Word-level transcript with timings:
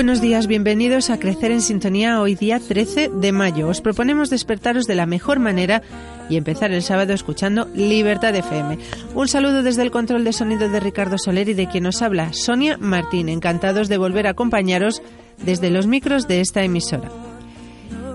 Buenos 0.00 0.22
días, 0.22 0.46
bienvenidos 0.46 1.10
a 1.10 1.18
Crecer 1.18 1.50
en 1.50 1.60
Sintonía 1.60 2.22
hoy 2.22 2.34
día 2.34 2.58
13 2.58 3.10
de 3.10 3.32
mayo. 3.32 3.68
Os 3.68 3.82
proponemos 3.82 4.30
despertaros 4.30 4.86
de 4.86 4.94
la 4.94 5.04
mejor 5.04 5.40
manera 5.40 5.82
y 6.30 6.38
empezar 6.38 6.72
el 6.72 6.82
sábado 6.82 7.12
escuchando 7.12 7.68
Libertad 7.74 8.34
FM. 8.34 8.78
Un 9.14 9.28
saludo 9.28 9.62
desde 9.62 9.82
el 9.82 9.90
control 9.90 10.24
de 10.24 10.32
sonido 10.32 10.70
de 10.70 10.80
Ricardo 10.80 11.18
Soler 11.18 11.50
y 11.50 11.54
de 11.54 11.68
quien 11.68 11.84
nos 11.84 12.00
habla, 12.00 12.32
Sonia 12.32 12.78
Martín. 12.78 13.28
Encantados 13.28 13.90
de 13.90 13.98
volver 13.98 14.26
a 14.26 14.30
acompañaros 14.30 15.02
desde 15.44 15.68
los 15.68 15.86
micros 15.86 16.26
de 16.26 16.40
esta 16.40 16.64
emisora. 16.64 17.10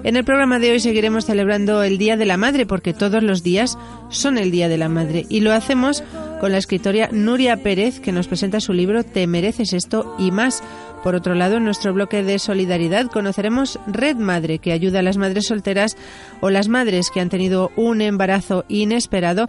En 0.04 0.16
el 0.16 0.24
programa 0.24 0.58
de 0.60 0.72
hoy 0.72 0.80
seguiremos 0.80 1.26
celebrando 1.26 1.84
el 1.84 2.00
Día 2.00 2.18
de 2.18 2.26
la 2.26 2.38
Madre 2.38 2.66
porque 2.66 2.94
todos 2.94 3.22
los 3.22 3.44
días 3.44 3.78
son 4.10 4.40
el 4.40 4.50
Día 4.50 4.70
de 4.70 4.78
la 4.78 4.90
Madre 4.90 5.26
y 5.30 5.40
lo 5.40 5.52
hacemos 5.52 6.04
con 6.40 6.52
la 6.52 6.58
escritora 6.60 7.10
Nuria 7.12 7.58
Pérez 7.58 8.00
que 8.00 8.12
nos 8.12 8.28
presenta 8.28 8.60
su 8.60 8.74
libro 8.74 9.04
Te 9.04 9.26
mereces 9.26 9.74
esto 9.74 10.16
y 10.20 10.30
más. 10.30 10.62
Por 11.06 11.14
otro 11.14 11.36
lado, 11.36 11.58
en 11.58 11.66
nuestro 11.66 11.94
bloque 11.94 12.24
de 12.24 12.40
solidaridad 12.40 13.12
conoceremos 13.12 13.80
Red 13.86 14.16
Madre 14.16 14.58
que 14.58 14.72
ayuda 14.72 15.02
a 15.02 15.04
las 15.04 15.18
madres 15.18 15.46
solteras 15.46 15.96
o 16.42 16.50
las 16.50 16.68
madres 16.68 17.12
que 17.14 17.22
han 17.22 17.30
tenido 17.30 17.72
un 17.76 18.02
embarazo 18.02 18.66
inesperado 18.70 19.48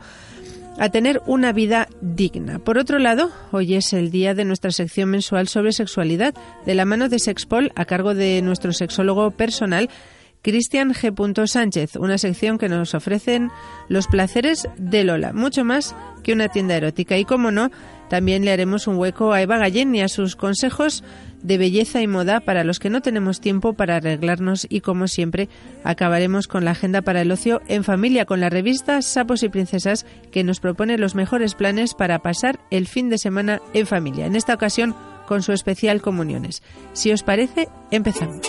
a 0.79 0.91
tener 0.91 1.23
una 1.25 1.55
vida 1.55 1.89
digna. 2.03 2.59
Por 2.59 2.77
otro 2.77 2.99
lado, 2.99 3.31
hoy 3.53 3.75
es 3.75 3.95
el 3.95 4.11
día 4.11 4.35
de 4.35 4.45
nuestra 4.45 4.71
sección 4.71 5.09
mensual 5.09 5.49
sobre 5.49 5.73
sexualidad, 5.73 6.35
de 6.67 6.75
la 6.75 6.85
mano 6.85 7.09
de 7.09 7.19
Sexpol, 7.19 7.73
a 7.75 7.87
cargo 7.87 8.15
de 8.15 8.43
nuestro 8.43 8.75
sexólogo 8.75 9.31
personal, 9.31 9.89
Cristian 10.43 10.93
G. 10.93 11.47
Sánchez, 11.47 11.97
una 11.97 12.19
sección 12.19 12.59
que 12.59 12.69
nos 12.69 12.95
ofrecen 12.95 13.51
los 13.89 14.09
placeres 14.09 14.69
de 14.77 15.05
Lola, 15.05 15.33
mucho 15.33 15.65
más 15.65 15.97
que 16.23 16.35
una 16.35 16.49
tienda 16.49 16.77
erótica. 16.77 17.17
Y 17.17 17.25
como 17.25 17.51
no, 17.51 17.71
también 18.09 18.45
le 18.45 18.53
haremos 18.53 18.87
un 18.87 18.97
hueco 18.97 19.33
a 19.33 19.43
Eva 19.43 19.59
Gallén 19.59 19.95
y 19.95 20.01
a 20.01 20.09
sus 20.09 20.37
consejos 20.37 21.03
de 21.43 21.59
belleza 21.59 22.01
y 22.03 22.07
moda 22.07 22.41
para 22.41 22.65
los 22.65 22.79
que 22.79 22.91
no 22.91 23.03
tenemos 23.03 23.41
tiempo 23.41 23.75
para 23.75 23.97
arreglarnos 23.97 24.67
y 24.69 24.81
como 24.81 25.07
siempre 25.09 25.49
acabaremos 25.85 26.49
con 26.49 26.65
la 26.65 26.73
agenda 26.73 27.03
para 27.03 27.21
el 27.21 27.31
ocio 27.31 27.61
en 27.69 27.85
familia 27.85 28.25
con 28.25 28.41
la 28.41 28.51
revista 28.51 29.03
Sapos 29.03 29.43
y 29.43 29.49
Princesas 29.49 30.07
que 30.31 30.45
nos 30.45 30.61
propone 30.61 30.99
los 30.99 31.15
mejores 31.15 31.55
planes 31.55 31.95
para 31.95 32.21
pasar 32.21 32.59
el 32.71 32.87
fin 32.87 33.11
de 33.11 33.19
semana 33.19 33.61
en 33.75 33.87
familia. 33.87 34.27
En 34.27 34.37
esta 34.37 34.55
ocasión 34.55 34.95
con 35.27 35.43
su 35.43 35.53
especial 35.53 36.01
comuniones. 36.01 36.63
Si 36.93 37.13
os 37.13 37.23
parece, 37.23 37.69
empezamos. 37.91 38.47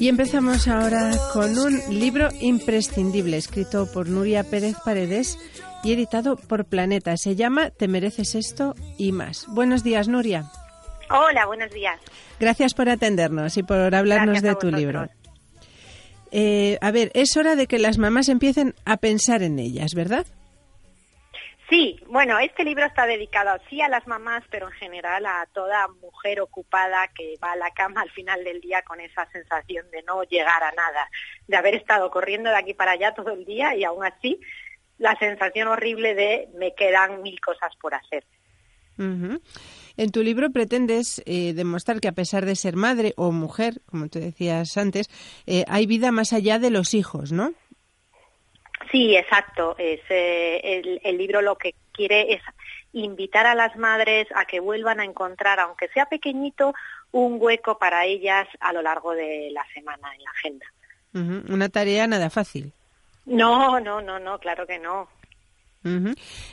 Y 0.00 0.08
empezamos 0.08 0.68
ahora 0.68 1.10
con 1.32 1.58
un 1.58 1.80
libro 1.90 2.28
imprescindible 2.40 3.36
escrito 3.36 3.90
por 3.92 4.08
Nuria 4.08 4.44
Pérez 4.44 4.76
Paredes 4.84 5.36
y 5.82 5.92
editado 5.92 6.36
por 6.36 6.66
Planeta. 6.66 7.16
Se 7.16 7.34
llama 7.34 7.70
Te 7.70 7.88
mereces 7.88 8.36
esto 8.36 8.76
y 8.96 9.10
más. 9.10 9.46
Buenos 9.48 9.82
días, 9.82 10.06
Nuria. 10.06 10.44
Hola, 11.10 11.46
buenos 11.46 11.72
días. 11.72 11.98
Gracias 12.38 12.74
por 12.74 12.88
atendernos 12.88 13.56
y 13.56 13.64
por 13.64 13.92
hablarnos 13.92 14.40
de 14.40 14.54
tu 14.54 14.70
libro. 14.70 15.08
Eh, 16.30 16.78
a 16.80 16.92
ver, 16.92 17.10
es 17.14 17.36
hora 17.36 17.56
de 17.56 17.66
que 17.66 17.78
las 17.78 17.98
mamás 17.98 18.28
empiecen 18.28 18.74
a 18.84 18.98
pensar 18.98 19.42
en 19.42 19.58
ellas, 19.58 19.94
¿verdad? 19.94 20.26
Sí, 21.68 22.00
bueno, 22.06 22.38
este 22.38 22.64
libro 22.64 22.86
está 22.86 23.06
dedicado 23.06 23.60
sí 23.68 23.82
a 23.82 23.90
las 23.90 24.06
mamás, 24.06 24.42
pero 24.50 24.68
en 24.68 24.72
general 24.74 25.26
a 25.26 25.46
toda 25.52 25.86
mujer 26.00 26.40
ocupada 26.40 27.08
que 27.14 27.34
va 27.44 27.52
a 27.52 27.56
la 27.56 27.70
cama 27.72 28.00
al 28.00 28.10
final 28.10 28.42
del 28.42 28.60
día 28.62 28.82
con 28.82 29.00
esa 29.00 29.30
sensación 29.32 29.90
de 29.90 30.02
no 30.04 30.22
llegar 30.22 30.62
a 30.62 30.72
nada, 30.72 31.10
de 31.46 31.56
haber 31.56 31.74
estado 31.74 32.10
corriendo 32.10 32.48
de 32.48 32.56
aquí 32.56 32.72
para 32.72 32.92
allá 32.92 33.12
todo 33.14 33.32
el 33.32 33.44
día 33.44 33.76
y 33.76 33.84
aún 33.84 34.02
así 34.02 34.40
la 34.96 35.14
sensación 35.18 35.68
horrible 35.68 36.14
de 36.14 36.48
me 36.54 36.74
quedan 36.74 37.22
mil 37.22 37.38
cosas 37.40 37.76
por 37.80 37.94
hacer. 37.94 38.24
En 39.96 40.10
tu 40.10 40.22
libro 40.24 40.50
pretendes 40.50 41.22
eh, 41.24 41.52
demostrar 41.52 42.00
que 42.00 42.08
a 42.08 42.12
pesar 42.12 42.46
de 42.46 42.56
ser 42.56 42.74
madre 42.74 43.14
o 43.16 43.30
mujer, 43.30 43.80
como 43.86 44.08
tú 44.08 44.18
decías 44.18 44.76
antes, 44.76 45.08
eh, 45.46 45.64
hay 45.68 45.86
vida 45.86 46.10
más 46.12 46.32
allá 46.32 46.58
de 46.58 46.70
los 46.70 46.94
hijos, 46.94 47.30
¿no? 47.30 47.52
Sí, 48.90 49.16
exacto. 49.16 49.74
Es, 49.78 50.00
eh, 50.08 51.00
el, 51.02 51.18
libro 51.18 51.42
lo 51.42 51.56
que 51.56 51.74
quiere 51.92 52.34
es 52.34 52.42
invitar 52.92 53.46
a 53.46 53.54
las 53.54 53.76
madres 53.76 54.26
a 54.34 54.44
que 54.44 54.60
vuelvan 54.60 55.00
a 55.00 55.04
encontrar, 55.04 55.60
aunque 55.60 55.88
sea 55.88 56.06
pequeñito, 56.06 56.74
un 57.12 57.36
hueco 57.40 57.78
para 57.78 58.04
ellas 58.06 58.48
a 58.60 58.72
lo 58.72 58.82
largo 58.82 59.12
de 59.12 59.50
la 59.52 59.64
semana 59.74 60.08
en 60.14 60.22
la 60.22 60.30
agenda. 60.30 60.66
Una 61.52 61.68
tarea 61.68 62.06
nada 62.06 62.30
fácil. 62.30 62.72
No, 63.26 63.80
no, 63.80 64.00
no, 64.00 64.18
no, 64.18 64.38
claro 64.38 64.66
que 64.66 64.78
no. 64.78 65.08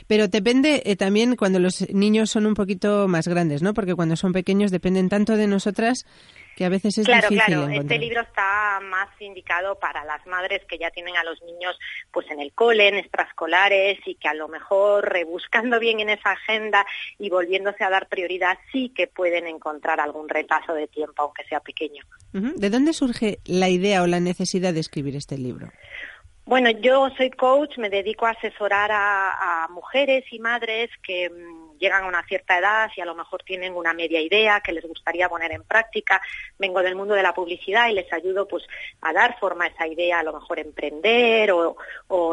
Pero 0.06 0.28
depende 0.28 0.82
eh, 0.86 0.96
también 0.96 1.36
cuando 1.36 1.58
los 1.58 1.88
niños 1.90 2.30
son 2.30 2.46
un 2.46 2.54
poquito 2.54 3.08
más 3.08 3.28
grandes, 3.28 3.62
¿no? 3.62 3.74
Porque 3.74 3.94
cuando 3.94 4.16
son 4.16 4.32
pequeños 4.32 4.70
dependen 4.70 5.08
tanto 5.08 5.36
de 5.36 5.46
nosotras 5.46 6.06
que 6.56 6.64
a 6.64 6.70
veces 6.70 6.96
es 6.96 7.04
claro, 7.04 7.28
difícil. 7.28 7.54
Claro, 7.54 7.70
este 7.70 7.98
libro 7.98 8.22
está 8.22 8.80
más 8.82 9.08
indicado 9.20 9.78
para 9.78 10.06
las 10.06 10.26
madres 10.26 10.64
que 10.64 10.78
ya 10.78 10.90
tienen 10.90 11.14
a 11.18 11.22
los 11.22 11.40
niños 11.42 11.78
pues 12.10 12.30
en 12.30 12.40
el 12.40 12.54
cole, 12.54 12.88
en 12.88 12.96
extraescolares 12.96 13.98
y 14.06 14.14
que 14.14 14.28
a 14.28 14.34
lo 14.34 14.48
mejor 14.48 15.06
rebuscando 15.06 15.78
bien 15.78 16.00
en 16.00 16.08
esa 16.08 16.32
agenda 16.32 16.86
y 17.18 17.28
volviéndose 17.28 17.84
a 17.84 17.90
dar 17.90 18.08
prioridad 18.08 18.58
sí 18.72 18.90
que 18.96 19.06
pueden 19.06 19.46
encontrar 19.46 20.00
algún 20.00 20.30
retazo 20.30 20.72
de 20.72 20.88
tiempo, 20.88 21.24
aunque 21.24 21.44
sea 21.44 21.60
pequeño. 21.60 22.02
¿De 22.32 22.70
dónde 22.70 22.94
surge 22.94 23.38
la 23.44 23.68
idea 23.68 24.02
o 24.02 24.06
la 24.06 24.20
necesidad 24.20 24.72
de 24.72 24.80
escribir 24.80 25.14
este 25.14 25.36
libro? 25.36 25.70
Bueno, 26.46 26.70
yo 26.70 27.10
soy 27.16 27.30
coach, 27.30 27.76
me 27.76 27.90
dedico 27.90 28.24
a 28.24 28.30
asesorar 28.30 28.90
a, 28.92 29.66
mujeres 29.70 30.24
y 30.30 30.38
madres 30.38 30.88
que 31.02 31.28
mm, 31.28 31.65
llegan 31.78 32.04
a 32.04 32.08
una 32.08 32.24
cierta 32.24 32.58
edad 32.58 32.90
y 32.96 33.00
a 33.00 33.04
lo 33.04 33.14
mejor 33.14 33.42
tienen 33.42 33.74
una 33.74 33.92
media 33.92 34.20
idea 34.20 34.60
que 34.60 34.72
les 34.72 34.84
gustaría 34.84 35.28
poner 35.28 35.52
en 35.52 35.62
práctica. 35.62 36.20
Vengo 36.58 36.82
del 36.82 36.94
mundo 36.96 37.14
de 37.14 37.22
la 37.22 37.34
publicidad 37.34 37.88
y 37.88 37.94
les 37.94 38.12
ayudo 38.12 38.46
pues 38.46 38.64
a 39.00 39.12
dar 39.12 39.38
forma 39.38 39.64
a 39.64 39.68
esa 39.68 39.86
idea, 39.86 40.20
a 40.20 40.22
lo 40.22 40.32
mejor 40.32 40.58
emprender 40.58 41.52
o, 41.52 41.76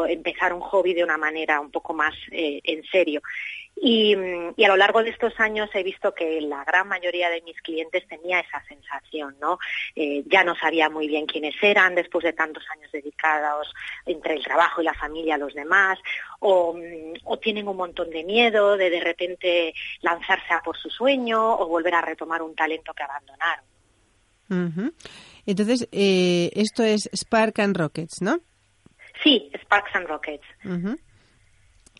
empezar 0.06 0.52
un 0.52 0.60
hobby 0.60 0.94
de 0.94 1.04
una 1.04 1.18
manera 1.18 1.60
un 1.60 1.70
poco 1.70 1.94
más 1.94 2.14
eh, 2.30 2.60
en 2.64 2.82
serio. 2.84 3.20
Y, 3.86 4.14
a 4.14 4.68
lo 4.68 4.78
largo 4.78 5.02
de 5.02 5.10
estos 5.10 5.38
años 5.38 5.68
he 5.74 5.82
visto 5.82 6.14
que 6.14 6.40
la 6.40 6.64
gran 6.64 6.88
mayoría 6.88 7.28
de 7.28 7.42
mis 7.42 7.60
clientes 7.60 8.08
tenía 8.08 8.40
esa 8.40 8.64
sensación, 8.64 9.36
¿no? 9.38 9.58
Eh, 9.94 10.24
ya 10.24 10.42
no 10.42 10.56
sabía 10.56 10.88
muy 10.88 11.06
bien 11.06 11.26
quiénes 11.26 11.54
eran 11.60 11.94
después 11.94 12.24
de 12.24 12.32
tantos 12.32 12.64
años 12.74 12.90
dedicados 12.90 13.74
entre 14.06 14.36
el 14.36 14.42
trabajo 14.42 14.80
y 14.80 14.86
la 14.86 14.94
familia 14.94 15.34
a 15.34 15.38
los 15.38 15.52
demás, 15.52 15.98
o, 16.40 16.74
tienen 17.42 17.68
un 17.68 17.76
montón 17.76 18.08
de 18.08 18.24
miedo 18.24 18.78
de 18.78 18.88
de 18.88 19.00
repente 19.00 19.74
lanzarse 20.00 20.54
a 20.54 20.62
por 20.62 20.78
su 20.78 20.88
sueño 20.88 21.58
o 21.58 21.68
volver 21.68 21.94
a 21.94 22.00
retomar 22.00 22.40
un 22.40 22.54
talento 22.54 22.94
que 22.94 23.02
abandonaron. 23.02 23.64
Entonces, 25.44 25.86
eh, 25.92 26.50
esto 26.54 26.84
es 26.84 27.10
Spark 27.14 27.60
and 27.60 27.76
Rockets, 27.76 28.22
¿no? 28.22 28.40
Sí, 29.22 29.50
Sparks 29.62 29.94
and 29.94 30.06
Rockets. 30.06 30.46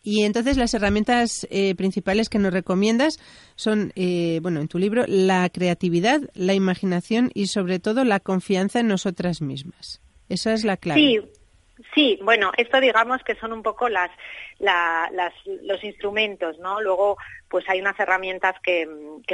Y 0.06 0.22
entonces 0.24 0.58
las 0.58 0.74
herramientas 0.74 1.46
eh, 1.50 1.74
principales 1.74 2.28
que 2.28 2.38
nos 2.38 2.52
recomiendas 2.52 3.18
son, 3.56 3.90
eh, 3.96 4.38
bueno, 4.42 4.60
en 4.60 4.68
tu 4.68 4.78
libro, 4.78 5.04
la 5.08 5.48
creatividad, 5.48 6.20
la 6.34 6.52
imaginación 6.52 7.30
y 7.32 7.46
sobre 7.46 7.78
todo 7.78 8.04
la 8.04 8.20
confianza 8.20 8.80
en 8.80 8.88
nosotras 8.88 9.40
mismas. 9.40 10.02
Esa 10.28 10.52
es 10.52 10.62
la 10.62 10.76
clave. 10.76 11.00
Sí, 11.00 11.20
sí, 11.94 12.18
bueno, 12.22 12.52
esto 12.56 12.80
digamos 12.80 13.22
que 13.22 13.34
son 13.36 13.52
un 13.52 13.62
poco 13.62 13.88
los 13.88 15.84
instrumentos, 15.84 16.58
¿no? 16.58 16.80
Luego, 16.80 17.16
pues 17.48 17.68
hay 17.68 17.80
unas 17.80 17.98
herramientas 17.98 18.56
que, 18.62 18.88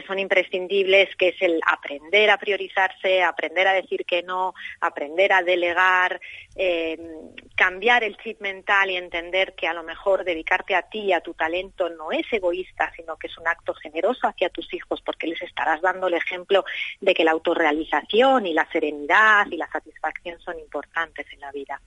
son 0.07 0.19
imprescindibles, 0.19 1.15
que 1.17 1.29
es 1.29 1.37
el 1.41 1.61
aprender 1.67 2.31
a 2.31 2.39
priorizarse, 2.39 3.23
aprender 3.23 3.67
a 3.67 3.73
decir 3.73 4.05
que 4.05 4.23
no, 4.23 4.55
aprender 4.81 5.33
a 5.33 5.43
delegar, 5.43 6.21
eh, 6.57 6.99
cambiar 7.57 8.05
el 8.05 8.17
chip 8.19 8.41
mental 8.41 8.91
y 8.91 8.97
entender 8.97 9.55
que 9.55 9.67
a 9.67 9.75
lo 9.75 9.83
mejor 9.83 10.25
dedicarte 10.25 10.75
a 10.75 10.83
ti 10.83 11.01
y 11.01 11.13
a 11.13 11.21
tu 11.21 11.35
talento 11.35 11.89
no 11.89 12.13
es 12.13 12.27
egoísta, 12.33 12.93
sino 12.97 13.17
que 13.17 13.29
es 13.29 13.39
un 13.39 13.49
acto 13.49 13.75
generoso 13.75 14.27
hacia 14.27 14.51
tus 14.51 14.73
hijos, 14.75 15.01
porque 15.03 15.27
les 15.27 15.41
estarás 15.43 15.81
dando 15.81 16.09
el 16.09 16.15
ejemplo 16.15 16.65
de 17.01 17.15
que 17.15 17.25
la 17.25 17.33
autorrealización 17.33 18.47
y 18.47 18.55
la 18.55 18.69
serenidad 18.71 19.47
y 19.51 19.57
la 19.57 19.71
satisfacción 19.71 20.41
son 20.41 20.59
importantes 20.59 21.27
en 21.33 21.41
la 21.41 21.53
vida. 21.53 21.81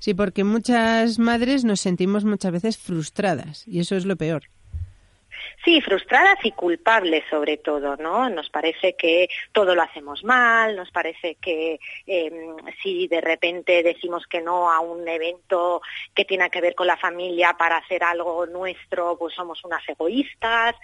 Sí, 0.00 0.14
porque 0.14 0.44
muchas 0.44 1.18
madres 1.18 1.64
nos 1.64 1.80
sentimos 1.80 2.24
muchas 2.24 2.52
veces 2.52 2.78
frustradas 2.78 3.68
y 3.68 3.80
eso 3.80 3.96
es 3.96 4.06
lo 4.06 4.16
peor. 4.16 4.44
Sí, 5.62 5.82
frustradas 5.82 6.38
y 6.42 6.52
culpables 6.52 7.22
sobre 7.28 7.58
todo, 7.58 7.96
¿no? 7.98 8.30
Nos 8.30 8.48
parece 8.48 8.94
que 8.96 9.28
todo 9.52 9.74
lo 9.74 9.82
hacemos 9.82 10.24
mal, 10.24 10.74
nos 10.74 10.90
parece 10.90 11.34
que 11.34 11.78
em, 12.06 12.56
si 12.82 13.08
de 13.08 13.20
repente 13.20 13.82
decimos 13.82 14.26
que 14.26 14.40
no 14.40 14.70
a 14.72 14.80
un 14.80 15.06
evento 15.06 15.82
que 16.14 16.24
tiene 16.24 16.48
que 16.48 16.62
ver 16.62 16.74
con 16.74 16.86
la 16.86 16.96
familia 16.96 17.56
para 17.58 17.76
hacer 17.76 18.02
algo 18.02 18.46
nuestro, 18.46 19.18
pues 19.18 19.34
somos 19.34 19.62
unas 19.62 19.86
egoístas, 19.86 20.76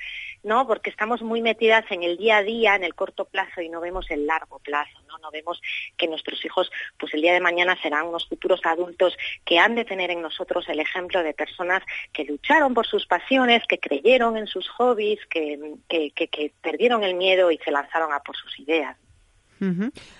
¿no? 0.43 0.67
Porque 0.67 0.90
estamos 0.90 1.22
muy 1.22 1.40
metidas 1.40 1.84
en 1.90 2.02
el 2.02 2.19
día 2.19 2.38
a 2.38 2.43
día, 2.43 2.75
en 2.75 2.84
el 2.84 2.94
corto 2.94 3.25
plazo 3.25 3.62
y 3.62 3.70
no 3.70 3.81
vemos 3.81 4.11
el 4.11 4.26
largo 4.26 4.58
plazo, 4.58 5.00
¿no? 5.08 5.17
No 5.19 5.31
vemos 5.31 5.58
que 5.96 6.06
nuestros 6.06 6.44
hijos, 6.44 6.70
pues 6.99 7.14
el 7.14 7.22
día 7.22 7.32
de 7.32 7.40
mañana 7.40 7.81
serán 7.81 8.08
unos 8.08 8.29
futuros 8.29 8.61
adultos 8.64 9.17
que 9.46 9.58
han 9.58 9.75
de 9.75 9.87
tener 9.87 10.11
en 10.11 10.20
nosotros 10.20 10.69
el 10.69 10.81
ejemplo 10.81 11.22
de 11.22 11.32
personas 11.32 11.82
que 12.12 12.25
lucharon 12.25 12.75
por 12.75 12.87
sus 12.87 13.06
pasiones, 13.06 13.62
que 13.67 13.79
creyeron 13.79 14.37
en 14.37 14.46
sus 14.46 14.66
hobbies, 14.69 15.21
que, 15.31 15.59
que, 15.89 16.53
perdieron 16.63 17.05
el 17.05 17.15
miedo 17.15 17.51
y 17.51 17.59
se 17.59 17.71
lanzaron 17.71 18.13
a 18.13 18.21
por 18.21 18.37
sus 18.37 18.59
ideas. 18.59 18.97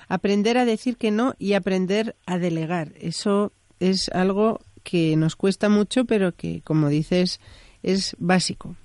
Aprender 0.09 0.57
a 0.57 0.65
decir 0.65 0.97
que 0.97 1.11
no 1.11 1.35
y 1.39 1.53
aprender 1.53 2.17
a 2.27 2.39
delegar. 2.39 2.93
Eso 2.99 3.53
es 3.81 4.09
algo 4.11 4.61
que 4.83 5.17
nos 5.17 5.37
cuesta 5.37 5.69
mucho, 5.69 6.05
pero 6.05 6.33
que, 6.33 6.63
como 6.63 6.89
dices, 6.89 7.41
es 7.83 8.17
básico. 8.19 8.77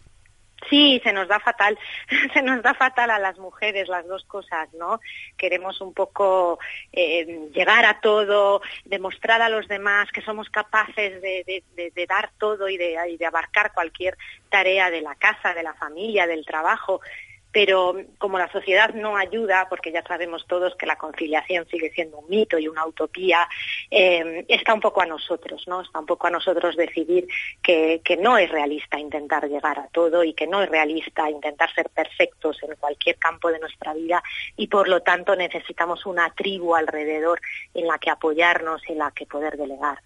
Sí, 0.69 1.01
se 1.03 1.11
nos 1.11 1.27
da 1.27 1.39
fatal, 1.39 1.77
se 2.33 2.41
nos 2.41 2.61
da 2.61 2.73
fatal 2.73 3.09
a 3.09 3.19
las 3.19 3.37
mujeres 3.39 3.87
las 3.87 4.07
dos 4.07 4.23
cosas, 4.25 4.71
¿no? 4.73 4.99
Queremos 5.37 5.81
un 5.81 5.93
poco 5.93 6.59
eh, 6.91 7.49
llegar 7.53 7.85
a 7.85 7.99
todo, 7.99 8.61
demostrar 8.85 9.41
a 9.41 9.49
los 9.49 9.67
demás 9.67 10.09
que 10.11 10.21
somos 10.21 10.49
capaces 10.49 11.21
de, 11.21 11.63
dar 12.07 12.31
todo 12.37 12.67
y 12.67 12.77
de 12.77 13.25
abarcar 13.25 13.73
cualquier 13.73 14.17
tarea 14.49 14.89
de 14.89 15.01
la 15.01 15.15
casa, 15.15 15.53
de 15.53 15.63
la 15.63 15.73
familia, 15.73 16.27
del 16.27 16.45
trabajo 16.45 17.01
pero 17.51 17.95
como 18.17 18.37
la 18.37 18.51
sociedad 18.51 18.93
no 18.93 19.17
ayuda, 19.17 19.67
porque 19.69 19.91
ya 19.91 20.03
sabemos 20.03 20.45
todos 20.47 20.75
que 20.75 20.85
la 20.85 20.95
conciliación 20.95 21.67
sigue 21.69 21.91
siendo 21.91 22.19
un 22.19 22.29
mito 22.29 22.57
y 22.57 22.67
una 22.67 22.85
utopía, 22.85 23.47
eh, 23.89 24.45
está 24.47 24.73
un 24.73 24.79
poco 24.79 25.01
a 25.01 25.05
nosotros, 25.05 25.63
¿no? 25.67 25.81
Está 25.81 25.99
un 25.99 26.05
poco 26.05 26.27
a 26.27 26.31
nosotros 26.31 26.75
decidir 26.75 27.27
que, 27.61 28.01
que, 28.03 28.17
no 28.17 28.37
es 28.37 28.49
realista 28.49 28.99
intentar 28.99 29.47
llegar 29.47 29.79
a 29.79 29.87
todo 29.87 30.23
y 30.23 30.33
que 30.33 30.47
no 30.47 30.61
es 30.61 30.69
realista 30.69 31.29
intentar 31.29 31.73
ser 31.73 31.89
perfectos 31.89 32.57
en 32.63 32.75
cualquier 32.75 33.17
campo 33.17 33.51
de 33.51 33.59
nuestra 33.59 33.93
vida 33.93 34.23
y 34.55 34.67
por 34.67 34.87
lo 34.87 35.01
tanto 35.01 35.35
necesitamos 35.35 36.05
una 36.05 36.29
tribu 36.33 36.75
alrededor 36.75 37.41
en 37.73 37.87
la 37.87 37.97
que 37.97 38.09
apoyarnos, 38.09 38.81
en 38.87 38.99
la 38.99 39.11
que 39.11 39.25
poder 39.25 39.57
delegar. 39.57 39.99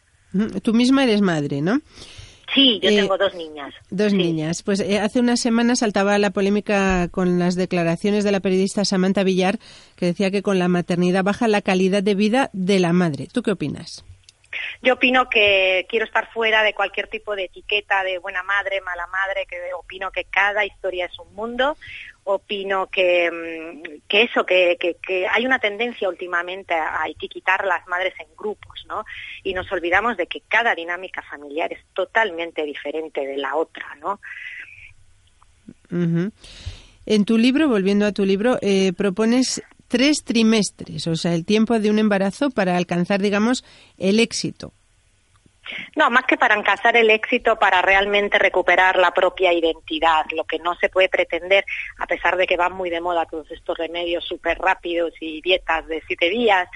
Tú 0.63 0.73
misma 0.73 1.03
eres 1.03 1.21
madre, 1.21 1.61
¿no? 1.61 1.79
Sí, 2.55 2.79
yo 2.81 2.89
eh, 2.89 2.95
tengo 2.95 3.17
dos 3.17 3.35
niñas. 3.35 3.73
Dos 3.89 4.13
niñas. 4.13 4.63
Pues 4.63 4.79
eh, 4.79 4.99
hace 4.99 5.19
unas 5.19 5.41
semanas 5.41 5.79
saltaba 5.79 6.17
la 6.17 6.29
polémica 6.29 7.09
con 7.09 7.37
las 7.37 7.55
declaraciones 7.55 8.23
de 8.23 8.31
la 8.31 8.39
periodista 8.39 8.85
Samantha 8.85 9.23
Villar, 9.23 9.59
que 9.97 10.07
decía 10.07 10.31
que 10.31 10.41
con 10.41 10.57
la 10.57 10.69
maternidad 10.69 11.25
baja 11.25 11.49
la 11.49 11.61
calidad 11.61 12.01
de 12.01 12.15
vida 12.15 12.49
de 12.53 12.79
la 12.79 12.93
madre. 12.93 13.27
¿Tú 13.31 13.43
qué 13.43 13.51
opinas? 13.51 14.05
Yo 14.81 14.93
opino 14.93 15.29
que 15.29 15.85
quiero 15.89 16.05
estar 16.05 16.31
fuera 16.31 16.63
de 16.63 16.73
cualquier 16.73 17.07
tipo 17.07 17.35
de 17.35 17.45
etiqueta 17.45 18.03
de 18.03 18.19
buena 18.19 18.41
madre, 18.43 18.79
mala 18.79 19.05
madre, 19.07 19.45
que 19.49 19.57
opino 19.77 20.11
que 20.11 20.23
cada 20.23 20.65
historia 20.65 21.07
es 21.07 21.19
un 21.19 21.33
mundo, 21.35 21.75
opino 22.25 22.87
que, 22.87 23.31
mm, 23.31 24.01
que 24.07 24.23
eso, 24.23 24.45
que, 24.45 24.77
que, 24.79 25.27
hay 25.27 25.45
una 25.45 25.59
tendencia 25.59 26.09
últimamente 26.09 26.73
a 26.73 27.05
etiquetar 27.07 27.65
las 27.65 27.87
madres 27.87 28.13
en 28.19 28.27
grupos, 28.35 28.85
¿no? 28.87 29.05
Y 29.43 29.53
nos 29.53 29.71
olvidamos 29.71 30.17
de 30.17 30.27
que 30.27 30.41
cada 30.41 30.75
dinámica 30.75 31.21
familiar 31.21 31.71
es 31.71 31.79
totalmente 31.93 32.63
diferente 32.63 33.25
de 33.25 33.37
la 33.37 33.55
otra, 33.55 33.95
¿no? 34.01 34.19
En 37.05 37.25
tu 37.25 37.37
libro, 37.37 37.69
volviendo 37.69 38.05
a 38.05 38.11
tu 38.11 38.25
libro, 38.25 38.57
eh, 38.61 38.91
propones 38.93 39.63
tres 39.87 40.23
trimestres, 40.23 41.07
o 41.07 41.15
sea, 41.15 41.35
el 41.35 41.45
tiempo 41.45 41.79
de 41.79 41.89
un 41.89 41.99
embarazo 41.99 42.49
para 42.49 42.75
alcanzar, 42.75 43.21
digamos, 43.21 43.63
el 43.97 44.19
éxito. 44.19 44.73
No, 45.95 46.09
más 46.09 46.25
que 46.25 46.37
para 46.37 46.55
alcanzar 46.55 46.95
el 46.95 47.09
éxito, 47.09 47.57
para 47.57 47.81
realmente 47.81 48.37
recuperar 48.37 48.97
la 48.97 49.11
propia 49.11 49.53
identidad, 49.53 50.25
lo 50.31 50.43
que 50.43 50.59
no 50.59 50.75
se 50.75 50.89
puede 50.89 51.09
pretender, 51.09 51.65
a 51.97 52.07
pesar 52.07 52.37
de 52.37 52.47
que 52.47 52.57
van 52.57 52.73
muy 52.73 52.89
de 52.89 53.01
moda 53.01 53.25
todos 53.25 53.49
estos 53.51 53.77
remedios 53.77 54.25
súper 54.25 54.59
rápidos 54.59 55.13
y 55.19 55.41
dietas 55.41 55.87
de 55.87 56.03
siete 56.07 56.29
días, 56.29 56.67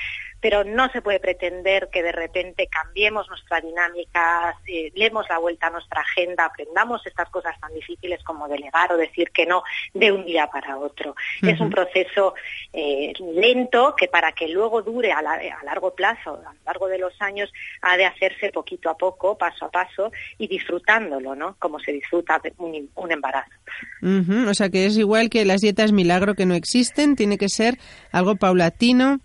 pero 0.41 0.63
no 0.63 0.89
se 0.91 1.01
puede 1.01 1.19
pretender 1.19 1.89
que 1.91 2.03
de 2.03 2.11
repente 2.11 2.67
cambiemos 2.67 3.27
nuestra 3.29 3.59
dinámica, 3.61 4.55
eh, 4.67 4.91
demos 4.95 5.25
la 5.29 5.37
vuelta 5.37 5.67
a 5.67 5.71
nuestra 5.71 6.01
agenda, 6.01 6.45
aprendamos 6.45 7.05
estas 7.05 7.29
cosas 7.29 7.59
tan 7.59 7.73
difíciles 7.73 8.23
como 8.23 8.47
delegar 8.47 8.91
o 8.93 8.97
decir 8.97 9.31
que 9.31 9.45
no 9.45 9.63
de 9.93 10.11
un 10.11 10.25
día 10.25 10.47
para 10.47 10.77
otro. 10.77 11.15
Es 11.41 11.59
un 11.59 11.69
proceso 11.69 12.33
eh, 12.73 13.13
lento 13.19 13.95
que 13.95 14.07
para 14.07 14.31
que 14.31 14.47
luego 14.47 14.81
dure 14.81 15.11
a, 15.11 15.21
largo 15.21 15.93
plazo, 15.93 16.35
a 16.45 16.53
lo 16.53 16.59
largo 16.65 16.87
de 16.87 16.99
los 16.99 17.13
años, 17.21 17.51
ha 17.81 17.97
de 17.97 18.05
hacerse 18.05 18.51
poquito 18.51 18.89
a 18.89 18.97
poco, 18.97 19.37
paso 19.37 19.65
a 19.65 19.71
paso 19.71 20.11
y 20.37 20.47
disfrutándolo, 20.47 21.35
¿no? 21.35 21.55
Como 21.59 21.79
se 21.79 21.91
disfruta 21.91 22.41
un, 22.57 22.89
un 22.95 23.11
embarazo. 23.11 23.51
O 24.01 24.53
sea 24.53 24.69
que 24.69 24.85
es 24.85 24.97
igual 24.97 25.29
que 25.29 25.45
las 25.45 25.61
dietas 25.61 25.91
milagro 25.91 26.35
que 26.35 26.45
no 26.45 26.53
existen, 26.53 27.15
tiene 27.15 27.37
que 27.37 27.49
ser 27.49 27.77
algo 28.11 28.35
paulatino, 28.35 29.19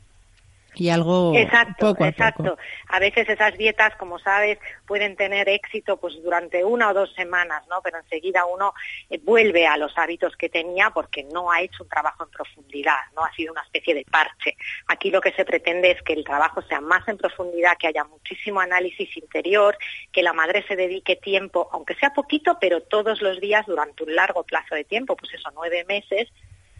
y 0.75 0.89
algo 0.91 1.33
exacto, 1.37 1.93
poco 1.93 2.05
a 2.05 2.09
exacto. 2.09 2.59
A 2.89 2.99
veces 2.99 3.29
esas 3.29 3.57
dietas, 3.57 3.95
como 3.97 4.19
sabes, 4.19 4.59
pueden 4.87 5.17
tener 5.17 5.49
éxito 5.49 5.97
pues 5.97 6.15
durante 6.23 6.65
una 6.65 6.91
o 6.91 6.95
dos 6.95 7.13
semanas, 7.15 7.67
¿no? 7.69 7.81
Pero 7.83 7.99
enseguida 7.99 8.45
uno 8.47 8.75
eh, 9.11 9.19
vuelve 9.23 9.67
a 9.67 9.77
los 9.77 9.97
hábitos 9.97 10.37
que 10.37 10.49
tenía 10.49 10.91
porque 10.91 11.25
no 11.25 11.51
ha 11.51 11.61
hecho 11.61 11.83
un 11.83 11.89
trabajo 11.89 12.25
en 12.25 12.31
profundidad, 12.31 12.99
no 13.15 13.25
ha 13.25 13.33
sido 13.35 13.53
una 13.53 13.63
especie 13.63 13.95
de 13.95 14.05
parche. 14.11 14.57
Aquí 14.89 15.11
lo 15.11 15.21
que 15.21 15.33
se 15.33 15.45
pretende 15.45 15.91
es 15.91 16.03
que 16.03 16.13
el 16.13 16.25
trabajo 16.25 16.63
sea 16.63 16.81
más 16.81 17.07
en 17.09 17.17
profundidad, 17.17 17.77
que 17.79 17.89
haya 17.89 18.05
muchísimo 18.05 18.61
análisis 18.61 19.17
interior, 19.17 19.77
que 20.13 20.23
la 20.23 20.33
madre 20.33 20.65
se 20.67 20.77
dedique 20.77 21.17
tiempo, 21.17 21.69
aunque 21.73 21.95
sea 21.95 22.11
poquito, 22.11 22.59
pero 22.61 22.81
todos 22.83 23.23
los 23.23 23.41
días 23.41 23.67
durante 23.67 24.05
un 24.05 24.15
largo 24.15 24.43
plazo 24.45 24.75
de 24.75 24.85
tiempo, 24.85 25.17
pues 25.17 25.35
eso, 25.35 25.51
nueve 25.55 25.85
meses, 25.87 26.29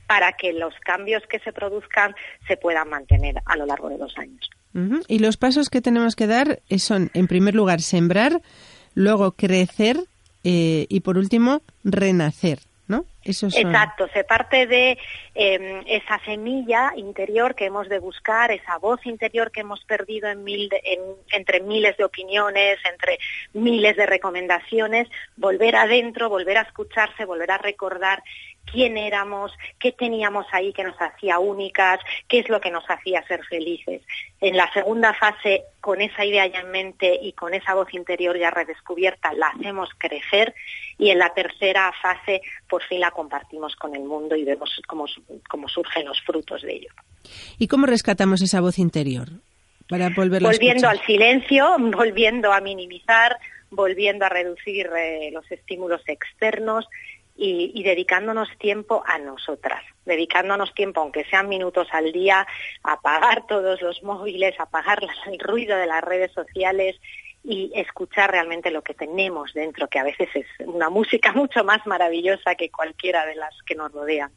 para 0.07 0.33
que 0.33 0.53
los 0.53 0.75
cambios 0.81 1.23
que 1.29 1.39
se 1.41 1.53
produzcan 1.53 2.15
se 2.47 2.57
puedan 2.57 2.89
mantener 2.89 3.37
a 3.47 3.57
lo 3.57 3.67
largo 3.67 3.89
de 3.89 3.99
los 3.99 4.17
años. 4.19 4.51
Y 5.07 5.21
los 5.21 5.37
pasos 5.37 5.71
que 5.71 5.81
tenemos 5.81 6.17
que 6.17 6.27
dar 6.27 6.61
son, 6.79 7.11
en 7.15 7.29
primer 7.29 7.55
lugar, 7.55 7.81
sembrar, 7.81 8.43
luego 8.95 9.33
crecer 9.33 9.97
eh, 10.43 10.87
y, 10.89 11.01
por 11.01 11.17
último, 11.17 11.63
renacer. 11.85 12.59
¿No? 12.87 13.07
Exacto, 13.25 14.07
se 14.13 14.25
parte 14.25 14.67
de 14.67 14.99
em, 15.35 15.83
esa 15.87 16.19
semilla 16.25 16.93
interior 16.97 17.55
que 17.55 17.67
hemos 17.67 17.89
de 17.89 17.99
buscar, 17.99 18.51
esa 18.51 18.79
voz 18.79 19.05
interior 19.07 19.51
que 19.51 19.61
hemos 19.61 19.85
perdido 19.85 20.29
entre 20.31 21.61
miles 21.61 21.97
de 21.97 22.05
opiniones, 22.05 22.79
entre 22.91 23.19
miles 23.53 23.97
de 23.97 24.07
recomendaciones, 24.07 25.09
volver 25.37 25.77
adentro, 25.77 26.29
volver 26.29 26.59
a 26.59 26.63
escucharse, 26.63 27.25
volver 27.25 27.51
a 27.51 27.59
recordar 27.59 28.23
quién 28.65 28.97
éramos, 28.97 29.53
qué 29.79 29.93
teníamos 29.93 30.47
ahí 30.53 30.73
que 30.73 30.85
nos 30.85 30.97
hacía 31.01 31.39
únicas, 31.39 32.01
qué 32.29 32.41
es 32.41 32.49
lo 32.49 32.61
que 32.61 32.71
nos 32.71 32.85
hacía 32.89 33.27
ser 33.27 33.45
felices. 33.45 34.03
En 34.41 34.57
la 34.57 34.73
segunda 34.73 35.15
fase, 35.15 35.65
con 35.81 36.01
esa 36.01 36.25
idea 36.25 36.47
ya 36.47 36.61
en 36.61 36.71
mente 36.71 37.19
y 37.21 37.33
con 37.33 37.55
esa 37.55 37.75
voz 37.75 37.93
interior 37.95 38.39
ya 38.39 38.51
redescubierta, 38.51 39.33
la 39.35 39.49
hacemos 39.49 39.91
crecer 39.99 40.55
y 40.99 41.11
en 41.11 41.19
la 41.19 41.33
tercera 41.35 41.93
fase, 42.01 42.41
por 42.69 42.83
fin 42.83 43.01
la 43.01 43.11
compartimos 43.11 43.77
con 43.77 43.95
el 43.95 44.05
mundo 44.05 44.37
y 44.37 44.45
vemos 44.45 44.81
cómo, 44.87 45.07
surgen 45.69 46.07
los 46.07 46.21
frutos 46.23 46.63
de 46.63 46.75
ello. 46.75 46.89
¿Y 47.59 47.69
cómo 47.69 47.87
rescatamos 47.87 48.43
esa 48.43 48.61
voz 48.61 48.79
interior? 48.79 49.29
Para 49.89 50.11
volviendo 50.11 50.89
al 50.89 51.01
silencio, 51.05 51.77
volviendo 51.79 52.53
a 52.53 52.61
minimizar, 52.61 53.37
volviendo 53.71 54.25
a 54.25 54.29
reducir 54.29 54.89
eh, 54.97 55.31
los 55.33 55.51
estímulos 55.51 56.03
externos, 56.07 56.87
y, 57.37 57.83
dedicándonos 57.83 58.49
tiempo 58.59 59.03
a 59.07 59.19
nosotras, 59.19 59.83
dedicándonos 60.05 60.73
tiempo, 60.75 61.01
aunque 61.01 61.25
sean 61.25 61.49
minutos 61.49 61.89
al 61.91 62.13
día, 62.13 62.47
a 62.83 62.93
apagar 62.93 63.47
todos 63.47 63.83
los 63.83 64.03
móviles, 64.03 64.59
a 64.59 64.65
apagar 64.65 65.01
el 65.27 65.39
ruido 65.41 65.77
de 65.77 65.87
las 65.87 66.03
redes 66.03 66.33
sociales 66.33 66.97
y 67.43 67.73
escuchar 67.75 68.31
realmente 68.31 68.71
lo 68.71 68.83
que 68.83 68.95
tenemos 68.95 69.53
dentro, 69.53 69.89
que 69.89 69.99
a 69.99 70.05
veces 70.05 70.29
es 70.35 70.47
una 70.65 70.89
música 70.91 71.33
mucho 71.35 71.65
más 71.65 71.85
maravillosa 71.87 72.55
que 72.55 72.71
cualquiera 72.71 73.27
de 73.27 73.35
las 73.35 73.55
que 73.67 73.75
nos 73.75 73.93
rodean. 73.93 74.31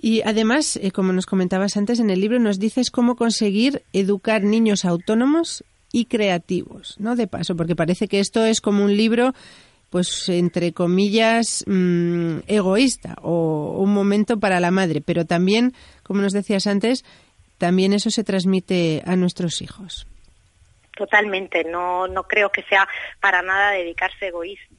Y 0.00 0.22
además, 0.22 0.76
eh, 0.76 0.92
como 0.92 1.12
nos 1.12 1.26
comentabas 1.26 1.76
antes 1.76 1.98
en 1.98 2.10
el 2.10 2.20
libro, 2.20 2.38
nos 2.38 2.60
dices 2.60 2.90
cómo 2.90 3.16
conseguir 3.16 3.82
educar 3.92 4.44
niños 4.44 4.84
autónomos 4.84 5.64
y 5.92 6.04
creativos, 6.04 6.94
¿no? 6.98 7.16
De 7.16 7.26
paso, 7.26 7.56
porque 7.56 7.74
parece 7.74 8.06
que 8.06 8.20
esto 8.20 8.44
es 8.44 8.60
como 8.60 8.84
un 8.84 8.96
libro 8.96 9.34
pues 9.90 10.28
entre 10.28 10.72
comillas, 10.72 11.64
mm, 11.66 12.40
egoísta 12.46 13.16
o 13.22 13.78
un 13.80 13.92
momento 13.92 14.38
para 14.38 14.60
la 14.60 14.70
madre, 14.70 15.00
pero 15.00 15.24
también, 15.24 15.72
como 16.02 16.20
nos 16.20 16.32
decías 16.34 16.66
antes, 16.66 17.04
también 17.56 17.92
eso 17.92 18.10
se 18.10 18.24
transmite 18.24 19.02
a 19.06 19.16
nuestros 19.16 19.62
hijos. 19.62 20.06
Totalmente, 20.98 21.62
no, 21.62 22.08
no 22.08 22.24
creo 22.24 22.50
que 22.50 22.64
sea 22.64 22.88
para 23.20 23.40
nada 23.40 23.70
dedicarse 23.70 24.32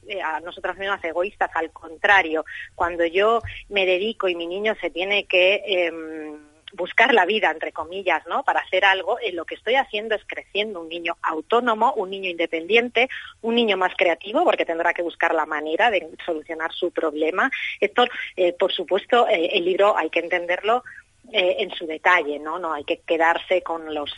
eh, 0.06 0.20
a 0.20 0.40
nosotras 0.40 0.76
mismas 0.76 1.02
egoístas, 1.02 1.50
al 1.54 1.70
contrario, 1.70 2.44
cuando 2.74 3.06
yo 3.06 3.40
me 3.70 3.86
dedico 3.86 4.28
y 4.28 4.34
mi 4.34 4.46
niño 4.46 4.74
se 4.82 4.90
tiene 4.90 5.24
que 5.24 5.62
em, 5.64 6.38
buscar 6.74 7.14
la 7.14 7.24
vida, 7.24 7.50
entre 7.50 7.72
comillas, 7.72 8.22
¿no? 8.26 8.44
Para 8.44 8.60
hacer 8.60 8.84
algo, 8.84 9.16
en 9.22 9.34
lo 9.34 9.46
que 9.46 9.54
estoy 9.54 9.76
haciendo 9.76 10.14
es 10.14 10.20
creciendo 10.26 10.82
un 10.82 10.90
niño 10.90 11.16
autónomo, 11.22 11.94
un 11.94 12.10
niño 12.10 12.28
independiente, 12.28 13.08
un 13.40 13.54
niño 13.54 13.78
más 13.78 13.94
creativo, 13.96 14.44
porque 14.44 14.66
tendrá 14.66 14.92
que 14.92 15.00
buscar 15.00 15.34
la 15.34 15.46
manera 15.46 15.90
de 15.90 16.06
solucionar 16.26 16.70
su 16.74 16.90
problema. 16.90 17.50
Esto, 17.80 18.04
eh, 18.36 18.52
por 18.52 18.72
supuesto, 18.72 19.26
eh, 19.26 19.52
el 19.54 19.64
libro 19.64 19.96
hay 19.96 20.10
que 20.10 20.20
entenderlo 20.20 20.84
en 21.32 21.70
su 21.70 21.86
detalle, 21.86 22.40
¿no? 22.40 22.58
No 22.58 22.72
hay 22.72 22.82
que 22.82 23.02
quedarse 23.06 23.62
con 23.62 23.94
los 23.94 24.10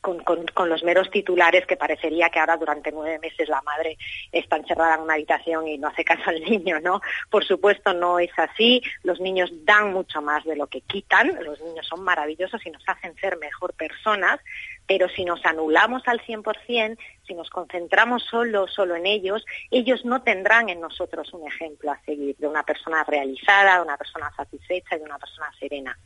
con, 0.00 0.20
con, 0.20 0.68
los 0.68 0.82
meros 0.82 1.10
titulares 1.10 1.66
que 1.66 1.76
parecería 1.76 2.30
que 2.30 2.38
ahora 2.38 2.56
durante 2.56 2.92
nueve 2.92 3.18
meses 3.18 3.48
la 3.48 3.60
madre 3.62 3.98
está 4.32 4.56
encerrada 4.56 4.94
en 4.94 5.02
una 5.02 5.14
habitación 5.14 5.68
y 5.68 5.78
no 5.78 5.88
hace 5.88 6.04
caso 6.04 6.30
al 6.30 6.40
niño, 6.40 6.80
¿no? 6.80 7.00
Por 7.28 7.44
supuesto 7.44 7.92
no 7.92 8.18
es 8.18 8.30
así, 8.36 8.82
los 9.02 9.20
niños 9.20 9.50
dan 9.64 9.92
mucho 9.92 10.22
más 10.22 10.44
de 10.44 10.56
lo 10.56 10.66
que 10.66 10.80
quitan, 10.82 11.38
los 11.44 11.60
niños 11.60 11.86
son 11.86 12.02
maravillosos 12.02 12.64
y 12.64 12.70
nos 12.70 12.82
hacen 12.86 13.14
ser 13.16 13.36
mejor 13.38 13.74
personas, 13.74 14.40
pero 14.86 15.08
si 15.08 15.24
nos 15.24 15.44
anulamos 15.44 16.02
al 16.06 16.20
100%, 16.20 16.98
si 17.26 17.34
nos 17.34 17.50
concentramos 17.50 18.24
solo, 18.24 18.66
solo 18.68 18.96
en 18.96 19.06
ellos, 19.06 19.44
ellos 19.70 20.04
no 20.04 20.22
tendrán 20.22 20.68
en 20.68 20.80
nosotros 20.80 21.32
un 21.32 21.46
ejemplo 21.46 21.92
a 21.92 22.00
seguir 22.04 22.36
de 22.38 22.48
una 22.48 22.62
persona 22.62 23.04
realizada, 23.04 23.76
de 23.76 23.82
una 23.82 23.96
persona 23.96 24.32
satisfecha 24.36 24.96
y 24.96 24.98
de 24.98 25.04
una 25.04 25.18
persona 25.18 25.50
serena. 25.58 25.96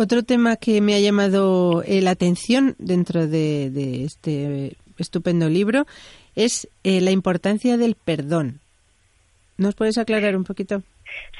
Otro 0.00 0.22
tema 0.22 0.54
que 0.54 0.80
me 0.80 0.94
ha 0.94 1.00
llamado 1.00 1.82
eh, 1.82 2.00
la 2.02 2.12
atención 2.12 2.76
dentro 2.78 3.26
de, 3.26 4.04
este 4.04 4.76
estupendo 4.96 5.48
libro 5.48 5.86
es 6.36 6.68
eh, 6.84 7.00
la 7.00 7.10
importancia 7.10 7.76
del 7.76 7.96
perdón. 7.96 8.60
¿Nos 9.56 9.74
puedes 9.74 9.98
aclarar 9.98 10.36
un 10.36 10.44
poquito? 10.44 10.82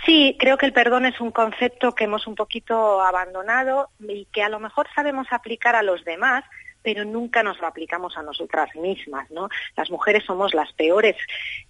Sí, 0.04 0.36
creo 0.40 0.58
que 0.58 0.66
el 0.66 0.72
perdón 0.72 1.06
es 1.06 1.20
un 1.20 1.30
concepto 1.30 1.94
que 1.94 2.02
hemos 2.02 2.26
un 2.26 2.34
poquito 2.34 3.00
abandonado 3.00 3.90
y 4.00 4.26
que 4.32 4.42
a 4.42 4.48
lo 4.48 4.58
mejor 4.58 4.88
sabemos 4.92 5.28
aplicar 5.30 5.76
a 5.76 5.84
los 5.84 6.04
demás, 6.04 6.42
pero 6.82 7.04
nunca 7.04 7.42
nos 7.42 7.60
lo 7.60 7.66
aplicamos 7.66 8.16
a 8.16 8.22
nosotras 8.22 8.74
mismas, 8.76 9.30
¿no? 9.30 9.48
Las 9.76 9.90
mujeres 9.90 10.24
somos 10.24 10.54
las 10.54 10.72
peores 10.72 11.16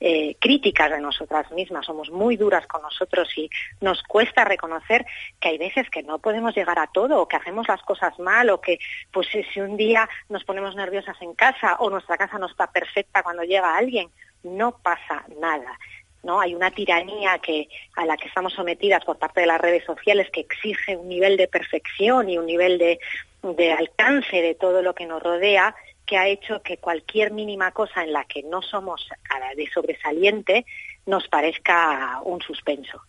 eh, 0.00 0.36
críticas 0.40 0.90
de 0.90 1.00
nosotras 1.00 1.50
mismas, 1.52 1.86
somos 1.86 2.10
muy 2.10 2.36
duras 2.36 2.66
con 2.66 2.82
nosotros 2.82 3.28
y 3.36 3.50
nos 3.80 4.02
cuesta 4.02 4.44
reconocer 4.44 5.06
que 5.40 5.48
hay 5.48 5.58
veces 5.58 5.88
que 5.90 6.02
no 6.02 6.18
podemos 6.18 6.54
llegar 6.54 6.78
a 6.78 6.86
todo 6.86 7.20
o 7.20 7.28
que 7.28 7.36
hacemos 7.36 7.68
las 7.68 7.82
cosas 7.82 8.18
mal 8.18 8.50
o 8.50 8.60
que 8.60 8.78
pues 9.12 9.28
si 9.52 9.60
un 9.60 9.76
día 9.76 10.08
nos 10.28 10.44
ponemos 10.44 10.76
nerviosas 10.76 11.16
en 11.20 11.34
casa 11.34 11.76
o 11.80 11.90
nuestra 11.90 12.16
casa 12.16 12.38
no 12.38 12.46
está 12.46 12.70
perfecta 12.70 13.22
cuando 13.22 13.42
llega 13.42 13.76
alguien, 13.76 14.10
no 14.42 14.78
pasa 14.78 15.24
nada. 15.40 15.78
¿no? 16.22 16.40
Hay 16.40 16.54
una 16.54 16.70
tiranía 16.70 17.38
que, 17.38 17.68
a 17.96 18.04
la 18.04 18.16
que 18.16 18.28
estamos 18.28 18.52
sometidas 18.52 19.04
por 19.04 19.18
parte 19.18 19.40
de 19.40 19.46
las 19.46 19.60
redes 19.60 19.84
sociales 19.84 20.28
que 20.32 20.40
exige 20.40 20.96
un 20.96 21.08
nivel 21.08 21.36
de 21.36 21.48
perfección 21.48 22.28
y 22.28 22.38
un 22.38 22.46
nivel 22.46 22.78
de, 22.78 22.98
de 23.42 23.72
alcance 23.72 24.42
de 24.42 24.54
todo 24.54 24.82
lo 24.82 24.94
que 24.94 25.06
nos 25.06 25.22
rodea 25.22 25.74
que 26.06 26.16
ha 26.16 26.26
hecho 26.26 26.62
que 26.62 26.78
cualquier 26.78 27.32
mínima 27.32 27.70
cosa 27.72 28.02
en 28.02 28.12
la 28.12 28.24
que 28.24 28.42
no 28.42 28.62
somos 28.62 29.08
de 29.56 29.66
sobresaliente 29.70 30.64
nos 31.06 31.28
parezca 31.28 32.20
un 32.24 32.40
suspenso. 32.40 33.02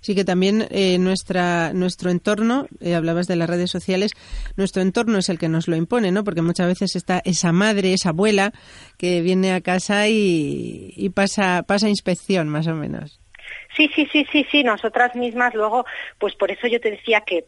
Sí 0.00 0.14
que 0.14 0.24
también 0.24 0.66
eh, 0.70 0.98
nuestra, 0.98 1.72
nuestro 1.74 2.10
entorno, 2.10 2.66
eh, 2.80 2.94
hablabas 2.94 3.26
de 3.26 3.36
las 3.36 3.48
redes 3.48 3.70
sociales, 3.70 4.12
nuestro 4.56 4.82
entorno 4.82 5.18
es 5.18 5.28
el 5.28 5.38
que 5.38 5.48
nos 5.48 5.68
lo 5.68 5.76
impone, 5.76 6.12
¿no? 6.12 6.24
Porque 6.24 6.42
muchas 6.42 6.66
veces 6.66 6.96
está 6.96 7.20
esa 7.24 7.52
madre, 7.52 7.92
esa 7.92 8.10
abuela 8.10 8.52
que 8.98 9.20
viene 9.20 9.52
a 9.52 9.60
casa 9.60 10.08
y, 10.08 10.92
y 10.96 11.10
pasa, 11.10 11.62
pasa 11.66 11.88
inspección, 11.88 12.48
más 12.48 12.66
o 12.68 12.74
menos. 12.74 13.20
Sí, 13.76 13.90
sí, 13.94 14.08
sí, 14.10 14.26
sí, 14.32 14.46
sí. 14.50 14.64
Nosotras 14.64 15.14
mismas 15.14 15.54
luego, 15.54 15.84
pues 16.18 16.34
por 16.34 16.50
eso 16.50 16.66
yo 16.66 16.80
te 16.80 16.90
decía 16.90 17.20
que 17.20 17.44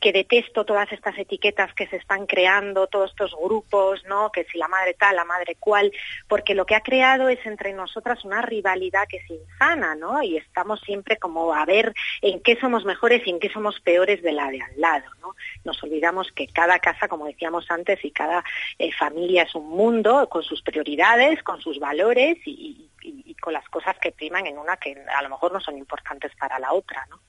que 0.00 0.12
detesto 0.12 0.64
todas 0.64 0.90
estas 0.92 1.16
etiquetas 1.18 1.72
que 1.74 1.86
se 1.88 1.96
están 1.96 2.26
creando, 2.26 2.86
todos 2.86 3.10
estos 3.10 3.34
grupos, 3.34 4.04
¿no? 4.04 4.30
Que 4.30 4.44
si 4.44 4.58
la 4.58 4.68
madre 4.68 4.94
tal, 4.94 5.16
la 5.16 5.24
madre 5.24 5.56
cual, 5.56 5.92
porque 6.28 6.54
lo 6.54 6.66
que 6.66 6.74
ha 6.74 6.80
creado 6.80 7.28
es 7.28 7.44
entre 7.46 7.72
nosotras 7.72 8.24
una 8.24 8.42
rivalidad 8.42 9.06
que 9.08 9.18
es 9.18 9.30
insana, 9.30 9.94
¿no? 9.94 10.22
Y 10.22 10.36
estamos 10.36 10.80
siempre 10.80 11.16
como 11.16 11.54
a 11.54 11.64
ver 11.64 11.94
en 12.22 12.40
qué 12.40 12.56
somos 12.60 12.84
mejores 12.84 13.26
y 13.26 13.30
en 13.30 13.40
qué 13.40 13.48
somos 13.50 13.80
peores 13.80 14.22
de 14.22 14.32
la 14.32 14.50
de 14.50 14.62
al 14.62 14.80
lado, 14.80 15.10
¿no? 15.20 15.34
Nos 15.64 15.82
olvidamos 15.82 16.30
que 16.32 16.46
cada 16.46 16.78
casa, 16.78 17.08
como 17.08 17.26
decíamos 17.26 17.70
antes, 17.70 18.04
y 18.04 18.10
cada 18.10 18.44
eh, 18.78 18.92
familia 18.92 19.42
es 19.42 19.54
un 19.54 19.68
mundo 19.68 20.28
con 20.28 20.42
sus 20.42 20.62
prioridades, 20.62 21.42
con 21.42 21.60
sus 21.60 21.78
valores 21.78 22.38
y, 22.44 22.88
y 23.02 23.34
con 23.34 23.52
las 23.52 23.68
cosas 23.68 23.96
que 23.98 24.12
priman 24.12 24.46
en 24.46 24.58
una 24.58 24.76
que 24.76 24.96
a 25.16 25.22
lo 25.22 25.30
mejor 25.30 25.52
no 25.52 25.60
son 25.60 25.78
importantes 25.78 26.32
para 26.36 26.58
la 26.58 26.72
otra, 26.72 27.06
¿no? 27.10 27.20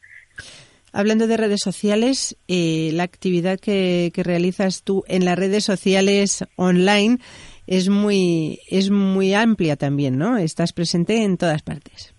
Hablando 0.91 1.27
de 1.27 1.37
redes 1.37 1.61
sociales, 1.63 2.37
eh, 2.47 2.89
la 2.93 3.03
actividad 3.03 3.59
que, 3.59 4.11
realizas 4.15 4.83
tú 4.83 5.03
en 5.07 5.25
las 5.25 5.37
redes 5.37 5.63
sociales 5.63 6.45
online 6.55 7.19
es 7.67 7.89
muy, 7.89 8.59
es 8.69 8.89
muy 8.89 9.33
amplia 9.33 9.75
también, 9.75 10.17
¿no? 10.17 10.37
Estás 10.37 10.73
presente 10.73 11.23
en 11.23 11.37
todas 11.37 11.61
partes. 11.61 12.13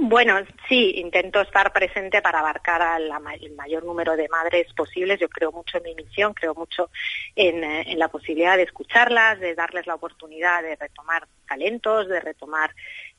Bueno, 0.00 0.36
sí, 0.68 0.92
intento 0.96 1.40
estar 1.40 1.72
presente 1.72 2.22
para 2.22 2.38
abarcar 2.38 2.80
al 2.80 3.10
mayor 3.56 3.84
número 3.84 4.16
de 4.16 4.28
madres 4.28 4.72
posibles. 4.74 5.18
Yo 5.18 5.28
creo 5.28 5.50
mucho 5.50 5.78
en 5.78 5.82
mi 5.82 5.94
misión, 5.96 6.34
creo 6.34 6.54
mucho 6.54 6.88
en, 7.34 7.64
eh, 7.64 7.82
en, 7.88 7.98
la 7.98 8.06
posibilidad 8.06 8.56
de 8.56 8.62
escucharlas, 8.62 9.40
de 9.40 9.56
darles 9.56 9.88
la 9.88 9.96
oportunidad 9.96 10.62
de 10.62 10.76
retomar 10.76 11.26
talentos, 11.48 12.06
de 12.08 12.20
retomar 12.20 12.70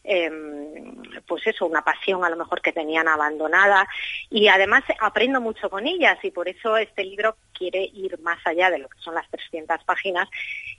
Em, 0.03 1.03
pues 1.27 1.45
eso, 1.45 1.65
una 1.65 1.83
pasión 1.83 2.23
a 2.23 2.29
lo 2.29 2.37
mejor 2.37 2.61
que 2.61 2.71
tenían 2.71 3.07
abandonada. 3.07 3.87
Y 4.29 4.47
además 4.47 4.83
aprendo 4.99 5.41
mucho 5.41 5.69
con 5.69 5.87
ellas 5.87 6.17
y 6.23 6.31
por 6.31 6.47
eso 6.47 6.77
este 6.77 7.03
libro 7.03 7.35
quiere 7.53 7.83
ir 7.93 8.19
más 8.21 8.39
allá 8.45 8.69
de 8.69 8.79
lo 8.79 8.87
que 8.87 8.99
son 8.99 9.15
las 9.15 9.29
300 9.29 9.83
páginas 9.83 10.29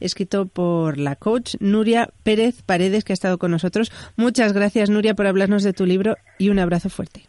escrito 0.00 0.46
por 0.46 0.98
la 0.98 1.16
coach 1.16 1.56
Nuria 1.60 2.10
Pérez 2.22 2.62
Paredes, 2.62 3.04
que 3.04 3.12
ha 3.12 3.14
estado 3.14 3.38
con 3.38 3.50
nosotros. 3.50 3.92
Muchas 4.16 4.52
gracias, 4.52 4.90
Nuria, 4.90 5.14
por 5.14 5.26
hablarnos 5.26 5.62
de 5.62 5.72
tu 5.72 5.86
libro 5.86 6.16
y 6.38 6.50
un 6.50 6.58
abrazo 6.58 6.90
fuerte. 6.90 7.24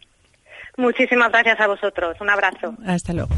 Muchísimas 0.76 1.30
gracias 1.30 1.60
a 1.60 1.66
vosotros. 1.66 2.16
Un 2.20 2.30
abrazo. 2.30 2.74
Hasta 2.86 3.12
luego. 3.12 3.30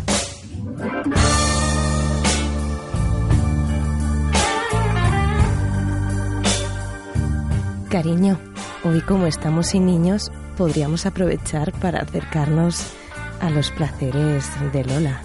Cariño, 7.91 8.39
hoy 8.85 9.03
como 9.03 9.27
estamos 9.27 9.67
sin 9.67 9.85
niños, 9.85 10.33
podríamos 10.57 11.05
aprovechar 11.05 11.73
para 11.73 12.01
acercarnos 12.01 12.95
a 13.41 13.51
los 13.51 13.71
placeres 13.71 14.49
de 14.73 14.85
Lola. 14.85 15.21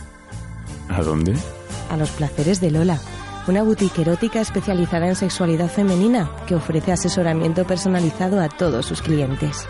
¿A 0.89 1.01
dónde? 1.01 1.33
A 1.89 1.95
los 1.95 2.11
placeres 2.11 2.59
de 2.59 2.71
Lola 2.71 2.99
una 3.47 3.63
boutique 3.63 4.01
erótica 4.01 4.41
especializada 4.41 5.07
en 5.07 5.15
sexualidad 5.15 5.69
femenina 5.69 6.29
que 6.47 6.55
ofrece 6.55 6.91
asesoramiento 6.91 7.65
personalizado 7.65 8.41
a 8.41 8.49
todos 8.49 8.85
sus 8.85 9.01
clientes. 9.01 9.65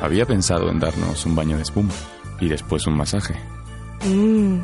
Había 0.00 0.26
pensado 0.26 0.68
en 0.70 0.80
darnos 0.80 1.24
un 1.26 1.34
baño 1.34 1.56
de 1.56 1.62
espuma 1.62 1.92
y 2.40 2.48
después 2.48 2.86
un 2.86 2.96
masaje. 2.96 3.34
Mm, 4.04 4.60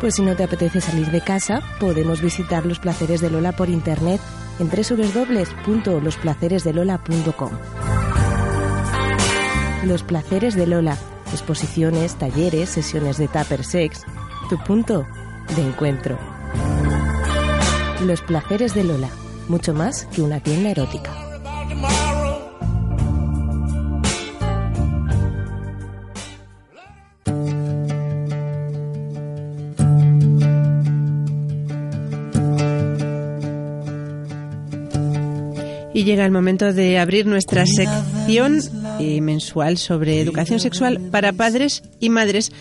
pues 0.00 0.14
si 0.16 0.22
no 0.22 0.36
te 0.36 0.44
apetece 0.44 0.80
salir 0.80 1.10
de 1.10 1.20
casa, 1.20 1.60
podemos 1.78 2.20
visitar 2.20 2.66
los 2.66 2.78
placeres 2.78 3.20
de 3.20 3.30
Lola 3.30 3.52
por 3.52 3.68
internet 3.68 4.20
en 4.58 4.68
www.losplaceresdelola.com. 4.68 7.50
Los 9.84 10.02
placeres 10.02 10.54
de 10.54 10.66
Lola 10.66 10.96
exposiciones, 11.34 12.16
talleres, 12.16 12.70
sesiones 12.70 13.18
de 13.18 13.28
Tupper 13.28 13.64
Sex, 13.64 14.04
tu 14.48 14.56
punto 14.58 15.06
de 15.54 15.62
encuentro. 15.62 16.18
Los 18.04 18.20
placeres 18.20 18.74
de 18.74 18.84
Lola, 18.84 19.08
mucho 19.48 19.72
más 19.72 20.04
que 20.14 20.20
una 20.20 20.38
tienda 20.38 20.70
erótica. 20.70 21.10
Y 35.94 36.04
llega 36.04 36.26
el 36.26 36.30
momento 36.30 36.74
de 36.74 36.98
abrir 36.98 37.24
nuestra 37.24 37.64
sección 37.64 38.60
eh, 39.00 39.20
mensual 39.20 39.78
sobre 39.78 40.20
educación 40.20 40.60
sexual 40.60 41.00
para 41.10 41.32
padres 41.32 41.82
y 42.00 42.10
madres 42.10 42.52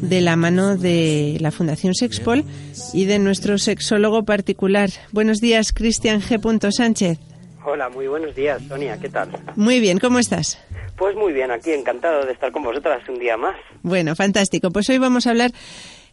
de 0.00 0.20
la 0.20 0.36
mano 0.36 0.76
de 0.76 1.36
la 1.40 1.50
Fundación 1.50 1.94
Sexpol 1.94 2.44
y 2.92 3.04
de 3.04 3.18
nuestro 3.18 3.58
sexólogo 3.58 4.24
particular. 4.24 4.90
Buenos 5.12 5.40
días, 5.40 5.72
Cristian 5.72 6.20
G. 6.20 6.70
Sánchez. 6.72 7.18
Hola, 7.66 7.88
muy 7.88 8.06
buenos 8.06 8.34
días, 8.34 8.62
Sonia, 8.68 8.98
¿qué 8.98 9.08
tal? 9.08 9.30
Muy 9.56 9.80
bien, 9.80 9.98
¿cómo 9.98 10.18
estás? 10.18 10.58
Pues 10.96 11.16
muy 11.16 11.32
bien, 11.32 11.50
aquí 11.50 11.72
encantado 11.72 12.24
de 12.24 12.32
estar 12.32 12.52
con 12.52 12.62
vosotras 12.62 13.02
un 13.08 13.18
día 13.18 13.36
más. 13.36 13.56
Bueno, 13.82 14.14
fantástico. 14.14 14.70
Pues 14.70 14.88
hoy 14.90 14.98
vamos 14.98 15.26
a 15.26 15.30
hablar 15.30 15.50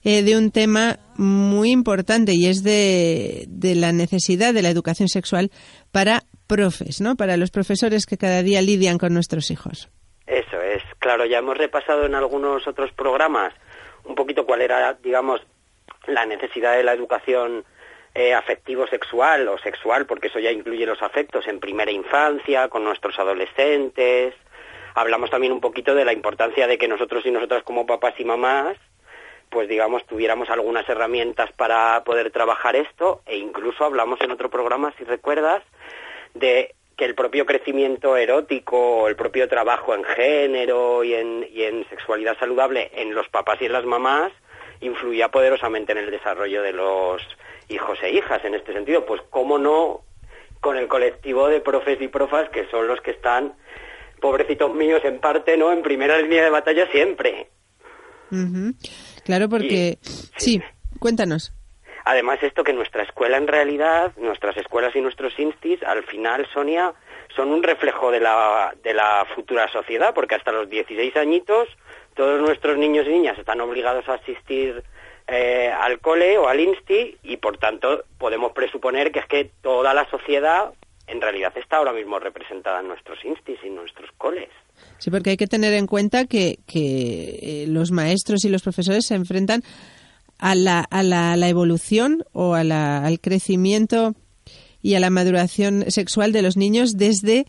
eh, 0.03 0.23
de 0.23 0.37
un 0.37 0.49
tema 0.49 0.99
muy 1.17 1.71
importante 1.71 2.33
y 2.33 2.47
es 2.47 2.63
de, 2.63 3.45
de 3.49 3.75
la 3.75 3.91
necesidad 3.91 4.53
de 4.53 4.61
la 4.61 4.69
educación 4.69 5.09
sexual 5.09 5.51
para 5.91 6.23
profes, 6.51 6.99
¿no? 6.99 7.15
Para 7.15 7.37
los 7.37 7.49
profesores 7.49 8.05
que 8.05 8.17
cada 8.17 8.43
día 8.43 8.61
lidian 8.61 8.97
con 8.97 9.13
nuestros 9.13 9.51
hijos. 9.51 9.89
Eso 10.27 10.61
es, 10.61 10.83
claro, 10.99 11.25
ya 11.25 11.37
hemos 11.37 11.57
repasado 11.57 12.05
en 12.05 12.13
algunos 12.13 12.67
otros 12.67 12.91
programas 12.91 13.53
un 14.03 14.15
poquito 14.15 14.45
cuál 14.45 14.61
era, 14.61 14.93
digamos, 15.01 15.39
la 16.07 16.25
necesidad 16.25 16.75
de 16.75 16.83
la 16.83 16.91
educación 16.91 17.63
eh, 18.13 18.33
afectivo-sexual 18.33 19.47
o 19.47 19.57
sexual, 19.59 20.05
porque 20.05 20.27
eso 20.27 20.39
ya 20.39 20.51
incluye 20.51 20.85
los 20.85 21.01
afectos 21.01 21.47
en 21.47 21.61
primera 21.61 21.91
infancia, 21.91 22.67
con 22.67 22.83
nuestros 22.83 23.17
adolescentes. 23.17 24.35
Hablamos 24.93 25.29
también 25.29 25.53
un 25.53 25.61
poquito 25.61 25.95
de 25.95 26.03
la 26.03 26.11
importancia 26.11 26.67
de 26.67 26.77
que 26.77 26.89
nosotros 26.89 27.25
y 27.25 27.31
nosotras 27.31 27.63
como 27.63 27.85
papás 27.85 28.15
y 28.17 28.25
mamás, 28.25 28.75
pues 29.49 29.69
digamos, 29.69 30.05
tuviéramos 30.05 30.49
algunas 30.49 30.87
herramientas 30.89 31.49
para 31.53 32.03
poder 32.03 32.29
trabajar 32.31 32.75
esto 32.75 33.21
e 33.25 33.37
incluso 33.37 33.85
hablamos 33.85 34.19
en 34.19 34.31
otro 34.31 34.49
programa, 34.49 34.93
si 34.97 35.05
recuerdas, 35.05 35.63
de 36.33 36.75
que 36.97 37.05
el 37.05 37.15
propio 37.15 37.45
crecimiento 37.45 38.15
erótico 38.15 39.07
el 39.07 39.15
propio 39.15 39.47
trabajo 39.47 39.95
en 39.95 40.03
género 40.03 41.03
y 41.03 41.13
en, 41.13 41.47
y 41.51 41.63
en 41.63 41.87
sexualidad 41.89 42.37
saludable 42.37 42.91
en 42.93 43.13
los 43.13 43.27
papás 43.29 43.57
y 43.61 43.65
en 43.65 43.73
las 43.73 43.85
mamás 43.85 44.31
influía 44.81 45.29
poderosamente 45.29 45.91
en 45.91 45.99
el 45.99 46.11
desarrollo 46.11 46.61
de 46.61 46.73
los 46.73 47.21
hijos 47.69 47.99
e 48.03 48.11
hijas. 48.11 48.43
En 48.43 48.55
este 48.55 48.73
sentido, 48.73 49.05
pues 49.05 49.21
cómo 49.29 49.57
no 49.57 50.01
con 50.59 50.77
el 50.77 50.87
colectivo 50.87 51.47
de 51.47 51.61
profes 51.61 51.99
y 52.01 52.07
profas 52.07 52.49
que 52.49 52.67
son 52.69 52.87
los 52.87 53.01
que 53.01 53.11
están, 53.11 53.53
pobrecitos 54.19 54.73
míos 54.73 55.01
en 55.03 55.19
parte, 55.19 55.57
¿no? 55.57 55.71
En 55.71 55.81
primera 55.81 56.19
línea 56.21 56.43
de 56.43 56.49
batalla 56.51 56.87
siempre. 56.91 57.49
Claro, 59.25 59.49
porque... 59.49 59.97
sí, 60.37 60.61
cuéntanos. 60.99 61.51
Además, 62.05 62.41
esto 62.41 62.63
que 62.63 62.73
nuestra 62.73 63.03
escuela 63.03 63.37
en 63.37 63.47
realidad, 63.47 64.11
nuestras 64.17 64.57
escuelas 64.57 64.95
y 64.95 65.01
nuestros 65.01 65.37
instis, 65.39 65.81
al 65.83 66.03
final, 66.03 66.47
Sonia, 66.53 66.93
son 67.35 67.49
un 67.49 67.63
reflejo 67.63 68.11
de 68.11 68.19
la, 68.19 68.73
de 68.83 68.93
la 68.93 69.25
futura 69.35 69.71
sociedad, 69.71 70.13
porque 70.13 70.35
hasta 70.35 70.51
los 70.51 70.69
16 70.69 71.15
añitos 71.15 71.67
todos 72.15 72.41
nuestros 72.41 72.77
niños 72.77 73.07
y 73.07 73.11
niñas 73.11 73.37
están 73.37 73.61
obligados 73.61 74.07
a 74.09 74.15
asistir 74.15 74.83
eh, 75.27 75.71
al 75.71 75.99
cole 75.99 76.37
o 76.37 76.47
al 76.47 76.59
insti 76.59 77.17
y, 77.23 77.37
por 77.37 77.57
tanto, 77.57 78.03
podemos 78.17 78.51
presuponer 78.51 79.11
que 79.11 79.19
es 79.19 79.25
que 79.27 79.51
toda 79.61 79.93
la 79.93 80.09
sociedad 80.09 80.73
en 81.07 81.21
realidad 81.21 81.53
está 81.57 81.77
ahora 81.77 81.93
mismo 81.93 82.19
representada 82.19 82.79
en 82.79 82.87
nuestros 82.87 83.23
instis 83.23 83.59
y 83.63 83.67
en 83.67 83.75
nuestros 83.75 84.09
coles. 84.17 84.49
Sí, 84.97 85.11
porque 85.11 85.31
hay 85.31 85.37
que 85.37 85.47
tener 85.47 85.73
en 85.73 85.87
cuenta 85.87 86.25
que, 86.25 86.59
que 86.67 87.39
eh, 87.41 87.65
los 87.67 87.91
maestros 87.91 88.45
y 88.45 88.49
los 88.49 88.63
profesores 88.63 89.05
se 89.05 89.15
enfrentan 89.15 89.61
a 90.41 90.55
la, 90.55 90.79
a 90.81 91.03
la, 91.03 91.37
la 91.37 91.47
evolución 91.47 92.25
o 92.33 92.55
a 92.55 92.63
la, 92.63 93.05
al 93.05 93.21
crecimiento 93.21 94.15
y 94.81 94.95
a 94.95 94.99
la 94.99 95.11
maduración 95.11 95.85
sexual 95.89 96.33
de 96.33 96.41
los 96.41 96.57
niños 96.57 96.97
desde 96.97 97.45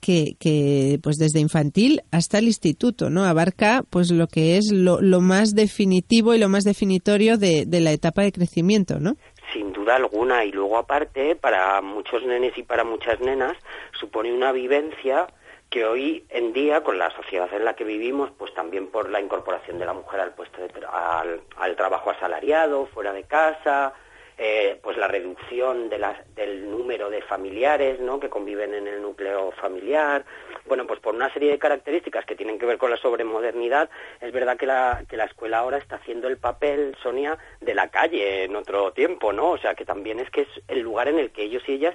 que, 0.00 0.36
que, 0.40 0.98
pues 1.02 1.18
desde 1.18 1.38
infantil 1.38 2.00
hasta 2.10 2.38
el 2.38 2.46
instituto, 2.46 3.10
¿no? 3.10 3.24
Abarca 3.24 3.84
pues 3.90 4.10
lo 4.10 4.26
que 4.26 4.56
es 4.56 4.72
lo, 4.72 5.02
lo 5.02 5.20
más 5.20 5.54
definitivo 5.54 6.34
y 6.34 6.38
lo 6.38 6.48
más 6.48 6.64
definitorio 6.64 7.36
de, 7.36 7.66
de, 7.66 7.80
la 7.80 7.92
etapa 7.92 8.22
de 8.22 8.32
crecimiento, 8.32 8.98
¿no? 8.98 9.16
Sin 9.52 9.74
duda 9.74 9.96
alguna. 9.96 10.46
Y 10.46 10.52
luego 10.52 10.78
aparte, 10.78 11.36
para 11.36 11.82
muchos 11.82 12.24
nenes 12.24 12.56
y 12.56 12.62
para 12.62 12.84
muchas 12.84 13.20
nenas, 13.20 13.52
supone 14.00 14.32
una 14.32 14.52
vivencia 14.52 15.26
que 15.70 15.84
hoy 15.84 16.24
en 16.30 16.52
día, 16.52 16.82
con 16.82 16.98
la 16.98 17.10
sociedad 17.10 17.48
en 17.54 17.64
la 17.64 17.74
que 17.74 17.84
vivimos, 17.84 18.30
pues 18.36 18.52
también 18.54 18.88
por 18.88 19.08
la 19.08 19.20
incorporación 19.20 19.78
de 19.78 19.86
la 19.86 19.92
mujer 19.92 20.20
al 20.20 20.34
puesto 20.34 20.60
de 20.60 20.68
al, 20.84 21.76
trabajo 21.76 22.10
asalariado, 22.10 22.86
fuera 22.86 23.12
de 23.12 23.22
casa, 23.22 23.94
eh, 24.36 24.80
pues 24.82 24.96
la 24.96 25.06
reducción 25.06 25.88
del 25.88 26.70
número 26.70 27.08
de 27.08 27.22
familiares 27.22 28.00
¿no? 28.00 28.18
que 28.18 28.28
conviven 28.28 28.74
en 28.74 28.88
el 28.88 29.00
núcleo 29.00 29.52
familiar. 29.52 30.24
Bueno, 30.66 30.88
pues 30.88 30.98
por 30.98 31.14
una 31.14 31.32
serie 31.32 31.52
de 31.52 31.58
características 31.58 32.24
que 32.24 32.34
tienen 32.34 32.58
que 32.58 32.66
ver 32.66 32.76
con 32.76 32.90
la 32.90 32.96
sobremodernidad, 32.96 33.90
es 34.20 34.32
verdad 34.32 34.56
que 34.56 34.66
la, 34.66 35.04
que 35.08 35.16
la 35.16 35.26
escuela 35.26 35.58
ahora 35.58 35.78
está 35.78 35.96
haciendo 35.96 36.26
el 36.26 36.38
papel, 36.38 36.96
Sonia, 37.00 37.38
de 37.60 37.74
la 37.74 37.88
calle 37.90 38.44
en 38.44 38.56
otro 38.56 38.92
tiempo, 38.92 39.32
¿no? 39.32 39.50
O 39.50 39.58
sea, 39.58 39.74
que 39.74 39.84
también 39.84 40.18
es 40.18 40.30
que 40.30 40.42
es 40.42 40.48
el 40.66 40.80
lugar 40.80 41.06
en 41.06 41.20
el 41.20 41.30
que 41.30 41.42
ellos 41.44 41.62
y 41.68 41.74
ellas 41.74 41.94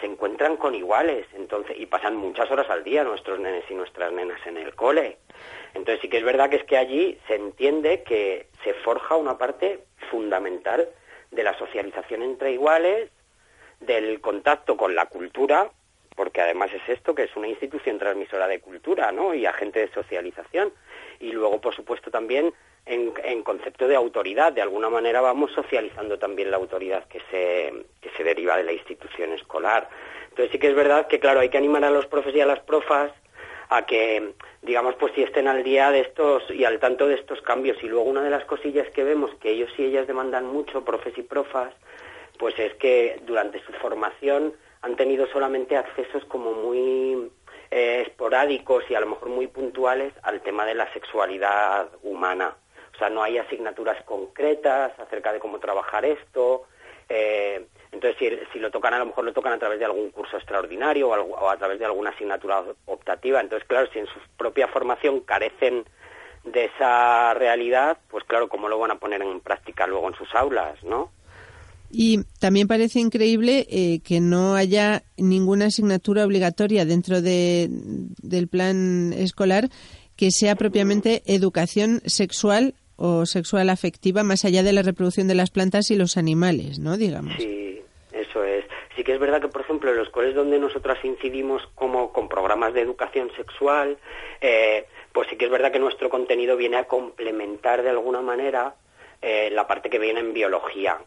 se 0.00 0.06
encuentran 0.06 0.56
con 0.56 0.74
iguales, 0.74 1.26
entonces, 1.34 1.76
y 1.78 1.86
pasan 1.86 2.16
muchas 2.16 2.50
horas 2.50 2.68
al 2.68 2.84
día 2.84 3.04
nuestros 3.04 3.38
nenes 3.38 3.64
y 3.70 3.74
nuestras 3.74 4.12
nenas 4.12 4.44
en 4.46 4.56
el 4.56 4.74
cole. 4.74 5.18
Entonces 5.74 6.00
sí 6.02 6.08
que 6.08 6.18
es 6.18 6.24
verdad 6.24 6.50
que 6.50 6.56
es 6.56 6.64
que 6.64 6.76
allí 6.76 7.18
se 7.26 7.36
entiende 7.36 8.02
que 8.02 8.48
se 8.62 8.74
forja 8.74 9.16
una 9.16 9.38
parte 9.38 9.84
fundamental 10.10 10.88
de 11.30 11.42
la 11.42 11.56
socialización 11.58 12.22
entre 12.22 12.52
iguales, 12.52 13.10
del 13.80 14.20
contacto 14.20 14.76
con 14.76 14.94
la 14.94 15.06
cultura, 15.06 15.70
porque 16.14 16.40
además 16.40 16.70
es 16.72 16.88
esto 16.88 17.14
que 17.14 17.24
es 17.24 17.36
una 17.36 17.48
institución 17.48 17.98
transmisora 17.98 18.46
de 18.46 18.60
cultura, 18.60 19.10
¿no? 19.12 19.34
Y 19.34 19.46
agente 19.46 19.80
de 19.80 19.92
socialización. 19.92 20.72
Y 21.24 21.32
luego, 21.32 21.58
por 21.58 21.74
supuesto, 21.74 22.10
también 22.10 22.52
en, 22.84 23.42
concepto 23.42 23.88
de 23.88 23.96
autoridad. 23.96 24.52
De 24.52 24.60
alguna 24.60 24.90
manera 24.90 25.22
vamos 25.22 25.50
socializando 25.52 26.18
también 26.18 26.50
la 26.50 26.58
autoridad 26.58 27.08
que 27.08 27.20
se, 27.30 27.72
que 28.02 28.10
se 28.10 28.24
deriva 28.24 28.58
de 28.58 28.64
la 28.64 28.72
institución 28.72 29.32
escolar. 29.32 29.88
Entonces 30.28 30.52
sí 30.52 30.58
que 30.58 30.68
es 30.68 30.74
verdad 30.74 31.06
que, 31.06 31.18
claro, 31.18 31.40
hay 31.40 31.48
que 31.48 31.56
animar 31.56 31.82
a 31.82 31.90
los 31.90 32.04
profes 32.06 32.34
y 32.34 32.42
a 32.42 32.46
las 32.46 32.60
profas 32.60 33.10
a 33.70 33.86
que, 33.86 34.34
digamos, 34.60 34.96
pues 34.96 35.14
si 35.14 35.22
estén 35.22 35.48
al 35.48 35.64
día 35.64 35.90
de 35.90 36.00
estos 36.00 36.42
y 36.50 36.66
al 36.66 36.78
tanto 36.78 37.06
de 37.08 37.14
estos 37.14 37.40
cambios. 37.40 37.82
Y 37.82 37.88
luego 37.88 38.04
una 38.04 38.20
de 38.20 38.28
las 38.28 38.44
cosillas 38.44 38.90
que 38.90 39.02
vemos 39.02 39.30
que 39.40 39.52
ellos 39.52 39.70
y 39.78 39.84
ellas 39.84 40.06
demandan 40.06 40.44
mucho, 40.44 40.84
profes 40.84 41.16
y 41.16 41.22
profas, 41.22 41.72
pues 42.38 42.58
es 42.58 42.74
que 42.74 43.18
durante 43.24 43.62
su 43.64 43.72
formación 43.72 44.52
han 44.82 44.96
tenido 44.96 45.26
solamente 45.28 45.78
accesos 45.78 46.22
como 46.26 46.52
muy 46.52 47.30
eh, 47.76 48.04
esporádicos 48.06 48.84
y 48.88 48.94
a 48.94 49.00
lo 49.00 49.08
mejor 49.08 49.30
muy 49.30 49.48
puntuales 49.48 50.12
al 50.22 50.40
tema 50.42 50.64
de 50.64 50.76
la 50.76 50.92
sexualidad 50.92 51.88
humana. 52.04 52.54
O 52.94 52.96
sea, 52.96 53.10
no 53.10 53.20
hay 53.20 53.36
asignaturas 53.36 54.00
concretas 54.04 54.96
acerca 54.96 55.32
de 55.32 55.40
cómo 55.40 55.58
trabajar 55.58 56.04
esto. 56.04 56.68
Eh, 57.08 57.66
entonces, 57.90 58.16
si, 58.16 58.52
si, 58.52 58.60
lo 58.60 58.70
tocan, 58.70 58.94
a 58.94 59.00
lo 59.00 59.06
mejor 59.06 59.24
lo 59.24 59.32
tocan 59.32 59.54
a 59.54 59.58
través 59.58 59.80
de 59.80 59.86
algún 59.86 60.12
curso 60.12 60.36
extraordinario 60.36 61.08
o, 61.08 61.14
algo, 61.14 61.34
o, 61.34 61.50
a 61.50 61.56
través 61.56 61.80
de 61.80 61.84
alguna 61.84 62.10
asignatura 62.10 62.62
optativa. 62.86 63.40
Entonces, 63.40 63.66
claro, 63.66 63.90
si 63.92 63.98
en 63.98 64.06
su 64.06 64.20
propia 64.36 64.68
formación 64.68 65.18
carecen 65.22 65.84
de 66.44 66.66
esa 66.66 67.34
realidad, 67.34 67.98
pues 68.08 68.22
claro, 68.22 68.48
¿cómo 68.48 68.68
lo 68.68 68.78
van 68.78 68.92
a 68.92 69.00
poner 69.00 69.20
en 69.20 69.40
práctica 69.40 69.88
luego 69.88 70.06
en 70.06 70.14
sus 70.14 70.32
aulas, 70.36 70.80
no? 70.84 71.10
Y 71.90 72.24
también 72.40 72.66
parece 72.66 72.98
increíble 72.98 73.66
eh, 73.70 74.00
que 74.04 74.20
no 74.20 74.54
haya 74.54 75.04
ninguna 75.16 75.66
asignatura 75.66 76.24
obligatoria 76.24 76.84
dentro 76.84 77.22
de, 77.22 77.68
del 77.70 78.48
plan 78.48 79.12
escolar 79.12 79.68
que 80.16 80.30
sea 80.30 80.56
propiamente 80.56 81.22
educación 81.26 82.00
sexual 82.06 82.74
o 82.96 83.26
sexual 83.26 83.70
afectiva 83.70 84.22
más 84.22 84.44
allá 84.44 84.62
de 84.62 84.72
la 84.72 84.82
reproducción 84.82 85.28
de 85.28 85.34
las 85.34 85.50
plantas 85.50 85.90
y 85.90 85.96
los 85.96 86.16
animales, 86.16 86.78
¿no? 86.78 86.96
Digamos. 86.96 87.34
Sí, 87.38 87.82
eso 88.12 88.44
es. 88.44 88.64
Sí 88.96 89.02
que 89.02 89.14
es 89.14 89.18
verdad 89.18 89.40
que, 89.40 89.48
por 89.48 89.62
ejemplo, 89.62 89.90
en 89.90 89.96
los 89.96 90.10
colegios 90.10 90.36
donde 90.36 90.58
nosotras 90.58 91.04
incidimos 91.04 91.62
como 91.74 92.12
con 92.12 92.28
programas 92.28 92.72
de 92.74 92.82
educación 92.82 93.30
sexual, 93.36 93.98
eh, 94.40 94.86
pues 95.12 95.28
sí 95.28 95.36
que 95.36 95.46
es 95.46 95.50
verdad 95.50 95.72
que 95.72 95.80
nuestro 95.80 96.08
contenido 96.08 96.56
viene 96.56 96.76
a 96.76 96.84
complementar 96.84 97.82
de 97.82 97.90
alguna 97.90 98.20
manera 98.20 98.76
eh, 99.20 99.50
la 99.50 99.66
parte 99.66 99.90
que 99.90 99.98
viene 99.98 100.20
en 100.20 100.32
biología 100.32 100.98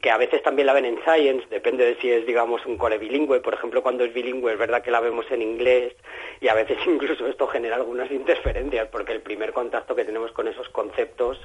que 0.00 0.10
a 0.10 0.16
veces 0.16 0.42
también 0.42 0.66
la 0.66 0.72
ven 0.72 0.84
en 0.84 0.98
Science, 1.02 1.46
depende 1.50 1.84
de 1.84 1.96
si 1.96 2.10
es, 2.10 2.26
digamos, 2.26 2.64
un 2.66 2.76
cole 2.76 2.98
bilingüe. 2.98 3.40
Por 3.40 3.54
ejemplo, 3.54 3.82
cuando 3.82 4.04
es 4.04 4.14
bilingüe, 4.14 4.52
es 4.52 4.58
verdad 4.58 4.82
que 4.82 4.90
la 4.90 5.00
vemos 5.00 5.30
en 5.30 5.42
inglés 5.42 5.94
y 6.40 6.48
a 6.48 6.54
veces 6.54 6.78
incluso 6.86 7.26
esto 7.26 7.46
genera 7.46 7.76
algunas 7.76 8.10
interferencias 8.10 8.88
porque 8.88 9.12
el 9.12 9.20
primer 9.20 9.52
contacto 9.52 9.94
que 9.94 10.04
tenemos 10.04 10.32
con 10.32 10.48
esos 10.48 10.68
conceptos, 10.70 11.38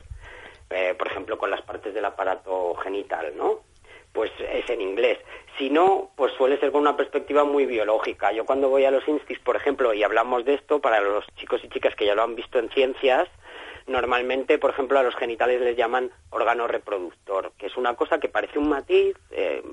eh, 0.69 0.95
por 0.97 1.07
ejemplo, 1.07 1.37
con 1.37 1.51
las 1.51 1.61
partes 1.61 1.93
del 1.93 2.05
aparato 2.05 2.75
genital, 2.75 3.33
¿no? 3.35 3.61
Pues 4.13 4.31
es 4.39 4.67
en 4.69 4.81
inglés. 4.81 5.19
Si 5.57 5.69
no, 5.69 6.11
pues 6.15 6.33
suele 6.33 6.59
ser 6.59 6.71
con 6.71 6.81
una 6.81 6.97
perspectiva 6.97 7.43
muy 7.43 7.65
biológica. 7.65 8.31
Yo 8.31 8.45
cuando 8.45 8.69
voy 8.69 8.85
a 8.85 8.91
los 8.91 9.07
instis, 9.07 9.39
por 9.39 9.55
ejemplo, 9.55 9.93
y 9.93 10.03
hablamos 10.03 10.45
de 10.45 10.55
esto 10.55 10.79
para 10.79 11.01
los 11.01 11.25
chicos 11.35 11.61
y 11.63 11.69
chicas 11.69 11.95
que 11.95 12.05
ya 12.05 12.15
lo 12.15 12.23
han 12.23 12.35
visto 12.35 12.57
en 12.57 12.69
ciencias, 12.69 13.27
normalmente, 13.87 14.57
por 14.57 14.71
ejemplo, 14.71 14.99
a 14.99 15.03
los 15.03 15.15
genitales 15.15 15.61
les 15.61 15.75
llaman 15.75 16.11
órgano 16.29 16.67
reproductor, 16.67 17.53
que 17.57 17.67
es 17.67 17.77
una 17.77 17.95
cosa 17.95 18.19
que 18.19 18.29
parece 18.29 18.59
un 18.59 18.69
matiz, 18.69 19.15
eh, 19.31 19.63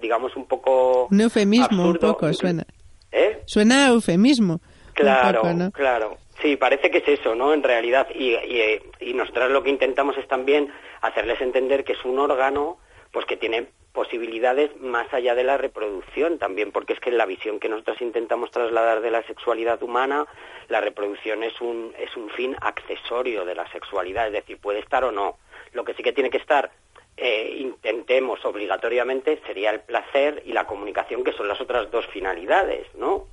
digamos, 0.00 0.34
un 0.36 0.46
poco... 0.46 1.08
Un 1.10 1.20
eufemismo, 1.20 1.88
un 1.88 1.96
poco, 1.96 2.32
suena. 2.32 2.64
¿Eh? 3.12 3.42
Suena 3.46 3.86
a 3.86 3.88
eufemismo. 3.90 4.60
Claro, 4.94 5.42
claro. 5.72 6.16
Sí, 6.40 6.56
parece 6.56 6.90
que 6.90 6.98
es 6.98 7.20
eso, 7.20 7.34
¿no? 7.34 7.52
En 7.52 7.62
realidad, 7.62 8.08
y, 8.14 8.30
y, 8.34 8.80
y 9.00 9.12
nosotros 9.14 9.50
lo 9.50 9.62
que 9.62 9.70
intentamos 9.70 10.16
es 10.16 10.26
también 10.26 10.72
hacerles 11.02 11.40
entender 11.40 11.84
que 11.84 11.92
es 11.92 12.04
un 12.04 12.18
órgano, 12.18 12.78
pues 13.12 13.26
que 13.26 13.36
tiene 13.36 13.68
posibilidades 13.92 14.70
más 14.80 15.12
allá 15.12 15.34
de 15.34 15.42
la 15.42 15.56
reproducción 15.56 16.38
también, 16.38 16.70
porque 16.70 16.92
es 16.92 17.00
que 17.00 17.10
la 17.10 17.26
visión 17.26 17.58
que 17.58 17.68
nosotros 17.68 18.00
intentamos 18.00 18.50
trasladar 18.50 19.00
de 19.00 19.10
la 19.10 19.22
sexualidad 19.24 19.82
humana, 19.82 20.26
la 20.68 20.80
reproducción 20.80 21.42
es 21.42 21.60
un, 21.60 21.92
es 21.98 22.16
un 22.16 22.30
fin 22.30 22.56
accesorio 22.60 23.44
de 23.44 23.56
la 23.56 23.70
sexualidad, 23.72 24.28
es 24.28 24.32
decir, 24.32 24.58
puede 24.58 24.78
estar 24.78 25.04
o 25.04 25.10
no. 25.10 25.38
Lo 25.72 25.84
que 25.84 25.94
sí 25.94 26.02
que 26.02 26.12
tiene 26.12 26.30
que 26.30 26.38
estar, 26.38 26.70
eh, 27.16 27.56
intentemos 27.58 28.44
obligatoriamente, 28.44 29.40
sería 29.44 29.70
el 29.70 29.80
placer 29.80 30.42
y 30.46 30.52
la 30.52 30.66
comunicación, 30.66 31.24
que 31.24 31.32
son 31.32 31.48
las 31.48 31.60
otras 31.60 31.90
dos 31.90 32.06
finalidades, 32.08 32.86
¿no? 32.94 33.26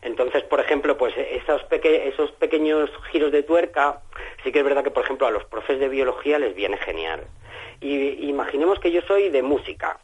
Entonces, 0.00 0.44
por 0.44 0.60
ejemplo, 0.60 0.96
pues 0.96 1.12
esos, 1.16 1.60
esos 1.72 2.30
pequeños 2.32 2.88
giros 3.10 3.32
de 3.32 3.42
tuerca, 3.42 4.00
sí 4.44 4.52
que 4.52 4.60
es 4.60 4.64
verdad 4.64 4.84
que, 4.84 4.92
por 4.92 5.02
ejemplo, 5.02 5.26
a 5.26 5.32
los 5.32 5.44
profes 5.46 5.80
de 5.80 5.88
biología 5.88 6.38
les 6.38 6.54
viene 6.54 6.76
genial 6.76 7.26
y 7.80 8.28
imaginemos 8.28 8.78
que 8.80 8.90
yo 8.90 9.00
soy 9.02 9.30
de 9.30 9.42
música, 9.42 9.98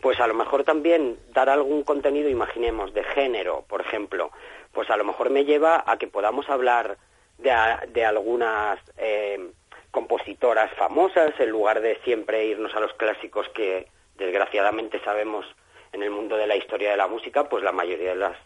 pues 0.00 0.20
a 0.20 0.26
lo 0.26 0.34
mejor 0.34 0.64
también 0.64 1.18
dar 1.32 1.48
algún 1.48 1.82
contenido, 1.82 2.28
imaginemos, 2.28 2.92
de 2.92 3.04
género, 3.04 3.64
por 3.68 3.80
ejemplo, 3.80 4.30
pues 4.72 4.90
a 4.90 4.96
lo 4.96 5.04
mejor 5.04 5.30
me 5.30 5.44
lleva 5.44 5.82
a 5.86 5.96
que 5.96 6.08
podamos 6.08 6.48
hablar 6.50 6.98
de, 7.38 7.52
de 7.92 8.04
algunas 8.04 8.78
eh, 8.98 9.50
compositoras 9.90 10.72
famosas 10.74 11.32
en 11.38 11.50
lugar 11.50 11.80
de 11.80 11.98
siempre 12.04 12.46
irnos 12.46 12.74
a 12.74 12.80
los 12.80 12.92
clásicos 12.94 13.48
que 13.50 13.86
desgraciadamente 14.16 15.00
sabemos 15.04 15.46
en 15.92 16.02
el 16.02 16.10
mundo 16.10 16.36
de 16.36 16.48
la 16.48 16.56
historia 16.56 16.90
de 16.90 16.96
la 16.96 17.06
música, 17.06 17.48
pues 17.48 17.62
la 17.62 17.72
mayoría 17.72 18.10
de 18.10 18.16
las 18.16 18.36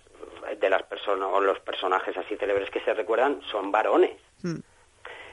de 0.60 0.70
las 0.70 0.82
personas 0.84 1.28
o 1.32 1.40
los 1.40 1.58
personajes 1.60 2.16
así 2.16 2.36
célebres 2.36 2.70
que 2.70 2.80
se 2.80 2.94
recuerdan 2.94 3.40
son 3.50 3.70
varones. 3.70 4.12
Mm. 4.42 4.60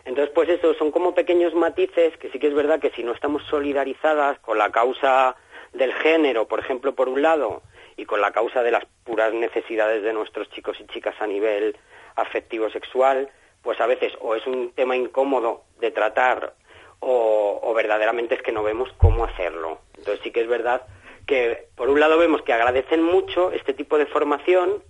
Entonces, 0.05 0.33
pues 0.33 0.49
eso, 0.49 0.73
son 0.75 0.91
como 0.91 1.15
pequeños 1.15 1.53
matices 1.53 2.15
que 2.17 2.29
sí 2.29 2.39
que 2.39 2.47
es 2.47 2.53
verdad 2.53 2.79
que 2.79 2.91
si 2.91 3.03
no 3.03 3.11
estamos 3.11 3.43
solidarizadas 3.49 4.39
con 4.39 4.57
la 4.57 4.71
causa 4.71 5.35
del 5.73 5.93
género, 5.93 6.47
por 6.47 6.59
ejemplo, 6.59 6.93
por 6.95 7.09
un 7.09 7.21
lado, 7.21 7.63
y 7.97 8.05
con 8.05 8.21
la 8.21 8.31
causa 8.31 8.61
de 8.63 8.71
las 8.71 8.85
puras 9.03 9.33
necesidades 9.33 10.03
de 10.03 10.13
nuestros 10.13 10.49
chicos 10.49 10.77
y 10.79 10.87
chicas 10.87 11.15
a 11.19 11.27
nivel 11.27 11.77
afectivo 12.15 12.69
sexual, 12.69 13.29
pues 13.61 13.79
a 13.79 13.87
veces 13.87 14.13
o 14.19 14.35
es 14.35 14.45
un 14.45 14.71
tema 14.73 14.95
incómodo 14.95 15.63
de 15.79 15.91
tratar 15.91 16.53
o, 16.99 17.59
o 17.63 17.73
verdaderamente 17.73 18.35
es 18.35 18.41
que 18.41 18.51
no 18.51 18.63
vemos 18.63 18.89
cómo 18.97 19.25
hacerlo. 19.25 19.79
Entonces 19.97 20.21
sí 20.23 20.31
que 20.31 20.41
es 20.41 20.47
verdad 20.47 20.83
que 21.25 21.67
por 21.75 21.89
un 21.89 21.99
lado 21.99 22.17
vemos 22.17 22.41
que 22.43 22.53
agradecen 22.53 23.01
mucho 23.01 23.51
este 23.51 23.73
tipo 23.73 23.97
de 23.97 24.05
formación 24.05 24.83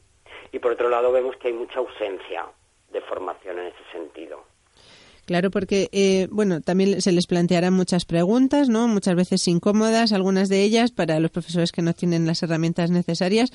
y 0.51 0.59
por 0.59 0.73
otro 0.73 0.89
lado 0.89 1.11
vemos 1.11 1.37
que 1.37 1.49
hay 1.49 1.53
mucha 1.53 1.79
ausencia 1.79 2.45
de 2.91 3.01
formación 3.01 3.59
en 3.59 3.67
ese 3.67 3.91
sentido. 3.91 4.43
Claro, 5.25 5.49
porque, 5.49 5.89
eh, 5.91 6.27
bueno, 6.31 6.61
también 6.61 7.01
se 7.01 7.11
les 7.11 7.25
plantearán 7.25 7.73
muchas 7.73 8.05
preguntas, 8.05 8.69
¿no? 8.69 8.87
Muchas 8.87 9.15
veces 9.15 9.47
incómodas, 9.47 10.13
algunas 10.13 10.49
de 10.49 10.61
ellas 10.61 10.91
para 10.91 11.19
los 11.19 11.31
profesores 11.31 11.71
que 11.71 11.81
no 11.81 11.93
tienen 11.93 12.27
las 12.27 12.43
herramientas 12.43 12.91
necesarias. 12.91 13.51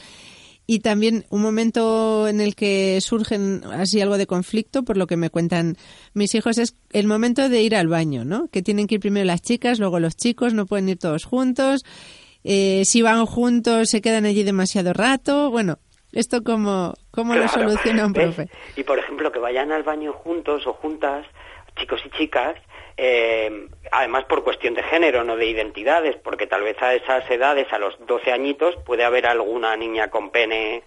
Y 0.66 0.80
también 0.80 1.24
un 1.30 1.42
momento 1.42 2.28
en 2.28 2.40
el 2.40 2.54
que 2.54 3.00
surgen 3.00 3.62
así 3.72 4.00
algo 4.00 4.18
de 4.18 4.26
conflicto, 4.26 4.84
por 4.84 4.96
lo 4.96 5.06
que 5.06 5.16
me 5.16 5.30
cuentan 5.30 5.76
mis 6.12 6.34
hijos, 6.34 6.58
es 6.58 6.76
el 6.92 7.06
momento 7.06 7.48
de 7.48 7.62
ir 7.62 7.74
al 7.74 7.88
baño, 7.88 8.24
¿no? 8.24 8.48
Que 8.48 8.62
tienen 8.62 8.86
que 8.86 8.96
ir 8.96 9.00
primero 9.00 9.26
las 9.26 9.42
chicas, 9.42 9.78
luego 9.78 10.00
los 10.00 10.16
chicos, 10.16 10.54
no 10.54 10.66
pueden 10.66 10.88
ir 10.88 10.98
todos 10.98 11.24
juntos. 11.24 11.84
Eh, 12.44 12.82
si 12.84 13.02
van 13.02 13.26
juntos, 13.26 13.88
se 13.90 14.00
quedan 14.00 14.24
allí 14.24 14.42
demasiado 14.42 14.92
rato. 14.92 15.50
Bueno, 15.50 15.78
¿esto 16.12 16.42
cómo, 16.42 16.94
cómo 17.10 17.34
lo 17.34 17.48
soluciona 17.48 18.06
un 18.06 18.12
profe? 18.14 18.48
Y 18.76 18.82
por 18.82 18.98
ejemplo, 18.98 19.32
que 19.32 19.38
vayan 19.38 19.72
al 19.72 19.82
baño 19.82 20.12
juntos 20.12 20.66
o 20.66 20.72
juntas 20.72 21.26
chicos 21.80 22.02
y 22.04 22.10
chicas, 22.10 22.56
eh, 22.96 23.68
además 23.90 24.24
por 24.24 24.44
cuestión 24.44 24.74
de 24.74 24.82
género, 24.82 25.24
no 25.24 25.36
de 25.36 25.46
identidades, 25.46 26.16
porque 26.16 26.46
tal 26.46 26.62
vez 26.62 26.80
a 26.82 26.94
esas 26.94 27.28
edades, 27.30 27.72
a 27.72 27.78
los 27.78 27.98
12 28.06 28.30
añitos, 28.30 28.76
puede 28.84 29.04
haber 29.04 29.26
alguna 29.26 29.74
niña 29.76 30.10
con 30.10 30.30
pene, 30.30 30.82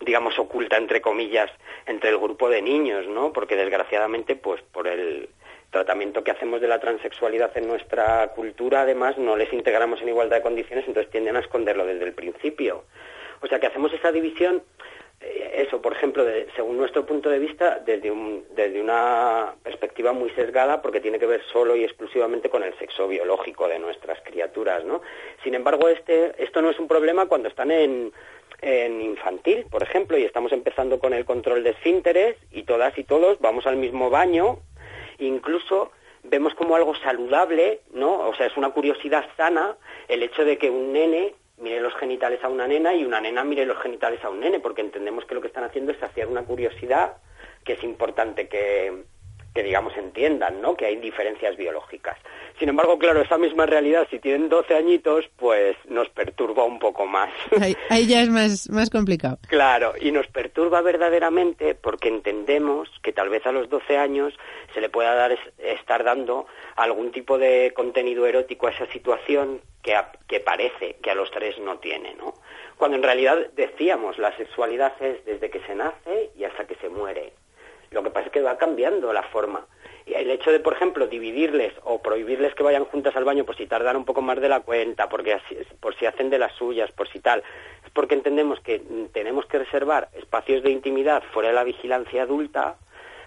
digamos, 0.00 0.36
oculta, 0.38 0.76
entre 0.76 1.00
comillas, 1.00 1.50
entre 1.86 2.10
el 2.10 2.18
grupo 2.18 2.48
de 2.48 2.60
niños, 2.60 3.06
¿no? 3.06 3.32
Porque 3.32 3.56
desgraciadamente, 3.56 4.34
pues 4.34 4.60
por 4.72 4.88
el 4.88 5.28
tratamiento 5.70 6.24
que 6.24 6.32
hacemos 6.32 6.60
de 6.60 6.68
la 6.68 6.80
transexualidad 6.80 7.56
en 7.56 7.68
nuestra 7.68 8.26
cultura, 8.34 8.82
además, 8.82 9.16
no 9.16 9.36
les 9.36 9.52
integramos 9.52 10.02
en 10.02 10.08
igualdad 10.08 10.38
de 10.38 10.42
condiciones, 10.42 10.84
entonces 10.86 11.10
tienden 11.12 11.36
a 11.36 11.40
esconderlo 11.40 11.86
desde 11.86 12.04
el 12.04 12.12
principio. 12.12 12.84
O 13.40 13.46
sea 13.46 13.58
que 13.58 13.66
hacemos 13.66 13.92
esa 13.92 14.12
división 14.12 14.62
eso, 15.54 15.80
por 15.80 15.92
ejemplo, 15.92 16.24
según 16.56 16.76
nuestro 16.76 17.06
punto 17.06 17.28
de 17.30 17.38
vista, 17.38 17.80
desde, 17.84 18.10
un, 18.10 18.44
desde 18.54 18.80
una 18.80 19.54
perspectiva 19.62 20.12
muy 20.12 20.30
sesgada, 20.30 20.82
porque 20.82 21.00
tiene 21.00 21.18
que 21.18 21.26
ver 21.26 21.42
solo 21.52 21.76
y 21.76 21.84
exclusivamente 21.84 22.50
con 22.50 22.62
el 22.62 22.76
sexo 22.78 23.08
biológico 23.08 23.68
de 23.68 23.78
nuestras 23.78 24.20
criaturas, 24.22 24.84
¿no? 24.84 25.02
Sin 25.42 25.54
embargo, 25.54 25.88
este, 25.88 26.32
esto 26.42 26.62
no 26.62 26.70
es 26.70 26.78
un 26.78 26.88
problema 26.88 27.26
cuando 27.26 27.48
están 27.48 27.70
en, 27.70 28.12
en 28.60 29.00
infantil, 29.00 29.66
por 29.70 29.82
ejemplo, 29.82 30.16
y 30.16 30.24
estamos 30.24 30.52
empezando 30.52 30.98
con 30.98 31.12
el 31.12 31.24
control 31.24 31.64
de 31.64 31.70
esfínteres 31.70 32.36
y 32.50 32.62
todas 32.62 32.96
y 32.98 33.04
todos 33.04 33.38
vamos 33.40 33.66
al 33.66 33.76
mismo 33.76 34.10
baño, 34.10 34.58
incluso 35.18 35.90
vemos 36.24 36.54
como 36.54 36.76
algo 36.76 36.94
saludable, 36.96 37.80
¿no? 37.92 38.28
O 38.28 38.34
sea, 38.34 38.46
es 38.46 38.56
una 38.56 38.70
curiosidad 38.70 39.24
sana 39.36 39.76
el 40.08 40.22
hecho 40.22 40.44
de 40.44 40.58
que 40.58 40.70
un 40.70 40.92
nene 40.92 41.34
mire 41.62 41.80
los 41.80 41.94
genitales 41.94 42.42
a 42.44 42.48
una 42.48 42.66
nena 42.66 42.94
y 42.94 43.04
una 43.04 43.20
nena 43.20 43.44
mire 43.44 43.64
los 43.64 43.78
genitales 43.78 44.22
a 44.24 44.28
un 44.28 44.40
nene, 44.40 44.60
porque 44.60 44.82
entendemos 44.82 45.24
que 45.24 45.34
lo 45.34 45.40
que 45.40 45.46
están 45.46 45.64
haciendo 45.64 45.92
es 45.92 45.98
saciar 45.98 46.28
una 46.28 46.42
curiosidad 46.42 47.16
que 47.64 47.74
es 47.74 47.84
importante 47.84 48.48
que, 48.48 49.04
que 49.54 49.62
digamos 49.62 49.96
entiendan, 49.96 50.60
¿no? 50.60 50.76
Que 50.76 50.86
hay 50.86 50.96
diferencias 50.96 51.56
biológicas. 51.56 52.16
Sin 52.58 52.68
embargo, 52.68 52.98
claro, 52.98 53.20
esa 53.20 53.38
misma 53.38 53.66
realidad, 53.66 54.06
si 54.10 54.18
tienen 54.18 54.48
12 54.48 54.74
añitos, 54.74 55.26
pues 55.36 55.76
nos 55.88 56.08
perturba 56.10 56.64
un 56.64 56.78
poco 56.78 57.06
más. 57.06 57.30
Ahí, 57.90 58.06
ya 58.06 58.22
es 58.22 58.28
más, 58.28 58.70
más 58.70 58.90
complicado. 58.90 59.38
Claro, 59.48 59.94
y 60.00 60.12
nos 60.12 60.26
perturba 60.28 60.80
verdaderamente 60.80 61.74
porque 61.74 62.08
entendemos 62.08 62.88
que 63.02 63.12
tal 63.12 63.28
vez 63.28 63.46
a 63.46 63.52
los 63.52 63.68
12 63.68 63.98
años 63.98 64.34
se 64.74 64.80
le 64.80 64.88
pueda 64.88 65.14
dar, 65.14 65.36
estar 65.58 66.04
dando 66.04 66.46
algún 66.76 67.12
tipo 67.12 67.38
de 67.38 67.72
contenido 67.74 68.26
erótico 68.26 68.66
a 68.66 68.70
esa 68.70 68.86
situación 68.86 69.60
que, 69.82 69.94
que 70.28 70.40
parece 70.40 70.96
que 71.02 71.10
a 71.10 71.14
los 71.14 71.30
tres 71.30 71.58
no 71.58 71.78
tiene, 71.78 72.14
¿no? 72.14 72.34
Cuando 72.76 72.96
en 72.96 73.02
realidad 73.02 73.36
decíamos, 73.54 74.18
la 74.18 74.36
sexualidad 74.36 74.94
es 75.00 75.24
desde 75.24 75.50
que 75.50 75.60
se 75.60 75.74
nace 75.74 76.30
y 76.36 76.44
hasta 76.44 76.66
que 76.66 76.74
se 76.76 76.88
muere 76.88 77.32
lo 77.92 78.02
que 78.02 78.10
pasa 78.10 78.26
es 78.26 78.32
que 78.32 78.42
va 78.42 78.58
cambiando 78.58 79.12
la 79.12 79.22
forma. 79.24 79.66
Y 80.04 80.14
el 80.14 80.30
hecho 80.30 80.50
de, 80.50 80.58
por 80.60 80.72
ejemplo, 80.72 81.06
dividirles 81.06 81.72
o 81.84 82.02
prohibirles 82.02 82.54
que 82.54 82.62
vayan 82.62 82.84
juntas 82.86 83.14
al 83.14 83.24
baño 83.24 83.44
por 83.44 83.56
si 83.56 83.66
tardan 83.66 83.96
un 83.96 84.04
poco 84.04 84.20
más 84.20 84.40
de 84.40 84.48
la 84.48 84.60
cuenta, 84.60 85.08
porque 85.08 85.38
por 85.80 85.96
si 85.96 86.06
hacen 86.06 86.28
de 86.30 86.38
las 86.38 86.52
suyas, 86.54 86.90
por 86.92 87.08
si 87.08 87.20
tal, 87.20 87.42
es 87.84 87.90
porque 87.92 88.14
entendemos 88.14 88.58
que 88.60 88.82
tenemos 89.12 89.46
que 89.46 89.58
reservar 89.58 90.08
espacios 90.14 90.62
de 90.62 90.70
intimidad 90.70 91.22
fuera 91.32 91.50
de 91.50 91.54
la 91.54 91.64
vigilancia 91.64 92.22
adulta, 92.22 92.76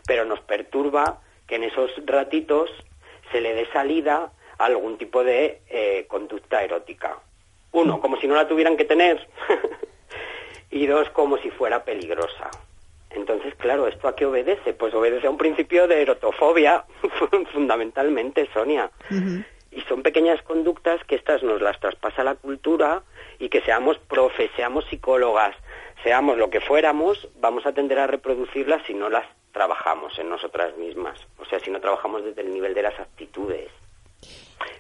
pero 0.06 0.26
nos 0.26 0.42
perturba 0.42 1.22
que 1.48 1.56
en 1.56 1.64
esos 1.64 1.92
ratitos 2.06 2.70
se 3.32 3.40
le 3.40 3.54
dé 3.54 3.68
salida 3.72 4.32
a 4.58 4.66
algún 4.66 4.98
tipo 4.98 5.24
de 5.24 5.62
eh, 5.70 6.06
conducta 6.08 6.64
erótica. 6.64 7.18
Uno, 7.72 8.00
como 8.00 8.18
si 8.18 8.28
no 8.28 8.36
la 8.36 8.48
tuvieran 8.48 8.78
que 8.78 8.86
tener, 8.86 9.28
y 10.72 10.88
dos, 10.88 11.10
como 11.12 11.38
si 11.38 11.50
fuera 11.52 11.84
peligrosa. 11.84 12.50
Entonces, 13.16 13.56
claro, 13.56 13.88
¿esto 13.88 14.08
a 14.08 14.16
qué 14.16 14.26
obedece? 14.26 14.74
Pues 14.74 14.94
obedece 14.94 15.28
a 15.28 15.30
un 15.30 15.38
principio 15.38 15.88
de 15.88 16.02
erotofobia, 16.02 16.86
fundamentalmente, 17.54 18.50
Sonia. 18.54 18.92
Y 19.72 19.82
son 19.82 20.04
pequeñas 20.04 20.42
conductas 20.44 21.04
que 21.06 21.16
estas 21.16 21.44
nos 21.44 21.62
las 21.62 21.80
traspasa 21.80 22.24
la 22.24 22.36
cultura 22.36 23.04
y 23.40 23.50
que 23.50 23.62
seamos 23.62 23.98
profes, 24.00 24.50
seamos 24.56 24.86
psicólogas, 24.86 25.56
seamos 26.04 26.38
lo 26.38 26.50
que 26.50 26.62
fuéramos, 26.62 27.28
vamos 27.40 27.66
a 27.66 27.74
tender 27.74 28.00
a 28.00 28.08
reproducirlas 28.08 28.84
si 28.86 28.94
no 28.94 29.10
las 29.10 29.26
trabajamos 29.52 30.18
en 30.20 30.30
nosotras 30.30 30.76
mismas. 30.78 31.20
O 31.38 31.46
sea, 31.46 31.60
si 31.60 31.72
no 31.72 31.80
trabajamos 31.80 32.24
desde 32.24 32.42
el 32.42 32.54
nivel 32.54 32.74
de 32.74 32.84
las 32.84 33.00
actitudes. 33.00 33.70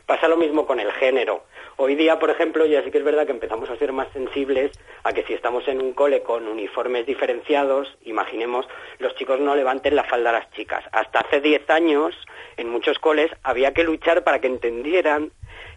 Pasa 0.06 0.28
lo 0.28 0.38
mismo 0.38 0.66
con 0.66 0.80
el 0.80 0.92
género. 0.94 1.44
Hoy 1.78 1.96
día, 1.96 2.20
por 2.20 2.30
ejemplo, 2.30 2.66
ya 2.66 2.82
sí 2.84 2.90
que 2.90 3.00
es 3.00 3.04
verdad 3.04 3.26
que 3.26 3.34
empezamos 3.34 3.70
a 3.70 3.76
ser 3.76 3.92
más 3.92 4.08
sensibles 4.14 4.72
a 5.04 5.12
que 5.12 5.24
si 5.24 5.34
estamos 5.34 5.68
en 5.68 5.82
un 5.82 5.92
cole 5.92 6.24
con 6.24 6.48
uniformes 6.48 7.06
diferenciados, 7.06 7.98
imaginemos, 8.06 8.66
los 9.00 9.14
chicos 9.16 9.42
no 9.42 9.54
levanten 9.56 9.94
la 9.94 10.06
falda 10.06 10.30
a 10.30 10.40
las 10.40 10.50
chicas. 10.52 10.86
Hasta 10.94 11.20
hace 11.20 11.42
10 11.42 11.70
años, 11.70 12.16
en 12.56 12.70
muchos 12.70 12.98
coles, 12.98 13.30
había 13.44 13.74
que 13.74 13.84
luchar 13.84 14.24
para 14.24 14.40
que 14.40 14.48
entendieran 14.48 15.34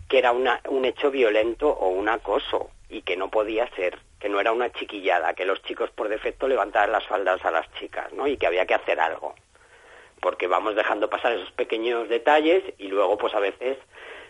que 0.08 0.18
era 0.18 0.30
un 0.30 0.84
hecho 0.84 1.11
violento 1.11 1.68
o 1.68 1.88
un 1.88 2.08
acoso 2.08 2.70
y 2.88 3.02
que 3.02 3.16
no 3.16 3.28
podía 3.28 3.68
ser, 3.74 3.98
que 4.20 4.28
no 4.28 4.38
era 4.38 4.52
una 4.52 4.70
chiquillada, 4.70 5.34
que 5.34 5.44
los 5.44 5.61
chicos 5.62 5.90
por 5.90 6.08
defecto 6.08 6.46
levantaban 6.46 6.92
las 6.92 7.06
faldas 7.08 7.44
a 7.44 7.50
las 7.50 7.68
chicas, 7.72 8.12
¿no? 8.12 8.28
Y 8.28 8.37
que 8.37 8.46
había 8.46 8.66
que 8.66 8.74
hacer 8.74 9.00
algo. 9.00 9.34
Porque 10.20 10.46
vamos 10.46 10.76
dejando 10.76 11.11
pasar 11.11 11.32
esos 11.32 11.50
pequeños 11.50 12.08
detalles 12.08 12.62
y 12.78 12.87
luego, 12.87 13.18
pues 13.18 13.34
a 13.34 13.40
veces 13.40 13.78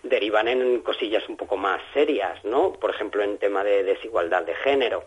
derivan 0.02 0.48
en 0.48 0.80
cosillas 0.80 1.28
un 1.28 1.36
poco 1.36 1.56
más 1.56 1.80
serias, 1.92 2.44
¿no? 2.44 2.72
Por 2.72 2.90
ejemplo, 2.90 3.22
en 3.22 3.38
tema 3.38 3.64
de 3.64 3.84
desigualdad 3.84 4.44
de 4.44 4.54
género. 4.56 5.04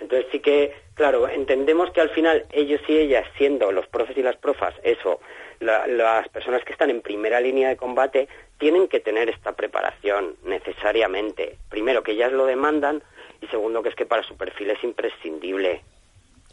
Entonces 0.00 0.26
sí 0.32 0.40
que, 0.40 0.74
claro, 0.94 1.28
entendemos 1.28 1.90
que 1.92 2.00
al 2.00 2.10
final 2.10 2.44
ellos 2.52 2.80
y 2.88 2.98
ellas, 2.98 3.26
siendo 3.38 3.72
los 3.72 3.86
profes 3.86 4.16
y 4.16 4.22
las 4.22 4.36
profas, 4.36 4.74
eso, 4.82 5.20
las 5.60 6.28
personas 6.28 6.64
que 6.64 6.72
están 6.72 6.90
en 6.90 7.00
primera 7.00 7.40
línea 7.40 7.68
de 7.68 7.76
combate, 7.76 8.28
tienen 8.58 8.88
que 8.88 9.00
tener 9.00 9.28
esta 9.28 9.52
preparación 9.52 10.36
necesariamente. 10.44 11.58
Primero, 11.70 12.02
que 12.02 12.12
ellas 12.12 12.32
lo 12.32 12.46
demandan 12.46 13.02
y 13.40 13.46
segundo, 13.46 13.82
que 13.82 13.88
es 13.90 13.94
que 13.94 14.06
para 14.06 14.22
su 14.22 14.36
perfil 14.36 14.70
es 14.70 14.82
imprescindible. 14.82 15.82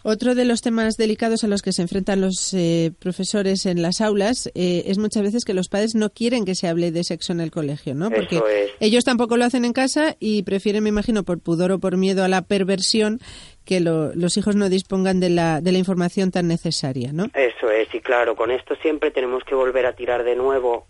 Otro 0.04 0.36
de 0.36 0.46
los 0.46 0.62
temas 0.62 0.98
delicados 0.98 1.44
a 1.44 1.48
los 1.48 1.62
que 1.62 1.72
se 1.72 1.82
enfrentan 1.82 2.22
los 2.22 2.54
eh, 2.54 2.92
profesores 3.00 3.66
en 3.66 3.82
las 3.82 4.02
aulas 4.02 4.48
eh, 4.56 4.84
es 4.88 4.98
muchas 4.98 5.24
veces 5.24 5.46
que 5.46 5.54
los 5.54 5.70
padres 5.70 5.96
no 5.96 6.10
quieren 6.10 6.46
que 6.46 6.56
se 6.56 6.68
hable 6.68 6.92
de 6.92 7.04
sexo 7.04 7.34
en 7.34 7.40
el 7.40 7.52
colegio, 7.52 7.94
¿no? 7.94 8.10
Porque 8.10 8.42
ellos 8.80 9.04
tampoco 9.04 9.38
lo 9.38 9.46
hacen 9.46 9.66
en 9.66 9.74
casa 9.74 10.16
y 10.20 10.44
prefieren, 10.44 10.84
me 10.84 10.90
imagino, 10.90 11.24
por 11.24 11.40
pudor 11.40 11.72
o 11.72 11.80
por 11.80 11.98
miedo 11.98 12.24
a 12.24 12.28
la 12.28 12.42
perversión, 12.42 13.20
que 13.66 13.80
los 13.80 14.38
hijos 14.38 14.56
no 14.56 14.70
dispongan 14.70 15.20
de 15.20 15.30
la, 15.30 15.62
de 15.62 15.72
la 15.72 15.78
información 15.78 16.32
tan 16.32 16.48
necesaria, 16.48 17.12
¿no? 17.14 17.26
Eso 17.34 17.70
es, 17.70 17.94
y 17.94 18.00
claro, 18.00 18.36
con 18.36 18.52
esto 18.52 18.76
siempre 18.82 19.12
tenemos 19.12 19.44
que 19.44 19.56
volver 19.56 19.86
a 19.86 19.94
tirar 19.94 20.24
de 20.24 20.36
nuevo 20.36 20.88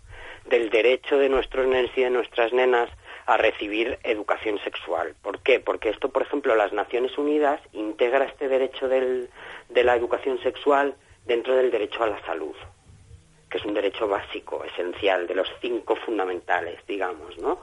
del 0.48 0.70
derecho 0.70 1.18
de 1.18 1.28
nuestros 1.28 1.66
nenes 1.66 1.90
y 1.96 2.02
de 2.02 2.10
nuestras 2.10 2.52
nenas 2.52 2.90
a 3.26 3.36
recibir 3.36 3.98
educación 4.02 4.58
sexual. 4.64 5.14
¿Por 5.22 5.40
qué? 5.40 5.60
Porque 5.60 5.90
esto, 5.90 6.10
por 6.10 6.22
ejemplo, 6.22 6.54
las 6.54 6.72
Naciones 6.72 7.16
Unidas 7.18 7.60
integra 7.72 8.24
este 8.24 8.48
derecho 8.48 8.88
de 8.88 9.28
la 9.84 9.96
educación 9.96 10.40
sexual 10.42 10.94
dentro 11.24 11.54
del 11.56 11.70
derecho 11.70 12.02
a 12.02 12.08
la 12.08 12.20
salud, 12.26 12.54
que 13.48 13.58
es 13.58 13.64
un 13.64 13.74
derecho 13.74 14.08
básico, 14.08 14.64
esencial, 14.64 15.26
de 15.26 15.34
los 15.34 15.48
cinco 15.60 15.96
fundamentales, 15.96 16.80
digamos, 16.86 17.38
¿no? 17.38 17.60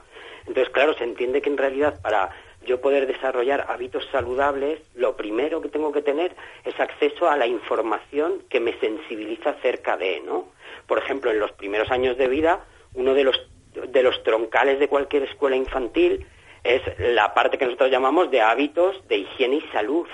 Entonces, 0.47 0.69
claro, 0.73 0.93
se 0.93 1.03
entiende 1.03 1.41
que 1.41 1.49
en 1.49 1.57
realidad 1.57 2.01
para 2.01 2.29
yo 2.65 2.81
poder 2.81 3.07
desarrollar 3.07 3.65
hábitos 3.69 4.07
saludables, 4.11 4.81
lo 4.95 5.15
primero 5.15 5.61
que 5.61 5.69
tengo 5.69 5.91
que 5.91 6.01
tener 6.01 6.35
es 6.65 6.77
acceso 6.79 7.29
a 7.29 7.37
la 7.37 7.47
información 7.47 8.43
que 8.49 8.59
me 8.59 8.77
sensibiliza 8.79 9.51
acerca 9.51 9.97
de, 9.97 10.21
¿no? 10.21 10.47
Por 10.87 10.97
ejemplo, 10.97 11.31
en 11.31 11.39
los 11.39 11.51
primeros 11.51 11.91
años 11.91 12.17
de 12.17 12.27
vida, 12.27 12.65
uno 12.93 13.13
de 13.13 13.23
los 13.23 13.49
de 13.73 14.03
los 14.03 14.21
troncales 14.23 14.79
de 14.79 14.87
cualquier 14.87 15.23
escuela 15.23 15.55
infantil 15.55 16.25
es 16.63 16.81
la 16.99 17.33
parte 17.33 17.57
que 17.57 17.65
nosotros 17.65 17.91
llamamos 17.91 18.31
de 18.31 18.41
hábitos 18.41 19.07
de 19.07 19.17
higiene 19.17 19.57
y 19.57 19.61
salud. 19.71 20.07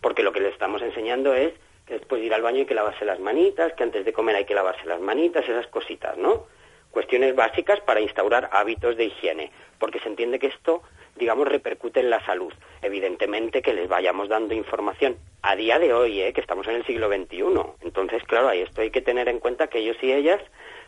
Porque 0.00 0.22
lo 0.22 0.32
que 0.32 0.40
le 0.40 0.50
estamos 0.50 0.82
enseñando 0.82 1.34
es 1.34 1.54
que 1.86 1.94
después 1.94 2.20
de 2.20 2.26
ir 2.26 2.34
al 2.34 2.42
baño 2.42 2.58
hay 2.58 2.66
que 2.66 2.74
lavarse 2.74 3.04
las 3.04 3.20
manitas, 3.20 3.72
que 3.74 3.82
antes 3.82 4.04
de 4.04 4.12
comer 4.12 4.36
hay 4.36 4.44
que 4.44 4.54
lavarse 4.54 4.84
las 4.86 5.00
manitas, 5.00 5.48
esas 5.48 5.66
cositas, 5.68 6.16
¿no? 6.18 6.46
Cuestiones 6.90 7.34
básicas 7.34 7.80
para 7.80 8.00
instaurar 8.00 8.50
hábitos 8.52 8.96
de 8.96 9.04
higiene, 9.04 9.52
porque 9.78 10.00
se 10.00 10.08
entiende 10.08 10.38
que 10.38 10.48
esto, 10.48 10.82
digamos, 11.14 11.46
repercute 11.46 12.00
en 12.00 12.10
la 12.10 12.24
salud. 12.24 12.52
Evidentemente 12.82 13.62
que 13.62 13.74
les 13.74 13.88
vayamos 13.88 14.28
dando 14.28 14.54
información 14.54 15.16
a 15.42 15.54
día 15.54 15.78
de 15.78 15.92
hoy, 15.92 16.20
¿eh? 16.22 16.32
que 16.32 16.40
estamos 16.40 16.66
en 16.66 16.76
el 16.76 16.86
siglo 16.86 17.08
XXI. 17.08 17.44
Entonces, 17.82 18.22
claro, 18.24 18.48
ahí 18.48 18.62
esto 18.62 18.80
hay 18.80 18.90
que 18.90 19.02
tener 19.02 19.28
en 19.28 19.38
cuenta 19.38 19.68
que 19.68 19.78
ellos 19.78 19.96
y 20.02 20.12
ellas 20.12 20.40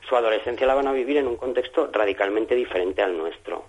su 0.08 0.16
adolescencia 0.16 0.66
la 0.66 0.74
van 0.74 0.86
a 0.86 0.92
vivir 0.92 1.16
en 1.18 1.26
un 1.26 1.36
contexto 1.36 1.88
radicalmente 1.92 2.54
diferente 2.54 3.02
al 3.02 3.16
nuestro. 3.16 3.64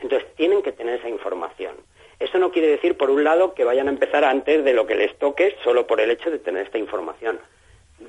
Entonces, 0.00 0.28
tienen 0.36 0.62
que 0.62 0.72
tener 0.72 0.98
esa 0.98 1.08
información. 1.08 1.74
Eso 2.18 2.38
no 2.38 2.50
quiere 2.50 2.68
decir, 2.68 2.96
por 2.96 3.10
un 3.10 3.24
lado, 3.24 3.54
que 3.54 3.64
vayan 3.64 3.88
a 3.88 3.90
empezar 3.90 4.24
antes 4.24 4.64
de 4.64 4.74
lo 4.74 4.86
que 4.86 4.94
les 4.94 5.16
toque 5.18 5.56
solo 5.64 5.86
por 5.86 6.00
el 6.00 6.10
hecho 6.10 6.30
de 6.30 6.38
tener 6.38 6.66
esta 6.66 6.78
información. 6.78 7.40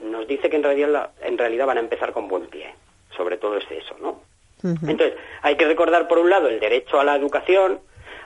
Nos 0.03 0.27
dice 0.27 0.49
que 0.49 0.57
en 0.57 0.63
realidad, 0.63 1.11
en 1.21 1.37
realidad 1.37 1.65
van 1.65 1.77
a 1.77 1.81
empezar 1.81 2.11
con 2.11 2.27
buen 2.27 2.47
pie. 2.47 2.73
Sobre 3.15 3.37
todo 3.37 3.57
es 3.57 3.65
eso, 3.71 3.95
¿no? 4.01 4.21
Entonces, 4.63 5.13
hay 5.41 5.55
que 5.55 5.65
recordar, 5.65 6.07
por 6.07 6.19
un 6.19 6.29
lado, 6.29 6.47
el 6.47 6.59
derecho 6.59 6.99
a 6.99 7.03
la 7.03 7.15
educación, 7.15 7.79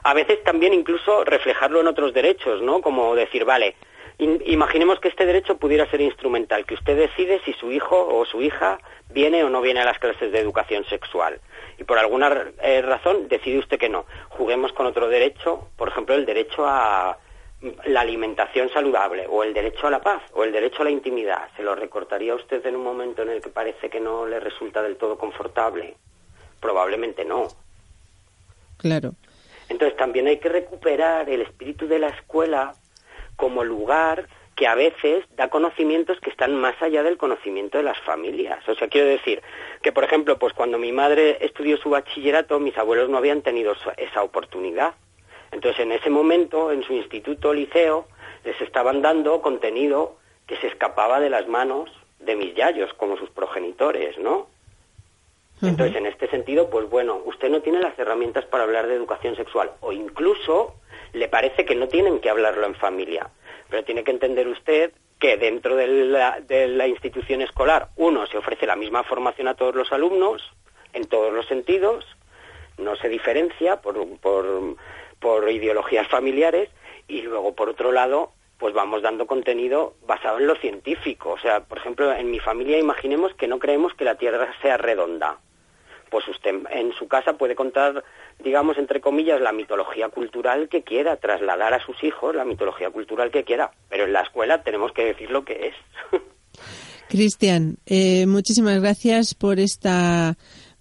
a 0.03 0.13
veces 0.13 0.43
también 0.43 0.73
incluso 0.73 1.23
reflejarlo 1.23 1.79
en 1.79 1.87
otros 1.87 2.13
derechos, 2.13 2.61
¿no? 2.61 2.81
Como 2.81 3.15
decir, 3.15 3.45
vale, 3.45 3.75
imaginemos 4.17 4.99
que 4.99 5.09
este 5.09 5.25
derecho 5.25 5.57
pudiera 5.57 5.89
ser 5.89 6.01
instrumental, 6.01 6.65
que 6.65 6.75
usted 6.75 6.97
decide 6.97 7.41
si 7.43 7.53
su 7.53 7.71
hijo 7.71 8.07
o 8.07 8.25
su 8.25 8.41
hija 8.41 8.79
viene 9.09 9.43
o 9.43 9.49
no 9.49 9.61
viene 9.61 9.81
a 9.81 9.85
las 9.85 9.99
clases 9.99 10.31
de 10.31 10.39
educación 10.39 10.85
sexual. 10.85 11.39
Y 11.77 11.83
por 11.83 11.99
alguna 11.99 12.51
eh, 12.61 12.81
razón 12.81 13.27
decide 13.27 13.59
usted 13.59 13.77
que 13.77 13.89
no. 13.89 14.05
Juguemos 14.29 14.71
con 14.73 14.85
otro 14.85 15.09
derecho, 15.09 15.69
por 15.77 15.89
ejemplo, 15.89 16.15
el 16.15 16.25
derecho 16.25 16.65
a 16.65 17.17
la 17.85 18.01
alimentación 18.01 18.69
saludable, 18.69 19.25
o 19.27 19.43
el 19.43 19.53
derecho 19.53 19.87
a 19.87 19.91
la 19.91 20.01
paz, 20.01 20.21
o 20.33 20.43
el 20.43 20.51
derecho 20.51 20.81
a 20.81 20.85
la 20.85 20.91
intimidad. 20.91 21.49
¿Se 21.55 21.63
lo 21.63 21.75
recortaría 21.75 22.35
usted 22.35 22.65
en 22.65 22.75
un 22.75 22.83
momento 22.83 23.23
en 23.23 23.29
el 23.29 23.41
que 23.41 23.49
parece 23.49 23.89
que 23.89 23.99
no 23.99 24.25
le 24.25 24.39
resulta 24.39 24.81
del 24.81 24.97
todo 24.97 25.17
confortable? 25.17 25.95
Probablemente 26.59 27.25
no. 27.25 27.47
Claro. 28.77 29.13
Entonces 29.67 29.97
también 29.97 30.27
hay 30.27 30.37
que 30.37 30.49
recuperar 30.49 31.29
el 31.29 31.41
espíritu 31.41 31.87
de 31.87 31.99
la 31.99 32.09
escuela 32.09 32.75
como 33.35 33.63
lugar 33.63 34.27
que 34.55 34.67
a 34.67 34.75
veces 34.75 35.25
da 35.35 35.49
conocimientos 35.49 36.19
que 36.21 36.29
están 36.29 36.55
más 36.55 36.81
allá 36.81 37.03
del 37.03 37.17
conocimiento 37.17 37.77
de 37.77 37.83
las 37.83 37.99
familias. 37.99 38.67
O 38.69 38.75
sea, 38.75 38.87
quiero 38.87 39.07
decir 39.07 39.41
que, 39.81 39.91
por 39.91 40.05
ejemplo, 40.05 40.39
pues 40.39 40.53
cuando 40.53 40.77
mi 40.77 40.93
madre 40.93 41.37
estudió 41.41 41.77
su 41.77 41.89
bachillerato, 41.89 42.59
mis 42.59 42.77
abuelos 42.77 43.09
no 43.09 43.17
habían 43.17 43.41
tenido 43.41 43.75
esa 43.97 44.23
oportunidad. 44.23 44.93
Entonces, 45.51 45.81
en 45.81 45.91
ese 45.91 46.09
momento, 46.09 46.71
en 46.71 46.83
su 46.83 46.93
instituto, 46.93 47.53
liceo, 47.53 48.07
les 48.45 48.59
estaban 48.61 49.01
dando 49.01 49.41
contenido 49.41 50.17
que 50.47 50.55
se 50.57 50.67
escapaba 50.67 51.19
de 51.19 51.29
las 51.29 51.47
manos 51.47 51.91
de 52.19 52.35
mis 52.35 52.55
yayos, 52.55 52.93
como 52.93 53.17
sus 53.17 53.29
progenitores, 53.29 54.17
¿no? 54.17 54.47
Entonces, 55.61 55.95
en 55.95 56.05
este 56.05 56.29
sentido, 56.29 56.69
pues 56.69 56.89
bueno, 56.89 57.21
usted 57.25 57.49
no 57.49 57.61
tiene 57.61 57.79
las 57.79 57.97
herramientas 57.97 58.45
para 58.45 58.65
hablar 58.65 58.87
de 58.87 58.95
educación 58.95 59.35
sexual 59.35 59.71
o 59.79 59.93
incluso 59.93 60.75
le 61.15 61.29
parece 61.29 61.65
que 61.65 61.75
no 61.75 61.87
tienen 61.87 62.19
que 62.19 62.29
hablarlo 62.29 62.65
en 62.65 62.75
familia. 62.75 63.29
Pero 63.69 63.83
tiene 63.83 64.03
que 64.03 64.11
entender 64.11 64.47
usted 64.47 64.91
que 65.19 65.37
dentro 65.37 65.75
de 65.75 65.87
la, 65.87 66.87
institución 66.87 67.41
escolar, 67.41 67.89
uno, 67.95 68.27
se 68.27 68.37
ofrece 68.37 68.67
la 68.67 68.75
misma 68.75 69.03
formación 69.03 69.47
a 69.47 69.55
todos 69.55 69.73
los 69.73 69.91
alumnos, 69.93 70.43
en 70.93 71.05
todos 71.05 71.33
los 71.33 71.47
sentidos, 71.47 72.05
no 72.77 72.95
se 72.97 73.07
diferencia 73.07 73.81
por, 73.81 73.95
por 74.19 75.49
ideologías 75.49 76.07
familiares, 76.09 76.69
y 77.07 77.21
luego, 77.21 77.55
por 77.55 77.69
otro 77.69 77.93
lado, 77.93 78.31
pues 78.57 78.73
vamos 78.73 79.01
dando 79.01 79.25
contenido 79.25 79.93
basado 80.05 80.39
en 80.39 80.47
lo 80.47 80.55
científico. 80.55 81.31
O 81.31 81.39
sea, 81.39 81.61
por 81.61 81.77
ejemplo, 81.77 82.11
en 82.11 82.29
mi 82.29 82.39
familia 82.39 82.77
imaginemos 82.77 83.33
que 83.35 83.47
no 83.47 83.59
creemos 83.59 83.93
que 83.93 84.05
la 84.05 84.15
Tierra 84.15 84.53
sea 84.61 84.77
redonda 84.77 85.39
pues 86.09 86.27
usted 86.27 86.55
en 86.71 86.93
su 86.93 87.07
casa 87.07 87.33
puede 87.33 87.55
contar, 87.55 88.03
digamos, 88.39 88.77
entre 88.77 89.01
comillas, 89.01 89.41
la 89.41 89.51
mitología 89.51 90.09
cultural 90.09 90.69
que 90.69 90.83
quiera, 90.83 91.17
trasladar 91.17 91.73
a 91.73 91.85
sus 91.85 92.03
hijos 92.03 92.35
la 92.35 92.45
mitología 92.45 92.89
cultural 92.89 93.31
que 93.31 93.43
quiera, 93.43 93.71
pero 93.89 94.05
en 94.05 94.13
la 94.13 94.21
escuela 94.21 94.63
tenemos 94.63 94.91
que 94.91 95.05
decir 95.05 95.31
lo 95.31 95.43
que 95.43 95.67
es. 95.67 95.75
Cristian, 97.09 97.77
eh, 97.85 98.25
muchísimas 98.25 98.79
gracias 98.81 99.35
por 99.35 99.59
esta 99.59 100.35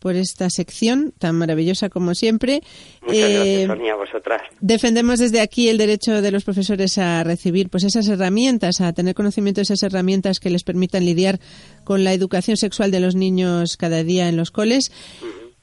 por 0.05 0.17
esta 0.17 0.51
sección 0.51 1.15
tan 1.19 1.35
maravillosa 1.37 1.89
como 1.89 2.15
siempre. 2.15 2.61
Muchas 3.01 3.19
gracias, 3.21 3.47
eh, 3.47 3.67
Sonia, 3.67 3.95
a 3.95 3.97
vosotras. 3.97 4.43
Defendemos 4.61 5.19
desde 5.19 5.41
aquí 5.41 5.71
el 5.71 5.79
derecho 5.79 6.21
de 6.21 6.31
los 6.31 6.45
profesores 6.45 6.99
a 6.99 7.25
recibir 7.25 7.71
pues 7.71 7.85
esas 7.85 8.07
herramientas, 8.09 8.83
a 8.83 8.93
tener 8.93 9.15
conocimiento 9.15 9.61
de 9.61 9.63
esas 9.63 9.83
herramientas 9.83 10.41
que 10.41 10.51
les 10.51 10.63
permitan 10.63 11.07
lidiar 11.07 11.41
con 11.85 12.05
la 12.05 12.13
educación 12.13 12.59
sexual 12.59 12.91
de 12.91 13.01
los 13.01 13.15
niños 13.15 13.79
cada 13.79 14.03
día 14.03 14.29
en 14.29 14.37
los 14.37 14.51
coles. 14.51 14.93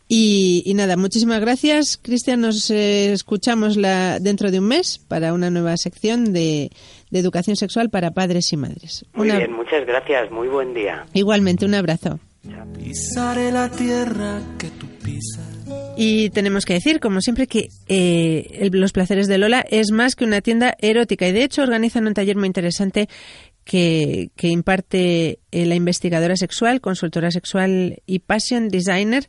Y, 0.07 0.73
nada, 0.73 0.97
muchísimas 0.97 1.39
gracias. 1.39 1.99
Cristian, 2.01 2.41
nos 2.41 2.71
eh, 2.71 3.13
escuchamos 3.13 3.77
la, 3.77 4.17
dentro 4.17 4.49
de 4.49 4.57
un 4.57 4.69
mes 4.69 4.97
para 4.97 5.33
una 5.33 5.51
nueva 5.51 5.77
sección 5.77 6.33
de, 6.33 6.71
educación 7.11 7.55
sexual 7.55 7.91
para 7.91 8.09
padres 8.09 8.51
y 8.53 8.57
madres. 8.57 9.05
Muy 9.13 9.29
bien, 9.29 9.53
muchas 9.53 9.85
gracias. 9.85 10.31
Muy 10.31 10.47
buen 10.47 10.73
día. 10.73 11.05
Igualmente, 11.13 11.63
un 11.63 11.75
abrazo. 11.75 12.19
Y 15.95 16.29
tenemos 16.31 16.65
que 16.65 16.73
decir, 16.73 16.99
como 16.99 17.21
siempre, 17.21 17.47
que 17.47 17.69
eh, 17.87 18.69
Los 18.71 18.91
Placeres 18.91 19.27
de 19.27 19.37
Lola 19.37 19.63
es 19.69 19.91
más 19.91 20.15
que 20.15 20.25
una 20.25 20.41
tienda 20.41 20.75
erótica. 20.79 21.27
Y 21.27 21.31
de 21.31 21.43
hecho 21.43 21.61
organizan 21.61 22.07
un 22.07 22.13
taller 22.13 22.37
muy 22.37 22.47
interesante 22.47 23.07
que, 23.63 24.31
que 24.35 24.47
imparte 24.47 25.39
eh, 25.51 25.65
la 25.65 25.75
investigadora 25.75 26.35
sexual, 26.35 26.81
consultora 26.81 27.29
sexual 27.29 28.01
y 28.05 28.19
passion 28.19 28.69
designer 28.69 29.27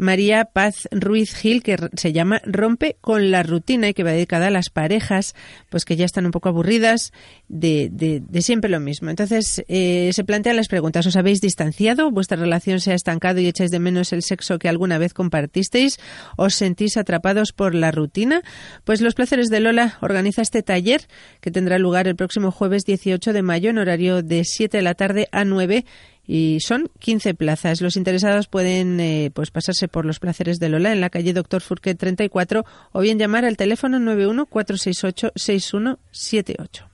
María 0.00 0.46
Paz 0.46 0.88
Ruiz 0.90 1.34
Gil, 1.34 1.62
que 1.62 1.76
se 1.94 2.12
llama 2.12 2.40
Rompe 2.44 2.96
con 3.02 3.30
la 3.30 3.42
rutina 3.42 3.90
y 3.90 3.94
que 3.94 4.02
va 4.02 4.12
dedicada 4.12 4.46
a 4.46 4.50
las 4.50 4.70
parejas, 4.70 5.34
pues 5.68 5.84
que 5.84 5.96
ya 5.96 6.06
están 6.06 6.24
un 6.24 6.32
poco 6.32 6.48
aburridas 6.48 7.12
de, 7.48 7.90
de, 7.90 8.42
siempre 8.42 8.70
lo 8.70 8.80
mismo. 8.80 9.10
Entonces, 9.10 9.62
eh, 9.68 10.10
se 10.14 10.24
plantean 10.24 10.56
las 10.56 10.68
preguntas. 10.68 11.06
¿Os 11.06 11.16
habéis 11.16 11.42
distanciado? 11.42 12.10
¿Vuestra 12.10 12.38
relación 12.38 12.80
se 12.80 12.92
ha 12.92 12.94
estancado 12.94 13.40
y 13.40 13.46
echáis 13.46 13.70
de 13.70 13.78
menos 13.78 14.14
el 14.14 14.22
sexo 14.22 14.58
que 14.58 14.70
alguna 14.70 14.96
vez 14.96 15.12
compartisteis? 15.12 15.98
¿Os 16.36 16.54
sentís 16.54 16.96
atrapados 16.96 17.52
por 17.52 17.74
la 17.74 17.90
rutina? 17.90 18.42
Pues 18.84 19.02
Los 19.02 19.14
Placeres 19.14 19.48
de 19.48 19.60
Lola 19.60 19.98
organiza 20.00 20.40
este 20.40 20.62
taller 20.62 21.06
que 21.42 21.50
tendrá 21.50 21.78
lugar 21.78 22.08
el 22.08 22.16
próximo 22.16 22.50
jueves 22.50 22.84
18 22.86 23.34
de 23.34 23.42
mayo 23.42 23.68
en 23.68 23.78
horario 23.78 24.22
de 24.22 24.44
7 24.44 24.78
de 24.78 24.82
la 24.82 24.94
tarde 24.94 25.28
a 25.30 25.44
9 25.44 25.84
y 26.26 26.60
son 26.60 26.90
15 26.98 27.34
plazas. 27.34 27.80
Los 27.80 27.96
interesados 27.96 28.46
pueden 28.46 29.00
eh, 29.00 29.30
pues 29.34 29.50
pasarse 29.50 29.88
por 29.88 30.04
los 30.04 30.20
placeres 30.20 30.58
de 30.58 30.68
Lola 30.68 30.92
en 30.92 31.00
la 31.00 31.10
calle 31.10 31.32
Doctor 31.32 31.60
Furquet 31.60 31.96
34 31.96 32.64
o 32.92 33.00
bien 33.00 33.18
llamar 33.18 33.44
al 33.44 33.56
teléfono 33.56 33.98
91 33.98 34.46
468 34.46 35.32
6178. 35.34 36.90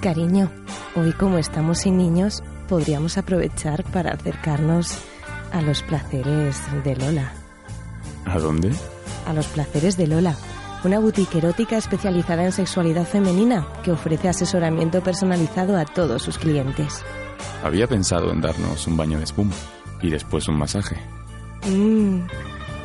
Cariño, 0.00 0.50
hoy 0.94 1.12
como 1.12 1.38
estamos 1.38 1.78
sin 1.78 1.96
niños, 1.96 2.42
podríamos 2.68 3.18
aprovechar 3.18 3.82
para 3.84 4.12
acercarnos 4.12 4.96
a 5.52 5.60
los 5.60 5.82
placeres 5.82 6.56
de 6.84 6.96
Lola. 6.96 7.32
¿A 8.24 8.38
dónde? 8.38 8.70
A 9.28 9.34
los 9.34 9.46
placeres 9.46 9.96
de 9.96 10.06
Lola, 10.06 10.36
una 10.84 10.98
boutique 10.98 11.38
erótica 11.38 11.76
especializada 11.76 12.44
en 12.44 12.52
sexualidad 12.52 13.06
femenina 13.06 13.66
que 13.84 13.92
ofrece 13.92 14.28
asesoramiento 14.28 15.02
personalizado 15.02 15.76
a 15.76 15.84
todos 15.84 16.22
sus 16.22 16.38
clientes. 16.38 17.04
Había 17.62 17.86
pensado 17.86 18.32
en 18.32 18.40
darnos 18.40 18.86
un 18.86 18.96
baño 18.96 19.18
de 19.18 19.24
espuma 19.24 19.52
y 20.00 20.08
después 20.10 20.48
un 20.48 20.56
masaje. 20.56 20.96
Mm, 21.66 22.20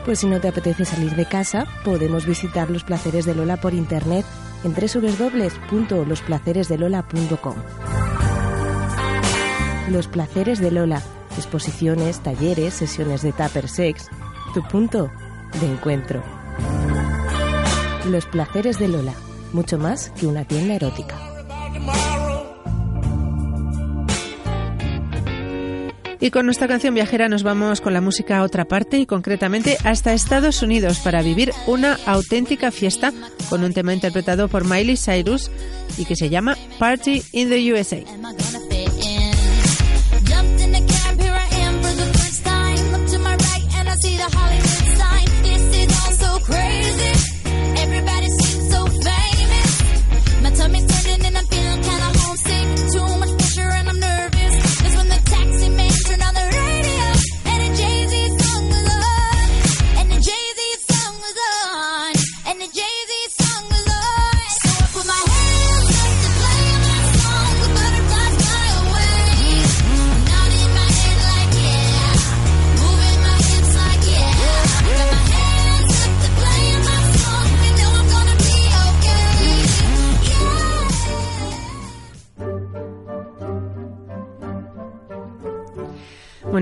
pues 0.06 0.20
si 0.20 0.28
no 0.28 0.42
te 0.42 0.50
apetece 0.50 0.86
salir 0.86 1.16
de 1.16 1.26
casa, 1.26 1.66
podemos 1.86 2.26
visitar 2.26 2.70
los 2.70 2.84
placeres 2.84 3.26
de 3.26 3.36
Lola 3.36 3.56
por 3.58 3.74
internet 3.74 4.26
en 4.64 4.74
www.losplaceresdelola.com. 4.74 7.56
Los 9.90 10.08
placeres 10.08 10.60
de 10.60 10.72
Lola, 10.72 11.02
exposiciones, 11.38 12.22
talleres, 12.22 12.74
sesiones 12.74 13.22
de 13.22 13.34
tupper 13.34 13.70
sex, 13.70 14.10
tu 14.54 14.64
punto 14.64 15.12
de 15.60 15.68
encuentro. 15.72 16.24
Los 18.10 18.26
placeres 18.26 18.80
de 18.80 18.88
Lola, 18.88 19.14
mucho 19.54 19.78
más 19.78 20.12
que 20.12 20.28
una 20.28 20.46
tienda 20.46 20.76
erótica. 20.76 21.16
Y 26.24 26.32
con 26.32 26.46
nuestra 26.46 26.70
canción 26.70 26.94
viajera 26.94 27.28
nos 27.28 27.44
vamos 27.44 27.82
con 27.82 27.94
la 27.94 28.00
música 28.00 28.38
a 28.38 28.44
otra 28.44 28.64
parte 28.64 28.98
y 28.98 29.06
concretamente 29.06 29.78
hasta 29.84 30.14
Estados 30.14 30.62
Unidos 30.62 31.00
para 31.00 31.22
vivir 31.22 31.52
una 31.68 32.00
auténtica 32.06 32.72
fiesta 32.72 33.12
con 33.50 33.62
un 33.62 33.74
tema 33.74 33.94
interpretado 33.94 34.48
por 34.48 34.64
Miley 34.64 34.96
Cyrus 34.96 35.52
y 35.98 36.06
que 36.06 36.16
se 36.16 36.30
llama 36.30 36.56
Party 36.80 37.22
in 37.34 37.50
the 37.50 37.74
USA. 37.74 38.73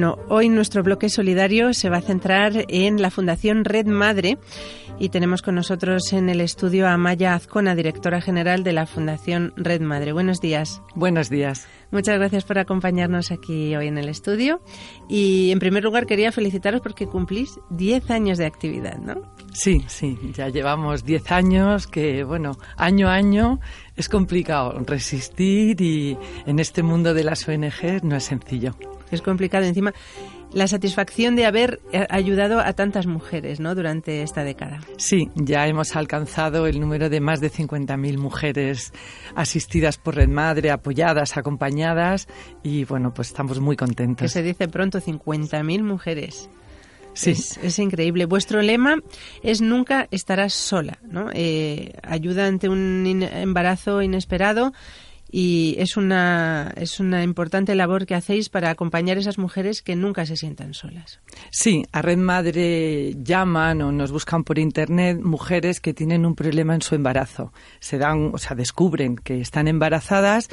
Bueno, 0.01 0.17
hoy 0.29 0.49
nuestro 0.49 0.81
bloque 0.81 1.09
solidario 1.09 1.75
se 1.75 1.91
va 1.91 1.97
a 1.97 2.01
centrar 2.01 2.65
en 2.69 3.03
la 3.03 3.11
Fundación 3.11 3.63
Red 3.63 3.85
Madre 3.85 4.39
y 4.97 5.09
tenemos 5.09 5.43
con 5.43 5.53
nosotros 5.53 6.11
en 6.11 6.27
el 6.27 6.41
estudio 6.41 6.87
a 6.87 6.97
Maya 6.97 7.35
Azcona, 7.35 7.75
directora 7.75 8.19
general 8.19 8.63
de 8.63 8.73
la 8.73 8.87
Fundación 8.87 9.53
Red 9.57 9.81
Madre. 9.81 10.11
Buenos 10.11 10.41
días. 10.41 10.81
Buenos 10.95 11.29
días. 11.29 11.67
Muchas 11.91 12.17
gracias 12.17 12.45
por 12.45 12.57
acompañarnos 12.57 13.31
aquí 13.31 13.75
hoy 13.75 13.89
en 13.89 13.99
el 13.99 14.09
estudio. 14.09 14.63
Y 15.07 15.51
en 15.51 15.59
primer 15.59 15.83
lugar 15.83 16.07
quería 16.07 16.31
felicitaros 16.31 16.81
porque 16.81 17.05
cumplís 17.05 17.59
10 17.69 18.09
años 18.09 18.39
de 18.39 18.47
actividad, 18.47 18.97
¿no? 18.97 19.21
Sí, 19.53 19.85
sí, 19.87 20.17
ya 20.33 20.49
llevamos 20.49 21.05
10 21.05 21.31
años 21.31 21.85
que, 21.85 22.23
bueno, 22.23 22.57
año 22.75 23.07
a 23.07 23.13
año 23.13 23.59
es 23.95 24.09
complicado 24.09 24.79
resistir 24.79 25.79
y 25.79 26.17
en 26.47 26.57
este 26.57 26.81
mundo 26.81 27.13
de 27.13 27.23
las 27.23 27.47
ONG 27.47 28.03
no 28.03 28.15
es 28.15 28.23
sencillo 28.23 28.75
es 29.15 29.21
complicado. 29.21 29.65
Encima, 29.65 29.93
la 30.53 30.67
satisfacción 30.67 31.35
de 31.35 31.45
haber 31.45 31.79
eh, 31.91 32.05
ayudado 32.09 32.59
a 32.59 32.73
tantas 32.73 33.07
mujeres 33.07 33.59
¿no? 33.59 33.73
durante 33.75 34.21
esta 34.21 34.43
década. 34.43 34.81
Sí, 34.97 35.29
ya 35.35 35.67
hemos 35.67 35.95
alcanzado 35.95 36.67
el 36.67 36.79
número 36.79 37.09
de 37.09 37.21
más 37.21 37.39
de 37.39 37.51
50.000 37.51 38.17
mujeres 38.17 38.93
asistidas 39.35 39.97
por 39.97 40.15
Red 40.15 40.29
Madre, 40.29 40.71
apoyadas, 40.71 41.37
acompañadas 41.37 42.27
y 42.63 42.85
bueno, 42.85 43.13
pues 43.13 43.29
estamos 43.29 43.59
muy 43.59 43.75
contentos. 43.75 44.25
Que 44.25 44.29
se 44.29 44.43
dice 44.43 44.67
pronto 44.67 44.99
50.000 44.99 45.83
mujeres. 45.83 46.49
Sí. 47.13 47.31
Es, 47.31 47.79
increíble. 47.79 48.25
Vuestro 48.25 48.61
lema 48.61 48.95
es 49.43 49.61
nunca 49.61 50.07
estarás 50.11 50.53
sola, 50.53 50.99
¿no? 51.03 51.27
Eh, 51.33 51.93
ayuda 52.03 52.47
ante 52.47 52.69
un 52.69 53.05
embarazo 53.05 54.01
inesperado 54.01 54.71
y 55.31 55.75
es 55.79 55.95
una, 55.95 56.73
es 56.75 56.99
una 56.99 57.23
importante 57.23 57.73
labor 57.73 58.05
que 58.05 58.15
hacéis 58.15 58.49
para 58.49 58.69
acompañar 58.69 59.17
a 59.17 59.21
esas 59.21 59.37
mujeres 59.37 59.81
que 59.81 59.95
nunca 59.95 60.25
se 60.25 60.35
sientan 60.35 60.73
solas. 60.73 61.21
Sí, 61.49 61.85
a 61.93 62.01
Red 62.01 62.17
Madre 62.17 63.15
llaman 63.23 63.81
o 63.81 63.91
nos 63.91 64.11
buscan 64.11 64.43
por 64.43 64.59
internet 64.59 65.19
mujeres 65.21 65.79
que 65.79 65.93
tienen 65.93 66.25
un 66.25 66.35
problema 66.35 66.75
en 66.75 66.81
su 66.81 66.95
embarazo. 66.95 67.53
Se 67.79 67.97
dan, 67.97 68.31
o 68.33 68.37
sea, 68.37 68.55
descubren 68.55 69.15
que 69.15 69.39
están 69.39 69.67
embarazadas 69.67 70.49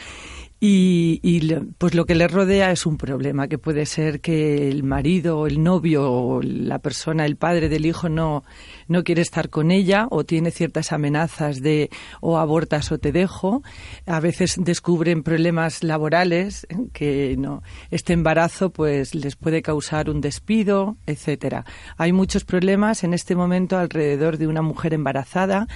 y, 0.60 1.20
y, 1.22 1.54
pues 1.78 1.94
lo 1.94 2.04
que 2.04 2.16
les 2.16 2.30
rodea 2.30 2.72
es 2.72 2.84
un 2.84 2.96
problema, 2.96 3.46
que 3.46 3.58
puede 3.58 3.86
ser 3.86 4.20
que 4.20 4.68
el 4.68 4.82
marido, 4.82 5.46
el 5.46 5.62
novio 5.62 6.10
o 6.10 6.42
la 6.42 6.80
persona, 6.80 7.26
el 7.26 7.36
padre 7.36 7.68
del 7.68 7.86
hijo 7.86 8.08
no, 8.08 8.42
no 8.88 9.04
quiere 9.04 9.22
estar 9.22 9.50
con 9.50 9.70
ella 9.70 10.08
o 10.10 10.24
tiene 10.24 10.50
ciertas 10.50 10.90
amenazas 10.90 11.62
de 11.62 11.90
o 12.20 12.38
abortas 12.38 12.90
o 12.90 12.98
te 12.98 13.12
dejo. 13.12 13.62
A 14.04 14.18
veces 14.18 14.56
descubren 14.58 15.22
problemas 15.22 15.84
laborales 15.84 16.66
que 16.92 17.36
no, 17.38 17.62
este 17.92 18.12
embarazo 18.14 18.70
pues 18.70 19.14
les 19.14 19.36
puede 19.36 19.62
causar 19.62 20.10
un 20.10 20.20
despido, 20.20 20.96
etcétera. 21.06 21.64
Hay 21.98 22.12
muchos 22.12 22.44
problemas 22.44 23.04
en 23.04 23.14
este 23.14 23.36
momento 23.36 23.78
alrededor 23.78 24.38
de 24.38 24.48
una 24.48 24.62
mujer 24.62 24.92
embarazada 24.92 25.68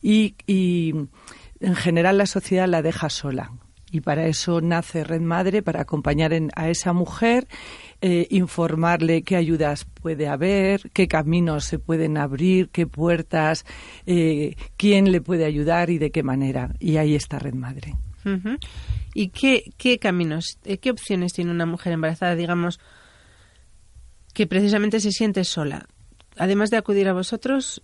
y 0.00 0.36
en 0.46 1.74
general 1.74 2.16
la 2.16 2.26
sociedad 2.26 2.68
la 2.68 2.80
deja 2.80 3.10
sola 3.10 3.50
y 3.90 4.00
para 4.00 4.26
eso 4.26 4.60
nace 4.60 5.04
Red 5.04 5.20
Madre, 5.20 5.62
para 5.62 5.82
acompañar 5.82 6.32
a 6.54 6.68
esa 6.68 6.92
mujer, 6.92 7.48
eh, 8.00 8.26
informarle 8.30 9.22
qué 9.22 9.36
ayudas 9.36 9.84
puede 9.84 10.28
haber, 10.28 10.90
qué 10.92 11.08
caminos 11.08 11.64
se 11.64 11.78
pueden 11.78 12.16
abrir, 12.16 12.68
qué 12.70 12.86
puertas, 12.86 13.66
eh, 14.06 14.54
quién 14.76 15.10
le 15.10 15.20
puede 15.20 15.44
ayudar 15.44 15.90
y 15.90 15.98
de 15.98 16.10
qué 16.10 16.22
manera. 16.22 16.74
Y 16.78 16.96
ahí 16.96 17.14
está 17.14 17.38
Red 17.38 17.54
Madre. 17.54 17.94
¿Y 19.14 19.28
qué, 19.28 19.72
qué 19.76 19.98
caminos, 19.98 20.58
eh, 20.64 20.78
qué 20.78 20.90
opciones 20.90 21.32
tiene 21.32 21.50
una 21.50 21.66
mujer 21.66 21.92
embarazada, 21.92 22.36
digamos, 22.36 22.78
que 24.34 24.46
precisamente 24.46 25.00
se 25.00 25.10
siente 25.10 25.42
sola? 25.44 25.86
Además 26.36 26.70
de 26.70 26.76
acudir 26.76 27.08
a 27.08 27.12
vosotros, 27.12 27.82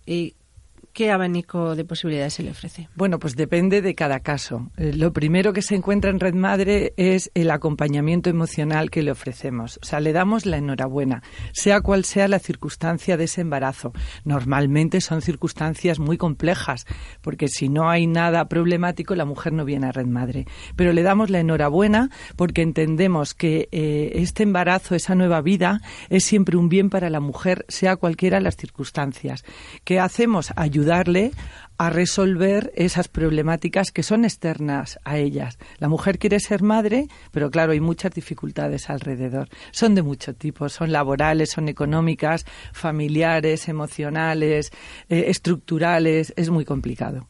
¿qué 0.97 1.07
¿qué 1.07 1.11
abanico 1.11 1.75
de 1.75 1.85
posibilidades 1.85 2.33
se 2.33 2.43
le 2.43 2.51
ofrece? 2.51 2.89
Bueno, 2.95 3.17
pues 3.17 3.37
depende 3.37 3.81
de 3.81 3.95
cada 3.95 4.19
caso. 4.19 4.71
Eh, 4.75 4.91
lo 4.93 5.13
primero 5.13 5.53
que 5.53 5.61
se 5.61 5.73
encuentra 5.73 6.11
en 6.11 6.19
Red 6.19 6.33
Madre 6.33 6.93
es 6.97 7.31
el 7.33 7.49
acompañamiento 7.49 8.29
emocional 8.29 8.89
que 8.89 9.03
le 9.03 9.11
ofrecemos. 9.11 9.79
O 9.81 9.85
sea, 9.85 10.01
le 10.01 10.11
damos 10.11 10.45
la 10.45 10.57
enhorabuena, 10.57 11.23
sea 11.53 11.79
cual 11.79 12.03
sea 12.03 12.27
la 12.27 12.39
circunstancia 12.39 13.15
de 13.15 13.23
ese 13.23 13.39
embarazo. 13.39 13.93
Normalmente 14.25 14.99
son 14.99 15.21
circunstancias 15.21 15.97
muy 15.97 16.17
complejas, 16.17 16.85
porque 17.21 17.47
si 17.47 17.69
no 17.69 17.89
hay 17.89 18.05
nada 18.05 18.49
problemático, 18.49 19.15
la 19.15 19.23
mujer 19.23 19.53
no 19.53 19.63
viene 19.63 19.87
a 19.87 19.93
Red 19.93 20.07
Madre. 20.07 20.45
Pero 20.75 20.91
le 20.91 21.03
damos 21.03 21.29
la 21.29 21.39
enhorabuena 21.39 22.09
porque 22.35 22.63
entendemos 22.63 23.33
que 23.33 23.69
eh, 23.71 24.11
este 24.15 24.43
embarazo, 24.43 24.93
esa 24.93 25.15
nueva 25.15 25.39
vida, 25.39 25.79
es 26.09 26.25
siempre 26.25 26.57
un 26.57 26.67
bien 26.67 26.89
para 26.89 27.09
la 27.09 27.21
mujer, 27.21 27.65
sea 27.69 27.95
cualquiera 27.95 28.41
las 28.41 28.57
circunstancias. 28.57 29.45
¿Qué 29.85 30.01
hacemos? 30.01 30.51
Ayudarle 30.87 31.31
a 31.77 31.89
resolver 31.89 32.71
esas 32.73 33.09
problemáticas 33.09 33.91
que 33.91 34.03
son 34.03 34.23
externas 34.23 34.99
a 35.03 35.17
ellas. 35.17 35.59
La 35.79 35.89
mujer 35.89 36.17
quiere 36.17 36.39
ser 36.39 36.63
madre, 36.63 37.09
pero 37.31 37.51
claro, 37.51 37.73
hay 37.73 37.81
muchas 37.81 38.13
dificultades 38.13 38.89
alrededor. 38.89 39.49
Son 39.71 39.95
de 39.95 40.01
mucho 40.01 40.33
tipo, 40.33 40.69
son 40.69 40.93
laborales, 40.93 41.49
son 41.49 41.67
económicas, 41.67 42.45
familiares, 42.71 43.67
emocionales, 43.67 44.71
eh, 45.09 45.25
estructurales, 45.27 46.31
es 46.37 46.49
muy 46.49 46.63
complicado. 46.63 47.27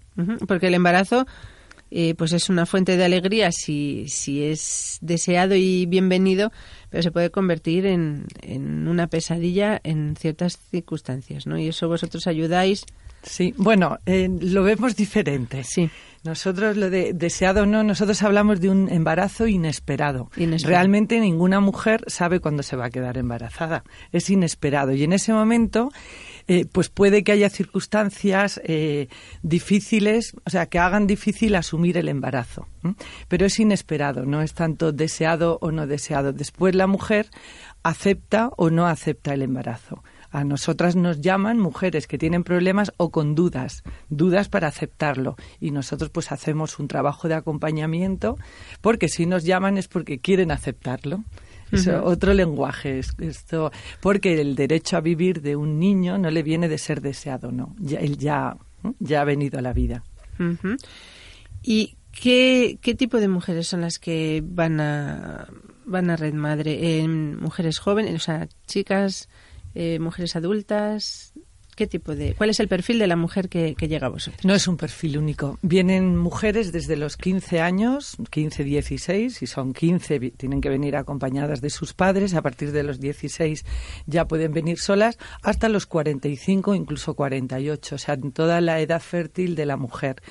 Porque 0.47 0.67
el 0.67 0.75
embarazo 0.75 1.25
eh, 1.89 2.13
pues 2.13 2.31
es 2.33 2.49
una 2.49 2.67
fuente 2.67 2.95
de 2.95 3.05
alegría 3.05 3.51
si, 3.51 4.05
si 4.07 4.43
es 4.43 4.99
deseado 5.01 5.55
y 5.55 5.87
bienvenido, 5.87 6.51
pero 6.91 7.01
se 7.01 7.11
puede 7.11 7.31
convertir 7.31 7.87
en, 7.87 8.25
en 8.43 8.87
una 8.87 9.07
pesadilla 9.07 9.81
en 9.83 10.15
ciertas 10.15 10.59
circunstancias, 10.69 11.47
¿no? 11.47 11.57
Y 11.57 11.69
eso 11.69 11.87
vosotros 11.87 12.27
ayudáis. 12.27 12.85
Sí, 13.27 13.53
bueno, 13.57 13.99
eh, 14.05 14.29
lo 14.41 14.63
vemos 14.63 14.95
diferente. 14.95 15.63
Sí. 15.63 15.89
Nosotros, 16.23 16.75
lo 16.75 16.89
de 16.89 17.13
deseado 17.13 17.63
o 17.63 17.65
no, 17.65 17.83
nosotros 17.83 18.21
hablamos 18.21 18.59
de 18.59 18.69
un 18.69 18.89
embarazo 18.89 19.47
inesperado. 19.47 20.29
Realmente 20.35 21.21
ninguna 21.21 21.61
mujer 21.61 22.03
sabe 22.07 22.41
cuándo 22.41 22.63
se 22.63 22.75
va 22.75 22.85
a 22.85 22.89
quedar 22.89 23.17
embarazada. 23.17 23.83
Es 24.11 24.29
inesperado. 24.29 24.91
Y 24.91 25.03
en 25.03 25.13
ese 25.13 25.31
momento, 25.31 25.89
eh, 26.47 26.65
pues 26.69 26.89
puede 26.89 27.23
que 27.23 27.31
haya 27.31 27.49
circunstancias 27.49 28.59
eh, 28.65 29.07
difíciles, 29.41 30.33
o 30.45 30.49
sea, 30.49 30.65
que 30.65 30.79
hagan 30.79 31.07
difícil 31.07 31.55
asumir 31.55 31.97
el 31.97 32.09
embarazo. 32.09 32.67
Pero 33.27 33.45
es 33.45 33.59
inesperado, 33.59 34.25
no 34.25 34.41
es 34.41 34.53
tanto 34.53 34.91
deseado 34.91 35.59
o 35.61 35.71
no 35.71 35.87
deseado. 35.87 36.33
Después 36.33 36.75
la 36.75 36.87
mujer 36.87 37.27
acepta 37.83 38.49
o 38.57 38.69
no 38.69 38.87
acepta 38.87 39.33
el 39.33 39.43
embarazo. 39.43 40.03
A 40.31 40.43
nosotras 40.43 40.95
nos 40.95 41.21
llaman 41.21 41.59
mujeres 41.59 42.07
que 42.07 42.17
tienen 42.17 42.43
problemas 42.43 42.91
o 42.97 43.11
con 43.11 43.35
dudas, 43.35 43.83
dudas 44.09 44.49
para 44.49 44.67
aceptarlo. 44.67 45.35
Y 45.59 45.71
nosotros 45.71 46.09
pues 46.09 46.31
hacemos 46.31 46.79
un 46.79 46.87
trabajo 46.87 47.27
de 47.27 47.35
acompañamiento 47.35 48.37
porque 48.81 49.07
si 49.09 49.25
nos 49.25 49.43
llaman 49.43 49.77
es 49.77 49.87
porque 49.87 50.19
quieren 50.19 50.51
aceptarlo. 50.51 51.23
Es 51.71 51.87
otro 51.87 52.33
lenguaje. 52.33 52.99
Esto, 53.19 53.71
porque 54.01 54.39
el 54.39 54.55
derecho 54.55 54.97
a 54.97 55.01
vivir 55.01 55.41
de 55.41 55.55
un 55.55 55.79
niño 55.79 56.17
no 56.17 56.29
le 56.29 56.43
viene 56.43 56.69
de 56.69 56.77
ser 56.77 57.01
deseado, 57.01 57.51
no. 57.51 57.75
Ya, 57.79 57.99
él 57.99 58.17
ya, 58.17 58.57
ya 58.99 59.21
ha 59.21 59.25
venido 59.25 59.59
a 59.59 59.61
la 59.61 59.73
vida. 59.73 60.03
¿Y 61.63 61.97
qué, 62.11 62.79
qué 62.81 62.95
tipo 62.95 63.17
de 63.17 63.27
mujeres 63.27 63.67
son 63.67 63.81
las 63.81 63.99
que 63.99 64.41
van 64.45 64.79
a, 64.79 65.47
van 65.85 66.09
a 66.09 66.15
Red 66.15 66.33
Madre? 66.33 67.05
¿Mujeres 67.07 67.79
jóvenes, 67.79 68.15
o 68.15 68.19
sea, 68.19 68.47
chicas, 68.65 69.27
eh, 69.79 69.99
mujeres 69.99 70.35
adultas, 70.35 71.33
¿Qué 71.77 71.85
tipo 71.85 72.15
de, 72.15 72.33
¿Cuál 72.33 72.49
es 72.49 72.59
el 72.59 72.67
perfil 72.67 72.97
de 72.97 73.05
la 73.05 73.15
mujer 73.15 73.49
que, 73.49 73.75
llega 73.75 74.07
a 74.07 74.09
vosotros? 74.09 74.43
No 74.43 74.55
es 74.55 74.67
un 74.67 74.77
perfil 74.77 75.15
único. 75.19 75.59
Vienen 75.61 76.17
mujeres 76.17 76.71
desde 76.71 76.97
los 76.97 77.17
15 77.17 77.61
años, 77.61 78.17
15, 78.31 78.63
16, 78.63 79.35
si 79.35 79.45
son 79.45 79.73
15 79.73 80.31
tienen 80.31 80.59
que 80.59 80.69
venir 80.69 80.95
acompañadas 80.95 81.61
de 81.61 81.69
sus 81.69 81.93
padres, 81.93 82.33
a 82.33 82.41
partir 82.41 82.71
de 82.71 82.81
los 82.81 82.99
16 82.99 83.63
ya 84.07 84.25
pueden 84.25 84.53
venir 84.53 84.79
solas, 84.79 85.19
hasta 85.43 85.69
los 85.69 85.85
45, 85.85 86.73
incluso 86.73 87.13
48, 87.13 87.93
o 87.93 87.97
sea, 87.99 88.15
en 88.15 88.31
toda 88.31 88.59
la 88.59 88.79
edad 88.79 88.99
fértil 88.99 89.53
de 89.53 89.67
la 89.67 89.77
mujer. 89.77 90.23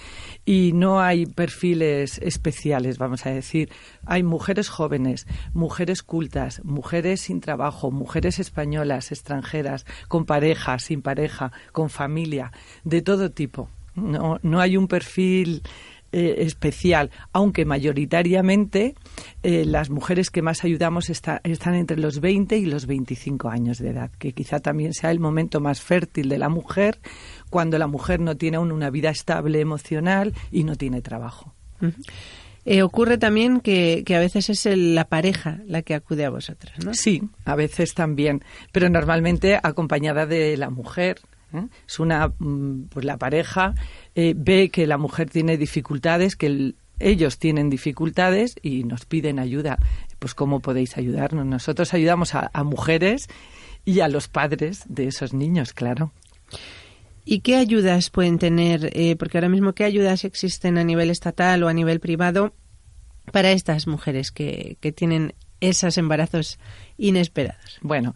Y 0.47 0.73
no 0.73 1.01
hay 1.01 1.27
perfiles 1.27 2.19
especiales, 2.19 2.99
vamos 2.99 3.27
a 3.27 3.31
decir. 3.31 3.69
Hay 4.07 4.23
mujeres 4.23 4.69
jóvenes, 4.69 5.27
mujeres 5.53 6.05
cultas, 6.05 6.65
mujeres 6.65 7.23
sin 7.23 7.41
trabajo, 7.41 7.91
mujeres 7.91 8.39
españolas, 8.39 9.11
extranjeras, 9.11 9.85
con 10.07 10.25
pareja, 10.25 10.79
sin 10.79 11.03
pareja 11.03 11.51
con 11.73 11.91
familia, 11.91 12.53
de 12.85 13.03
todo 13.03 13.33
tipo. 13.33 13.69
No, 13.97 14.39
no 14.43 14.61
hay 14.61 14.77
un 14.77 14.87
perfil 14.87 15.63
eh, 16.13 16.47
especial, 16.47 17.11
aunque 17.33 17.65
mayoritariamente 17.65 18.95
eh, 19.43 19.65
las 19.67 19.91
mujeres 19.91 20.31
que 20.31 20.41
más 20.41 20.65
ayudamos 20.65 21.11
están 21.11 21.75
entre 21.75 21.99
los 21.99 22.21
20 22.21 22.57
y 22.57 22.65
los 22.65 22.87
25 22.87 23.49
años 23.49 23.79
de 23.79 23.91
edad, 23.91 24.11
que 24.19 24.33
quizá 24.33 24.61
también 24.61 24.95
sea 24.95 25.11
el 25.11 25.19
momento 25.19 25.61
más 25.61 25.83
fértil 25.83 26.29
de 26.29 26.39
la 26.39 26.49
mujer 26.49 27.01
cuando 27.51 27.79
la 27.79 27.87
mujer 27.87 28.21
no 28.21 28.37
tiene 28.37 28.57
aún 28.57 28.73
una 28.73 28.91
vida 28.91 29.11
estable 29.11 29.61
emocional 29.61 30.35
y 30.51 30.65
no 30.65 30.77
tiene 30.77 31.03
trabajo. 31.03 31.55
Eh, 32.65 32.83
ocurre 32.83 33.17
también 33.17 33.61
que, 33.61 34.03
que, 34.05 34.17
a 34.17 34.19
veces 34.19 34.51
es 34.51 34.67
la 34.77 35.09
pareja 35.09 35.61
la 35.67 35.83
que 35.83 35.95
acude 35.95 36.25
a 36.25 36.31
vosotras, 36.31 36.85
¿no? 36.85 36.95
Sí, 36.95 37.23
a 37.45 37.55
veces 37.55 37.95
también, 37.95 38.43
pero 38.73 38.89
normalmente 38.89 39.59
acompañada 39.63 40.27
de 40.27 40.57
la 40.57 40.71
mujer. 40.71 41.21
¿eh? 41.55 41.69
Es 41.87 42.01
una, 42.01 42.33
mm, 42.39 42.89
pues 42.89 43.05
la 43.05 43.19
pareja 43.19 43.75
eh, 44.17 44.35
ve 44.37 44.71
que 44.71 44.89
la 44.89 44.99
mujer 44.99 45.31
tiene 45.31 45.57
dificultades, 45.57 46.35
que 46.35 46.75
ellos 46.99 47.39
tienen 47.39 47.71
dificultades 47.71 48.57
y 48.63 48.83
nos 48.83 49.05
piden 49.05 49.39
ayuda. 49.39 49.79
Pues 50.19 50.35
cómo 50.35 50.59
podéis 50.59 50.97
ayudarnos. 50.97 51.47
Nosotros 51.47 51.95
ayudamos 51.95 52.35
a, 52.35 52.51
a 52.53 52.65
mujeres 52.65 53.29
y 53.85 54.01
a 54.01 54.09
los 54.09 54.27
padres 54.27 54.83
de 54.89 55.07
esos 55.07 55.33
niños, 55.35 55.73
claro. 55.73 56.11
¿Y 57.29 57.41
qué 57.41 57.57
ayudas 57.57 58.09
pueden 58.11 58.39
tener? 58.39 58.91
Eh, 58.93 59.17
porque 59.17 59.37
ahora 59.37 59.49
mismo, 59.49 59.75
¿qué 59.75 59.83
ayudas 59.83 60.25
existen 60.25 60.79
a 60.79 60.85
nivel 60.85 61.11
estatal 61.11 61.61
o 61.65 61.69
a 61.69 61.73
nivel 61.73 61.99
privado 61.99 62.55
para 63.33 63.51
estas 63.51 63.89
mujeres 63.89 64.31
que, 64.31 64.79
que 64.81 64.93
tienen 64.93 65.35
esos 65.61 65.99
embarazos 65.99 66.61
inesperados? 66.97 67.79
Bueno, 67.83 68.15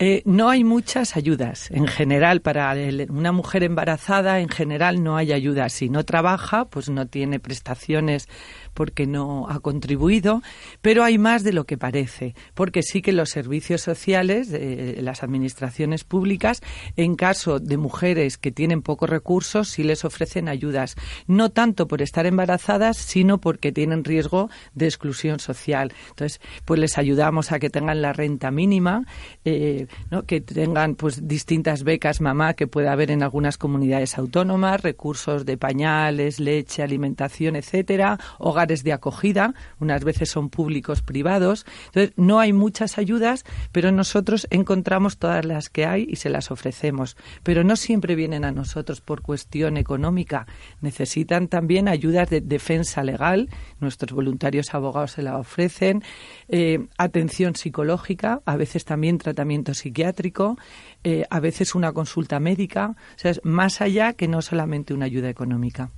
eh, 0.00 0.22
no 0.24 0.48
hay 0.48 0.62
muchas 0.62 1.16
ayudas. 1.16 1.70
En 1.72 1.88
general, 1.88 2.40
para 2.40 2.74
una 3.08 3.32
mujer 3.32 3.64
embarazada, 3.64 4.40
en 4.40 4.48
general 4.48 5.02
no 5.02 5.16
hay 5.16 5.32
ayudas. 5.32 5.72
Si 5.72 5.88
no 5.88 6.04
trabaja, 6.04 6.66
pues 6.66 6.88
no 6.88 7.06
tiene 7.06 7.40
prestaciones 7.40 8.28
porque 8.74 9.08
no 9.08 9.48
ha 9.48 9.58
contribuido, 9.58 10.40
pero 10.82 11.02
hay 11.02 11.18
más 11.18 11.42
de 11.42 11.52
lo 11.52 11.64
que 11.64 11.76
parece, 11.76 12.36
porque 12.54 12.84
sí 12.84 13.02
que 13.02 13.10
los 13.10 13.30
servicios 13.30 13.80
sociales, 13.80 14.50
de 14.50 15.00
las 15.02 15.24
administraciones 15.24 16.04
públicas, 16.04 16.60
en 16.94 17.16
caso 17.16 17.58
de 17.58 17.76
mujeres 17.76 18.38
que 18.38 18.52
tienen 18.52 18.82
pocos 18.82 19.10
recursos, 19.10 19.68
sí 19.68 19.82
les 19.82 20.04
ofrecen 20.04 20.48
ayudas, 20.48 20.94
no 21.26 21.50
tanto 21.50 21.88
por 21.88 22.02
estar 22.02 22.24
embarazadas, 22.24 22.98
sino 22.98 23.38
porque 23.40 23.72
tienen 23.72 24.04
riesgo 24.04 24.48
de 24.74 24.86
exclusión 24.86 25.40
social. 25.40 25.92
Entonces, 26.10 26.40
pues 26.64 26.78
les 26.78 26.98
ayudamos 26.98 27.50
a 27.50 27.58
que 27.58 27.70
tengan 27.70 28.00
la 28.00 28.12
renta 28.12 28.52
mínima, 28.52 29.06
eh, 29.44 29.87
que 30.26 30.40
tengan 30.40 30.94
pues 30.94 31.26
distintas 31.28 31.82
becas 31.82 32.20
mamá 32.20 32.54
que 32.54 32.66
pueda 32.66 32.92
haber 32.92 33.10
en 33.10 33.22
algunas 33.22 33.58
comunidades 33.58 34.18
autónomas, 34.18 34.82
recursos 34.82 35.44
de 35.44 35.56
pañales, 35.56 36.40
leche, 36.40 36.82
alimentación, 36.82 37.56
etcétera, 37.56 38.18
hogares 38.38 38.84
de 38.84 38.92
acogida, 38.92 39.54
unas 39.80 40.04
veces 40.04 40.30
son 40.30 40.50
públicos, 40.50 41.02
privados. 41.02 41.66
Entonces, 41.86 42.12
no 42.16 42.40
hay 42.40 42.52
muchas 42.52 42.98
ayudas, 42.98 43.44
pero 43.72 43.92
nosotros 43.92 44.46
encontramos 44.50 45.18
todas 45.18 45.44
las 45.44 45.68
que 45.68 45.86
hay 45.86 46.06
y 46.08 46.16
se 46.16 46.30
las 46.30 46.50
ofrecemos. 46.50 47.16
Pero 47.42 47.64
no 47.64 47.76
siempre 47.76 48.14
vienen 48.14 48.44
a 48.44 48.52
nosotros 48.52 49.00
por 49.00 49.22
cuestión 49.22 49.76
económica. 49.76 50.46
Necesitan 50.80 51.48
también 51.48 51.88
ayudas 51.88 52.30
de 52.30 52.40
defensa 52.40 53.02
legal. 53.02 53.48
Nuestros 53.80 54.12
voluntarios 54.12 54.74
abogados 54.74 55.12
se 55.12 55.22
la 55.22 55.38
ofrecen. 55.38 56.02
Eh, 56.48 56.86
atención 56.96 57.54
psicológica, 57.54 58.40
a 58.44 58.56
veces 58.56 58.84
también 58.84 59.18
tratamiento 59.18 59.74
psiquiátrico, 59.78 60.56
eh, 61.04 61.24
a 61.30 61.40
veces 61.40 61.74
una 61.74 61.92
consulta 61.92 62.40
médica. 62.40 62.94
O 63.16 63.18
sea, 63.18 63.32
más 63.42 63.80
allá 63.80 64.12
que 64.12 64.28
no 64.28 64.42
solamente 64.42 64.94
una 64.94 65.06
ayuda 65.06 65.28
económica. 65.28 65.90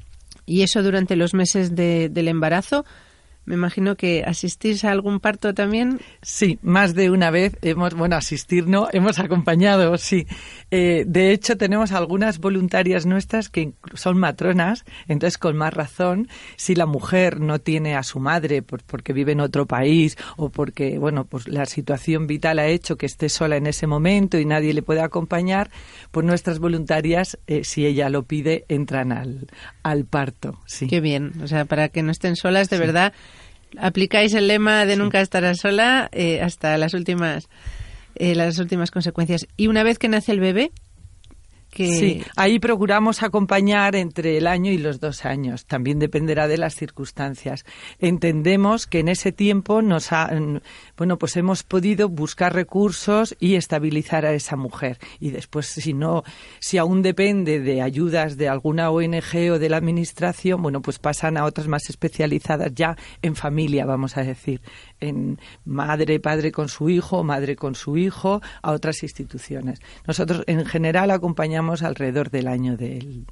Y 0.47 0.63
eso 0.63 0.83
durante 0.83 1.17
los 1.17 1.35
meses 1.35 1.75
del 1.75 2.29
embarazo 2.29 2.85
me 3.51 3.57
imagino 3.57 3.97
que 3.97 4.23
asistís 4.25 4.85
a 4.85 4.93
algún 4.93 5.19
parto 5.19 5.53
también. 5.55 5.99
Sí, 6.23 6.61
más 6.63 6.95
de 6.95 7.11
una 7.11 7.33
vez 7.33 7.57
hemos, 7.63 7.95
bueno, 7.95 8.15
asistir 8.15 8.69
no, 8.69 8.87
hemos 8.93 9.19
acompañado, 9.19 9.99
sí. 9.99 10.29
Eh, 10.71 11.03
de 11.05 11.33
hecho, 11.33 11.57
tenemos 11.57 11.91
algunas 11.91 12.39
voluntarias 12.39 13.07
nuestras 13.07 13.49
que 13.49 13.73
son 13.95 14.19
matronas, 14.19 14.85
entonces 15.09 15.37
con 15.37 15.57
más 15.57 15.75
razón, 15.75 16.29
si 16.55 16.77
la 16.77 16.87
mujer 16.87 17.41
no 17.41 17.59
tiene 17.59 17.97
a 17.97 18.05
su 18.05 18.21
madre 18.21 18.63
porque 18.63 19.13
vive 19.13 19.33
en 19.33 19.41
otro 19.41 19.67
país 19.67 20.17
o 20.37 20.51
porque, 20.51 21.01
bueno, 21.01 21.25
pues 21.25 21.49
la 21.49 21.67
situación 21.67 22.29
vital 22.29 22.61
ha 22.61 22.69
hecho 22.69 22.97
que 22.97 23.07
esté 23.07 23.29
sola 23.29 23.57
en 23.57 23.67
ese 23.67 23.89
momento 23.89 24.39
y 24.39 24.45
nadie 24.45 24.75
le 24.75 24.83
puede 24.83 25.01
acompañar, 25.01 25.73
pues 26.13 26.25
nuestras 26.25 26.61
voluntarias, 26.61 27.37
eh, 27.49 27.65
si 27.65 27.85
ella 27.85 28.11
lo 28.11 28.23
pide, 28.23 28.65
entran 28.69 29.11
al, 29.11 29.49
al 29.83 30.05
parto. 30.05 30.61
Sí. 30.67 30.87
Qué 30.87 31.01
bien, 31.01 31.33
o 31.43 31.49
sea, 31.49 31.65
para 31.65 31.89
que 31.89 32.05
no 32.05 32.13
estén 32.13 32.37
solas, 32.37 32.71
de 32.71 32.79
verdad 32.79 33.13
aplicáis 33.79 34.35
el 34.35 34.49
lema 34.49 34.87
de 34.87 34.97
nunca 34.97 35.21
estarás 35.21 35.59
sola 35.59 36.09
eh, 36.13 36.41
hasta 36.41 36.77
las 36.79 36.95
últimas 36.95 37.49
eh, 38.17 38.35
las 38.35 38.59
últimas 38.59 38.91
consecuencias. 38.91 39.47
Y 39.57 39.69
una 39.69 39.83
vez 39.83 39.99
que 39.99 40.09
nace 40.09 40.33
el 40.33 40.41
bebé, 40.41 40.73
Sí, 41.73 42.23
ahí 42.37 42.59
procuramos 42.59 43.23
acompañar 43.23 43.95
entre 43.95 44.37
el 44.37 44.47
año 44.47 44.73
y 44.73 44.79
los 44.79 45.01
dos 45.01 45.25
años. 45.25 45.67
También 45.67 45.99
dependerá 45.99 46.49
de 46.49 46.59
las 46.59 46.75
circunstancias. 46.75 47.65
Entendemos 47.99 48.87
que 48.87 49.01
en 49.01 49.09
ese 49.09 49.33
tiempo 49.33 49.81
nos 49.81 50.13
ha, 50.13 50.31
bueno, 50.97 51.19
pues 51.19 51.37
hemos 51.37 51.63
podido 51.63 52.09
buscar 52.09 52.55
recursos 52.55 53.37
y 53.39 53.55
estabilizar 53.55 54.27
a 54.27 54.33
esa 54.33 54.57
mujer. 54.57 54.99
Y 55.21 55.31
después, 55.31 55.67
si 55.67 55.95
no, 55.95 56.25
si 56.59 56.79
aún 56.79 57.03
depende 57.03 57.61
de 57.61 57.83
ayudas 57.83 58.37
de 58.37 58.49
alguna 58.49 58.91
ONG 58.91 59.53
o 59.53 59.59
de 59.59 59.69
la 59.69 59.77
administración, 59.77 60.63
bueno, 60.63 60.83
pues 60.83 60.99
pasan 60.99 61.37
a 61.37 61.45
otras 61.45 61.69
más 61.69 61.89
especializadas 61.89 62.75
ya 62.75 62.97
en 63.23 63.37
familia, 63.37 63.87
vamos 63.87 64.17
a 64.17 64.25
decir, 64.25 64.61
en 65.01 65.39
madre, 65.65 66.21
padre 66.21 66.53
con 66.53 66.69
su 66.69 66.89
hijo, 66.91 67.25
madre 67.25 67.57
con 67.57 67.75
su 67.75 67.97
hijo, 67.97 68.41
a 68.63 68.73
otras 68.73 69.03
instituciones. 69.03 69.81
Nosotros, 70.07 70.45
en 70.47 70.65
general, 70.65 71.11
acompañamos 71.11 71.83
alrededor 71.83 72.31
del 72.31 72.49
año 72.49 72.77
del, 72.77 73.27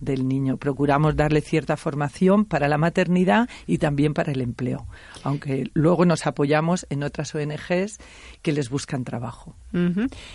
del 0.00 0.28
niño. 0.28 0.56
Procuramos 0.56 1.16
darle 1.16 1.40
cierta 1.40 1.76
formación 1.76 2.44
para 2.44 2.68
la 2.68 2.78
maternidad 2.78 3.48
y 3.66 3.78
también 3.78 4.14
para 4.14 4.32
el 4.32 4.40
empleo, 4.40 4.86
aunque 5.22 5.70
luego 5.74 6.04
nos 6.04 6.26
apoyamos 6.26 6.86
en 6.90 7.02
otras 7.02 7.34
ONGs 7.34 7.98
que 8.42 8.52
les 8.52 8.70
buscan 8.70 9.04
trabajo. 9.04 9.56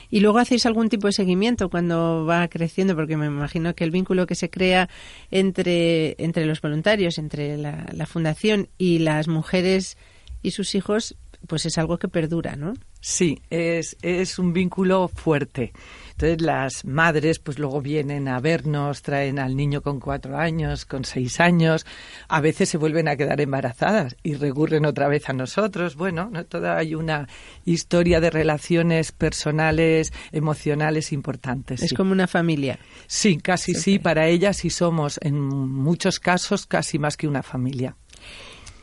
Y 0.09 0.19
luego 0.19 0.39
hacéis 0.39 0.65
algún 0.65 0.89
tipo 0.89 1.07
de 1.07 1.13
seguimiento 1.13 1.69
cuando 1.69 2.25
va 2.25 2.47
creciendo, 2.49 2.93
porque 2.93 3.15
me 3.15 3.27
imagino 3.27 3.73
que 3.73 3.85
el 3.85 3.91
vínculo 3.91 4.27
que 4.27 4.35
se 4.35 4.49
crea 4.49 4.89
entre, 5.31 6.15
entre 6.21 6.45
los 6.45 6.59
voluntarios, 6.59 7.17
entre 7.17 7.57
la, 7.57 7.85
la 7.93 8.05
fundación 8.05 8.67
y 8.77 8.99
las 8.99 9.29
mujeres 9.29 9.97
y 10.41 10.51
sus 10.51 10.75
hijos, 10.75 11.15
pues 11.47 11.65
es 11.65 11.77
algo 11.77 11.97
que 11.97 12.07
perdura, 12.07 12.55
¿no? 12.55 12.73
Sí, 13.01 13.41
es, 13.49 13.95
es 14.01 14.39
un 14.39 14.51
vínculo 14.51 15.07
fuerte. 15.07 15.71
Entonces 16.11 16.41
las 16.41 16.83
madres 16.83 17.39
pues 17.39 17.57
luego 17.57 17.81
vienen 17.81 18.27
a 18.27 18.41
vernos, 18.41 19.01
traen 19.01 19.39
al 19.39 19.55
niño 19.55 19.81
con 19.81 20.01
cuatro 20.01 20.37
años, 20.37 20.83
con 20.83 21.05
seis 21.05 21.39
años, 21.39 21.85
a 22.27 22.41
veces 22.41 22.67
se 22.67 22.77
vuelven 22.77 23.07
a 23.07 23.15
quedar 23.15 23.39
embarazadas 23.39 24.17
y 24.21 24.33
recurren 24.33 24.85
otra 24.85 25.07
vez 25.07 25.29
a 25.29 25.33
nosotros. 25.33 25.95
Bueno, 25.95 26.29
¿no? 26.29 26.45
toda 26.45 26.77
hay 26.77 26.93
una 26.93 27.29
historia 27.63 28.19
de 28.19 28.31
relaciones 28.31 29.13
personales, 29.13 30.11
emocionales 30.33 31.13
importantes. 31.13 31.81
Es 31.81 31.93
como 31.93 32.11
una 32.11 32.27
familia. 32.27 32.79
Sí, 33.07 33.37
casi 33.37 33.73
sí, 33.73 33.97
para 33.97 34.27
ellas 34.27 34.65
y 34.65 34.69
somos 34.69 35.19
en 35.21 35.39
muchos 35.39 36.19
casos 36.19 36.65
casi 36.65 36.99
más 36.99 37.15
que 37.15 37.29
una 37.29 37.43
familia. 37.43 37.95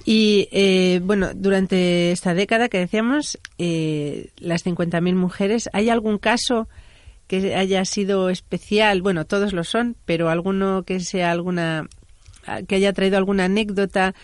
Y 0.08 0.48
eh, 0.52 1.00
bueno, 1.02 1.30
durante 1.34 2.12
esta 2.12 2.32
década 2.32 2.68
que 2.68 2.78
decíamos, 2.78 3.40
eh, 3.58 4.30
las 4.38 4.64
50.000 4.64 5.16
mujeres, 5.16 5.68
¿hay 5.72 5.90
algún 5.90 6.18
caso 6.18 6.68
que 7.26 7.56
haya 7.56 7.84
sido 7.84 8.30
especial? 8.30 9.02
Bueno, 9.02 9.24
todos 9.24 9.52
lo 9.52 9.64
son, 9.64 9.96
pero 10.04 10.30
alguno 10.30 10.84
que 10.84 11.00
sea 11.00 11.32
alguna, 11.32 11.88
que 12.68 12.76
haya 12.76 12.92
traído 12.92 13.18
alguna 13.18 13.46
anécdota 13.46 14.14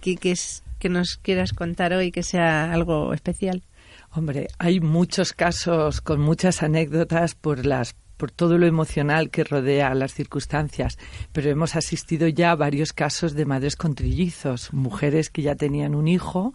que, 0.00 0.16
que, 0.16 0.88
nos 0.88 1.18
quieras 1.22 1.52
contar 1.52 1.92
hoy 1.92 2.10
que 2.10 2.24
sea 2.24 2.72
algo 2.72 3.14
especial. 3.14 3.62
Hombre, 4.10 4.48
hay 4.58 4.80
muchos 4.80 5.34
casos 5.34 6.00
con 6.00 6.20
muchas 6.20 6.64
anécdotas 6.64 7.36
por 7.36 7.64
las 7.64 7.94
por 8.18 8.30
todo 8.30 8.58
lo 8.58 8.66
emocional 8.66 9.30
que 9.30 9.44
rodea 9.44 9.94
las 9.94 10.12
circunstancias, 10.12 10.98
pero 11.32 11.48
hemos 11.48 11.76
asistido 11.76 12.28
ya 12.28 12.50
a 12.50 12.56
varios 12.56 12.92
casos 12.92 13.32
de 13.32 13.46
madres 13.46 13.76
con 13.76 13.94
trillizos, 13.94 14.74
mujeres 14.74 15.30
que 15.30 15.40
ya 15.40 15.54
tenían 15.54 15.94
un 15.94 16.08
hijo 16.08 16.52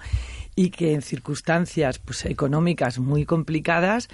y 0.56 0.70
que 0.70 0.94
en 0.94 1.02
circunstancias 1.02 2.00
pues, 2.00 2.26
económicas 2.26 3.00
muy 3.00 3.26
complicadas 3.26 4.10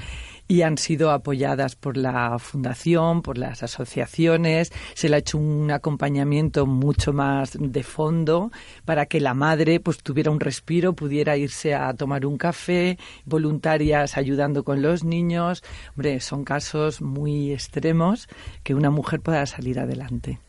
y 0.48 0.64
han 0.64 0.80
sido 0.80 1.12
apoyadas 1.12 1.76
por 1.76 1.96
la 1.96 2.40
fundación, 2.40 3.22
por 3.22 3.38
las 3.38 3.62
asociaciones, 3.62 4.72
se 4.96 5.08
le 5.08 5.16
ha 5.16 5.20
hecho 5.20 5.38
un 5.38 5.70
acompañamiento 5.70 6.66
mucho 6.66 7.14
más 7.14 7.56
de 7.60 7.84
fondo 7.84 8.52
para 8.84 9.06
que 9.06 9.20
la 9.20 9.36
madre 9.36 9.80
pues 9.80 10.00
tuviera 10.00 10.32
un 10.32 10.40
respiro, 10.40 10.94
pudiera 10.94 11.38
irse 11.38 11.76
a 11.76 11.94
tomar 11.94 12.26
un 12.26 12.38
café, 12.38 12.98
voluntarias 13.26 14.18
ayudando 14.18 14.64
con 14.64 14.82
los 14.82 15.04
niños. 15.04 15.64
Hombre, 15.92 16.20
son 16.20 16.44
casos 16.44 17.00
muy 17.00 17.52
extremos 17.52 18.28
que 18.64 18.74
una 18.74 18.90
mujer 18.90 19.22
pueda 19.22 19.46
salir 19.46 19.80
adelante. 19.80 20.40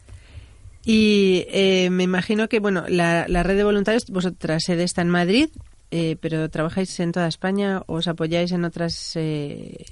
Y 0.82 1.44
eh, 1.48 1.90
me 1.90 2.04
imagino 2.04 2.48
que, 2.48 2.58
bueno, 2.58 2.84
la, 2.88 3.26
la 3.28 3.42
red 3.42 3.56
de 3.56 3.64
voluntarios, 3.64 4.06
vosotras 4.08 4.62
sede 4.64 4.84
está 4.84 5.02
en 5.02 5.10
Madrid, 5.10 5.50
eh, 5.90 6.16
pero 6.20 6.48
trabajáis 6.50 6.98
en 7.00 7.12
toda 7.12 7.26
España 7.28 7.82
o 7.86 7.94
os 7.98 8.08
apoyáis 8.08 8.52
en 8.52 8.64
otras 8.64 9.16
eh, 9.16 9.84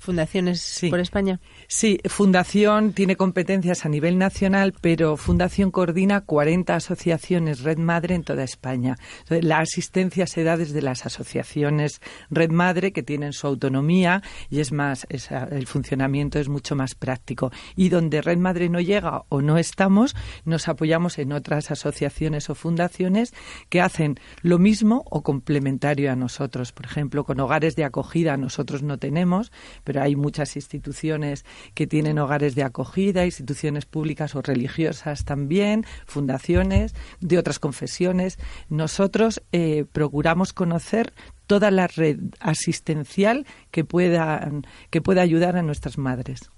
fundaciones 0.00 0.80
por 0.90 1.00
España? 1.00 1.40
Sí, 1.68 2.00
Fundación 2.06 2.92
tiene 2.92 3.16
competencias 3.16 3.84
a 3.84 3.88
nivel 3.88 4.18
nacional, 4.18 4.74
pero 4.80 5.16
Fundación 5.16 5.70
coordina 5.70 6.22
40 6.22 6.74
asociaciones 6.74 7.62
Red 7.62 7.78
Madre 7.78 8.14
en 8.14 8.24
toda 8.24 8.42
España. 8.42 8.96
la 9.28 9.58
asistencia 9.58 10.26
se 10.26 10.44
da 10.44 10.56
desde 10.56 10.82
las 10.82 11.06
asociaciones 11.06 12.00
Red 12.30 12.50
Madre, 12.50 12.92
que 12.92 13.02
tienen 13.02 13.32
su 13.32 13.46
autonomía 13.46 14.22
y 14.48 14.60
es 14.60 14.72
más, 14.72 15.06
el 15.10 15.66
funcionamiento 15.66 16.38
es 16.38 16.48
mucho 16.48 16.76
más 16.76 16.94
práctico. 16.94 17.52
Y 17.76 17.88
donde 17.88 18.22
Red 18.22 18.38
Madre 18.38 18.68
no 18.68 18.80
llega 18.80 19.22
o 19.28 19.42
no 19.42 19.58
estamos, 19.58 20.16
nos 20.44 20.68
apoyamos 20.68 21.18
en 21.18 21.32
otras 21.32 21.70
asociaciones 21.70 22.50
o 22.50 22.54
fundaciones 22.54 23.34
que 23.68 23.80
hacen 23.80 24.18
lo 24.42 24.58
mismo 24.58 25.04
o 25.10 25.22
complementario 25.22 26.12
a 26.12 26.16
nosotros. 26.16 26.72
Por 26.72 26.86
ejemplo, 26.86 27.24
con 27.24 27.40
hogares 27.40 27.76
de 27.76 27.84
acogida 27.84 28.36
nosotros 28.36 28.82
no 28.82 28.98
tenemos, 28.98 29.52
pero 29.84 29.89
hay 29.98 30.16
muchas 30.16 30.56
instituciones 30.56 31.44
que 31.74 31.86
tienen 31.86 32.18
hogares 32.18 32.54
de 32.54 32.62
acogida, 32.62 33.24
instituciones 33.24 33.86
públicas 33.86 34.34
o 34.34 34.42
religiosas 34.42 35.24
también, 35.24 35.84
fundaciones 36.06 36.94
de 37.20 37.38
otras 37.38 37.58
confesiones. 37.58 38.38
Nosotros 38.68 39.42
eh, 39.52 39.84
procuramos 39.90 40.52
conocer 40.52 41.12
toda 41.46 41.70
la 41.70 41.86
red 41.86 42.18
asistencial 42.38 43.46
que 43.70 43.84
pueda, 43.84 44.50
que 44.90 45.00
pueda 45.00 45.22
ayudar 45.22 45.56
a 45.56 45.62
nuestras 45.62 45.98
madres. 45.98 46.50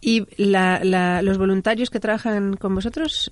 ¿Y 0.00 0.26
los 0.38 1.38
voluntarios 1.38 1.90
que 1.90 2.00
trabajan 2.00 2.56
con 2.56 2.74
vosotros, 2.74 3.30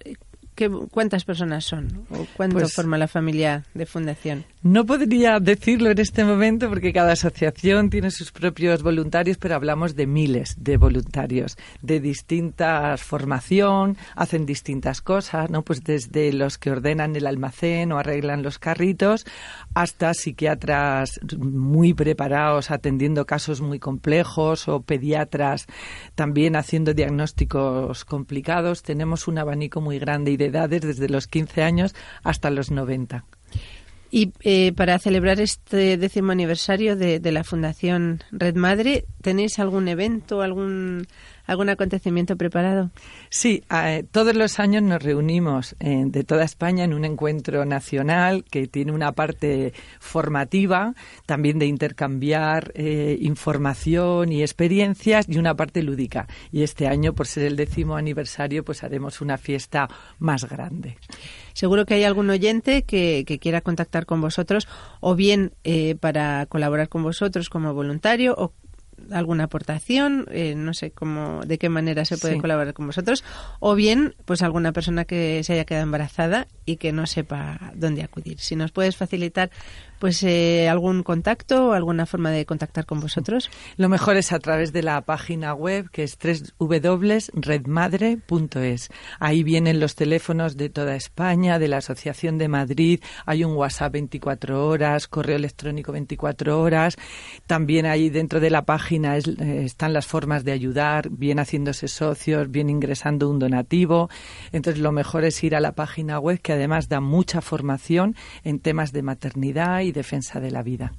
¿cuántas 0.91 1.25
personas 1.25 1.65
son? 1.65 2.07
¿O 2.11 2.27
cuánto 2.37 2.59
pues 2.59 2.75
forma 2.75 2.99
la 2.99 3.09
familia 3.09 3.65
de 3.75 3.87
fundación? 3.87 4.45
No 4.63 4.85
podría 4.85 5.41
decirlo 5.41 5.91
en 5.91 5.99
este 5.99 6.25
momento 6.25 6.69
porque 6.69 6.93
cada 6.93 7.13
asociación 7.13 7.89
tiene 7.89 8.11
sus 8.11 8.31
propios 8.31 8.83
voluntarios, 8.83 9.39
pero 9.39 9.55
hablamos 9.55 9.97
de 9.97 10.07
miles 10.07 10.57
de 10.59 10.77
voluntarios 10.77 11.57
de 11.81 12.01
distinta 12.01 12.97
formación, 12.99 13.97
hacen 14.17 14.45
distintas 14.45 15.01
cosas, 15.01 15.51
¿no? 15.51 15.63
Pues 15.63 15.83
desde 15.83 16.33
los 16.33 16.59
que 16.59 16.71
ordenan 16.71 17.17
el 17.17 17.27
almacén 17.27 17.93
o 17.93 17.99
arreglan 17.99 18.43
los 18.43 18.59
carritos 18.59 19.25
hasta 19.75 20.13
psiquiatras 20.13 21.21
muy 21.39 21.95
preparados 21.95 22.71
atendiendo 22.71 23.25
casos 23.25 23.61
muy 23.61 23.79
complejos 23.79 24.69
o 24.69 24.83
pediatras 24.83 25.67
también 26.15 26.57
haciendo 26.57 26.93
diagnósticos 26.93 28.05
complicados. 28.05 28.83
Tenemos 28.83 29.29
un 29.29 29.39
abanico 29.39 29.81
muy 29.81 29.99
grande 29.99 30.33
y 30.33 30.37
de 30.41 30.47
edades 30.47 30.81
desde 30.81 31.09
los 31.09 31.27
15 31.27 31.63
años 31.63 31.95
hasta 32.25 32.51
los 32.51 32.71
90. 32.71 33.25
Y 34.11 34.33
eh, 34.41 34.73
para 34.73 34.99
celebrar 34.99 35.41
este 35.41 35.97
décimo 35.97 36.33
aniversario 36.33 36.97
de, 36.97 37.21
la 37.31 37.45
Fundación 37.45 38.25
Red 38.33 38.57
Madre, 38.57 39.05
¿tenéis 39.23 39.61
algún 39.61 39.87
evento, 39.87 40.43
algún 40.43 41.07
algún 41.51 41.69
acontecimiento 41.69 42.37
preparado? 42.37 42.91
Sí, 43.29 43.65
eh, 43.71 44.05
todos 44.11 44.37
los 44.37 44.61
años 44.61 44.83
nos 44.83 45.03
reunimos 45.03 45.75
eh, 45.81 46.05
de 46.07 46.23
toda 46.23 46.45
España 46.45 46.85
en 46.85 46.95
un 46.95 47.05
encuentro 47.05 47.65
nacional 47.65 48.45
que 48.45 48.69
tiene 48.69 48.93
una 48.93 49.13
parte 49.13 49.73
formativa, 49.99 50.95
también 51.27 51.59
de 51.59 51.67
intercambiar 51.67 52.71
eh, 52.75 53.19
información 53.21 54.31
y 54.33 54.43
experiencias, 54.43 55.27
y 55.29 55.39
una 55.39 55.57
parte 55.57 55.83
lúdica. 55.83 56.29
Y 56.53 56.63
este 56.63 56.87
año, 56.87 57.15
por 57.15 57.27
ser 57.27 57.45
el 57.45 57.57
décimo 57.57 57.97
aniversario, 57.97 58.65
pues 58.65 58.85
haremos 58.85 59.21
una 59.21 59.37
fiesta 59.37 59.89
más 60.21 60.45
grande. 60.49 60.99
Seguro 61.53 61.85
que 61.85 61.95
hay 61.95 62.05
algún 62.05 62.31
oyente 62.31 62.85
que, 62.85 63.25
quiera 63.41 63.61
contactar 63.61 64.07
con 64.07 64.21
vosotros 64.21 64.69
o 65.01 65.15
bien 65.15 65.53
eh, 65.65 65.95
para 65.95 66.47
colaborar 66.47 66.89
con 66.89 67.03
vosotros 67.03 67.49
como 67.49 67.75
voluntario 67.75 68.35
o 68.37 68.53
alguna 69.11 69.45
aportación, 69.45 70.27
eh, 70.31 70.55
no 70.55 70.75
sé 70.75 70.91
cómo, 70.91 71.43
de 71.45 71.59
qué 71.59 71.69
manera 71.69 72.05
se 72.05 72.19
puede 72.19 72.39
colaborar 72.39 72.75
con 72.75 72.87
vosotros, 72.87 73.25
o 73.59 73.75
bien, 73.75 74.15
pues 74.25 74.43
alguna 74.43 74.73
persona 74.73 75.05
que 75.05 75.43
se 75.45 75.53
haya 75.53 75.65
quedado 75.65 75.85
embarazada 75.85 76.47
y 76.65 76.77
que 76.77 76.93
no 76.93 77.07
sepa 77.07 77.73
dónde 77.75 78.03
acudir. 78.03 78.39
Si 78.39 78.57
nos 78.57 78.73
puedes 78.73 78.97
facilitar 78.97 79.51
pues 80.01 80.25
eh, 80.25 80.69
algún 80.69 81.05
contacto 81.05 81.69
o 81.69 81.73
alguna 81.73 82.07
forma 82.07 82.31
de 82.31 82.47
contactar 82.47 82.87
con 82.87 83.01
vosotros? 83.01 83.51
Lo 83.77 83.89
mejor 83.89 84.17
es 84.17 84.33
a 84.33 84.41
través 84.41 84.73
de 84.73 84.83
la 84.83 85.01
página 85.03 85.55
web 85.55 85.89
que 85.91 86.03
es 86.03 86.19
www.redmadre.es. 86.59 88.89
Ahí 89.21 89.45
vienen 89.45 89.79
los 89.79 89.95
teléfonos 89.95 90.57
de 90.57 90.71
toda 90.71 90.97
España, 90.97 91.59
de 91.59 91.69
la 91.69 91.77
Asociación 91.77 92.39
de 92.39 92.49
Madrid, 92.49 93.01
hay 93.27 93.45
un 93.45 93.55
WhatsApp 93.55 93.93
24 93.93 94.67
horas, 94.67 95.07
correo 95.07 95.37
electrónico 95.37 95.93
24 95.93 96.59
horas. 96.61 96.97
También 97.47 97.87
ahí 97.87 98.11
dentro 98.11 98.41
de 98.41 98.51
la 98.51 98.65
página 98.65 99.17
eh, 99.19 99.65
están 99.65 99.93
las 99.93 100.07
formas 100.07 100.45
de 100.45 100.53
ayudar, 100.53 101.11
bien 101.11 101.39
haciéndose 101.39 101.89
socios, 101.89 102.51
bien 102.51 102.71
ingresando 102.71 103.29
un 103.29 103.39
donativo. 103.39 104.09
Entonces 104.53 104.83
lo 104.83 104.93
mejor 104.93 105.25
es 105.25 105.43
ir 105.45 105.55
a 105.55 105.61
la 105.61 105.73
página 105.73 106.19
web 106.19 106.41
que 106.41 106.55
además 106.55 106.89
da 106.89 107.01
mucha 107.01 107.41
formación 107.41 108.17
en 108.45 108.61
temas 108.61 108.93
de 108.93 109.03
maternidad 109.03 109.81
y 109.81 109.90
defensa 109.93 110.41
de 110.41 110.51
la 110.51 110.63
vida. 110.63 110.93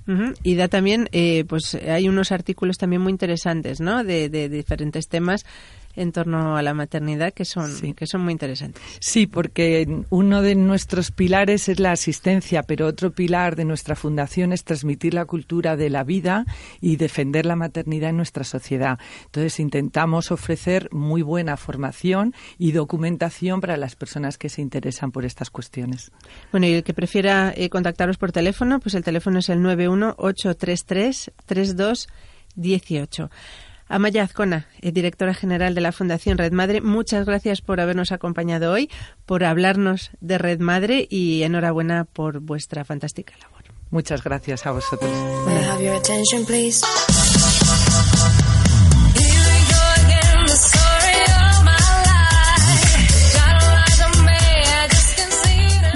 Y 0.44 0.56
da 0.56 0.68
también, 0.68 1.10
eh, 1.12 1.46
pues 1.48 1.76
hay 1.76 2.10
unos 2.10 2.32
artículos 2.32 2.78
también 2.78 3.02
muy 3.02 3.12
interesantes, 3.12 3.80
¿no? 3.80 4.04
de 4.04 4.30
diferentes 4.50 5.08
temas 5.08 5.46
en 5.96 6.12
torno 6.12 6.58
a 6.58 6.62
la 6.62 6.74
maternidad 6.74 7.34
que 7.34 7.46
son, 7.46 7.94
que 7.94 8.08
son 8.08 8.22
muy 8.22 8.32
interesantes. 8.34 8.82
Sí, 9.00 9.28
porque 9.28 10.04
uno 10.10 10.42
de 10.42 10.56
nuestros 10.56 11.12
pilares 11.12 11.70
es 11.70 11.80
la 11.80 11.92
asistencia, 11.92 12.64
pero 12.64 12.88
otro 12.88 13.12
pilar 13.12 13.56
de 13.56 13.66
nuestra 13.66 13.96
fundación 13.96 14.54
es 14.54 14.64
transmitir 14.64 15.14
la 15.14 15.26
cultura 15.26 15.76
de 15.76 15.90
la 15.90 16.04
vida 16.04 16.46
y 16.80 16.96
defender 16.96 17.46
la 17.46 17.56
maternidad 17.56 18.12
en 18.12 18.18
nuestra 18.18 18.44
sociedad. 18.44 19.00
Entonces 19.26 19.60
intentamos 19.60 20.32
ofrecer 20.32 20.90
muy 20.92 21.22
buena 21.22 21.58
formación 21.58 22.34
y 22.58 22.72
documentación 22.72 23.62
para 23.62 23.78
las 23.78 23.96
personas 23.96 24.38
que 24.38 24.50
se 24.50 24.62
interesan 24.62 25.12
por 25.12 25.26
estas 25.26 25.50
cuestiones. 25.50 26.12
Bueno, 26.52 26.68
y 26.68 26.74
el 26.74 26.84
que 26.84 26.94
prefiera 26.94 27.54
eh, 27.56 27.70
contactaros 27.70 28.18
por 28.18 28.32
teléfono, 28.32 28.80
pues 28.80 28.96
el 28.96 29.04
teléfono 29.04 29.40
es 29.40 29.50
el 29.50 29.62
91833 29.62 31.32
3218. 31.46 33.30
Amaya 33.92 34.24
Azcona, 34.24 34.68
eh, 34.80 34.94
directora 34.94 35.34
general 35.34 35.76
de 35.76 35.82
la 35.82 35.92
Fundación 35.92 36.38
Red 36.38 36.54
Madre, 36.54 36.80
muchas 36.80 37.26
gracias 37.26 37.62
por 37.62 37.82
habernos 37.82 38.14
acompañado 38.14 38.72
hoy, 38.72 38.90
por 39.26 39.44
hablarnos 39.44 40.12
de 40.22 40.38
Red 40.38 40.62
Madre 40.62 41.06
y 41.10 41.44
enhorabuena 41.44 42.06
por 42.06 42.40
vuestra 42.40 42.86
fantástica 42.86 43.34
labor. 43.42 43.64
Muchas 43.90 44.24
gracias 44.24 44.66
a 44.66 44.72
vosotros. 44.72 45.12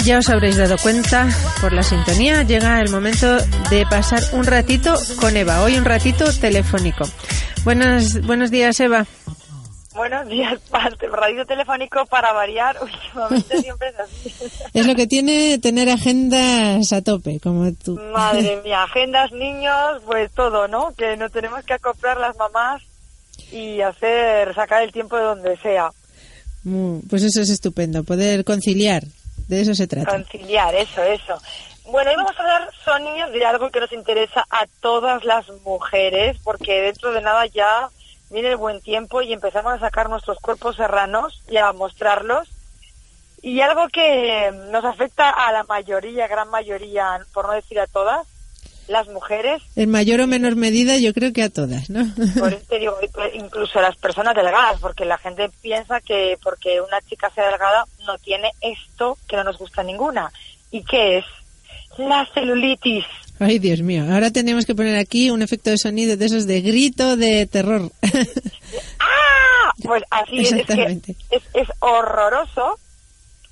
Ya 0.03 0.19
os 0.19 0.29
habréis 0.29 0.57
dado 0.57 0.77
cuenta 0.77 1.29
por 1.61 1.71
la 1.71 1.81
sintonía, 1.81 2.43
llega 2.43 2.81
el 2.81 2.91
momento 2.91 3.37
de 3.69 3.85
pasar 3.89 4.21
un 4.33 4.43
ratito 4.43 4.93
con 5.19 5.37
Eva, 5.37 5.63
hoy 5.63 5.77
un 5.77 5.85
ratito 5.85 6.25
telefónico. 6.33 7.05
Buenos, 7.65 8.21
buenos 8.27 8.51
días, 8.51 8.79
Eva. 8.79 9.07
Buenos 9.95 10.27
días, 10.27 10.59
parte. 10.69 11.07
Radio 11.07 11.47
telefónico 11.47 12.05
para 12.05 12.31
variar, 12.31 12.77
últimamente 12.81 13.59
siempre 13.59 13.87
es 13.89 13.99
así. 13.99 14.33
Es 14.71 14.85
lo 14.85 14.93
que 14.93 15.07
tiene 15.07 15.57
tener 15.57 15.89
agendas 15.89 16.93
a 16.93 17.01
tope, 17.01 17.39
como 17.39 17.73
tú. 17.73 17.99
Madre 18.13 18.61
mía, 18.63 18.83
agendas, 18.83 19.31
niños, 19.31 20.03
pues 20.05 20.31
todo, 20.33 20.67
¿no? 20.67 20.93
Que 20.95 21.17
no 21.17 21.27
tenemos 21.31 21.65
que 21.65 21.73
acoplar 21.73 22.19
las 22.19 22.37
mamás 22.37 22.83
y 23.51 23.81
hacer, 23.81 24.53
sacar 24.53 24.83
el 24.83 24.91
tiempo 24.91 25.17
de 25.17 25.23
donde 25.23 25.57
sea. 25.57 25.89
Pues 27.09 27.23
eso 27.23 27.41
es 27.41 27.49
estupendo, 27.49 28.03
poder 28.03 28.45
conciliar, 28.45 29.03
de 29.47 29.61
eso 29.61 29.73
se 29.73 29.87
trata. 29.87 30.11
Conciliar, 30.11 30.75
eso, 30.75 31.01
eso. 31.01 31.39
Bueno, 31.87 32.09
hoy 32.09 32.15
vamos 32.15 32.33
a 32.37 32.41
hablar, 32.41 32.71
Sonia, 32.83 33.27
de 33.27 33.45
algo 33.45 33.69
que 33.69 33.79
nos 33.79 33.91
interesa 33.91 34.45
a 34.49 34.65
todas 34.79 35.23
las 35.23 35.47
mujeres, 35.63 36.37
porque 36.43 36.81
dentro 36.81 37.11
de 37.11 37.21
nada 37.21 37.45
ya 37.45 37.89
viene 38.31 38.49
el 38.49 38.57
buen 38.57 38.81
tiempo 38.81 39.21
y 39.21 39.33
empezamos 39.33 39.73
a 39.73 39.79
sacar 39.79 40.09
nuestros 40.09 40.39
cuerpos 40.39 40.77
serranos 40.77 41.43
y 41.47 41.57
a 41.57 41.71
mostrarlos. 41.73 42.49
Y 43.43 43.61
algo 43.61 43.87
que 43.89 44.51
nos 44.71 44.83
afecta 44.83 45.29
a 45.29 45.51
la 45.51 45.63
mayoría, 45.65 46.27
gran 46.27 46.49
mayoría, 46.49 47.19
por 47.33 47.45
no 47.45 47.53
decir 47.53 47.79
a 47.79 47.85
todas, 47.85 48.25
las 48.87 49.07
mujeres. 49.07 49.61
En 49.75 49.91
mayor 49.91 50.21
o 50.21 50.27
menor 50.27 50.55
medida, 50.55 50.97
yo 50.97 51.13
creo 51.13 51.33
que 51.33 51.43
a 51.43 51.51
todas, 51.51 51.91
¿no? 51.91 52.03
Por 52.39 52.51
eso 52.51 52.75
digo, 52.79 52.97
incluso 53.33 53.77
a 53.77 53.83
las 53.83 53.95
personas 53.97 54.35
delgadas, 54.35 54.79
porque 54.79 55.05
la 55.05 55.19
gente 55.19 55.49
piensa 55.61 56.01
que 56.01 56.39
porque 56.41 56.81
una 56.81 56.99
chica 57.01 57.29
sea 57.29 57.49
delgada 57.49 57.85
no 58.07 58.17
tiene 58.17 58.51
esto 58.61 59.19
que 59.27 59.35
no 59.35 59.43
nos 59.43 59.59
gusta 59.59 59.83
ninguna. 59.83 60.31
¿Y 60.71 60.83
qué 60.83 61.19
es? 61.19 61.25
La 61.97 62.25
celulitis. 62.33 63.05
Ay, 63.39 63.59
Dios 63.59 63.81
mío. 63.81 64.05
Ahora 64.09 64.31
tenemos 64.31 64.65
que 64.65 64.75
poner 64.75 64.97
aquí 64.97 65.29
un 65.29 65.41
efecto 65.41 65.69
de 65.69 65.77
sonido 65.77 66.15
de 66.15 66.25
esos 66.25 66.47
de 66.47 66.61
grito 66.61 67.17
de 67.17 67.45
terror. 67.47 67.91
¡Ah! 68.99 69.71
Pues 69.83 70.03
así 70.09 70.39
es, 70.39 70.51
es, 70.51 71.43
es, 71.53 71.67
horroroso. 71.79 72.79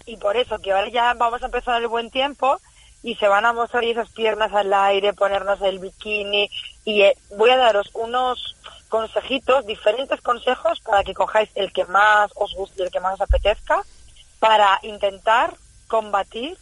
Y 0.06 0.18
por 0.18 0.38
eso 0.38 0.60
que 0.60 0.72
ahora 0.72 0.90
ya 0.90 1.14
vamos 1.14 1.42
a 1.42 1.46
empezar 1.46 1.82
el 1.82 1.88
buen 1.88 2.10
tiempo 2.12 2.60
y 3.04 3.16
se 3.16 3.28
van 3.28 3.46
a 3.46 3.54
mostrar 3.54 3.84
esas 3.84 4.10
piernas 4.10 4.54
al 4.54 4.74
aire, 4.74 5.14
ponernos 5.14 5.62
el 5.62 5.80
bikini. 5.80 6.50
Y 6.86 7.02
eh, 7.02 7.18
voy 7.38 7.50
a 7.50 7.58
daros 7.58 7.90
unos 7.94 8.56
consejitos, 8.88 9.66
diferentes 9.66 10.22
consejos 10.22 10.80
para 10.82 11.04
que 11.04 11.14
cojáis 11.14 11.50
el 11.56 11.74
que 11.74 11.86
más 11.86 12.32
os 12.36 12.54
guste 12.54 12.82
y 12.82 12.86
el 12.86 12.92
que 12.92 13.00
más 13.00 13.16
os 13.16 13.22
apetezca 13.22 13.84
para 14.40 14.80
intentar 14.84 15.56
combatir 15.88 16.58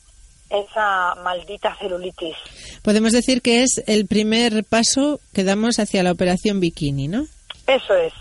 esa 0.51 1.15
maldita 1.23 1.75
celulitis. 1.79 2.35
Podemos 2.83 3.13
decir 3.13 3.41
que 3.41 3.63
es 3.63 3.81
el 3.87 4.07
primer 4.07 4.63
paso 4.65 5.19
que 5.33 5.43
damos 5.43 5.79
hacia 5.79 6.03
la 6.03 6.11
operación 6.11 6.59
bikini, 6.59 7.07
¿no? 7.07 7.25
Eso 7.67 7.95
es. 7.95 8.13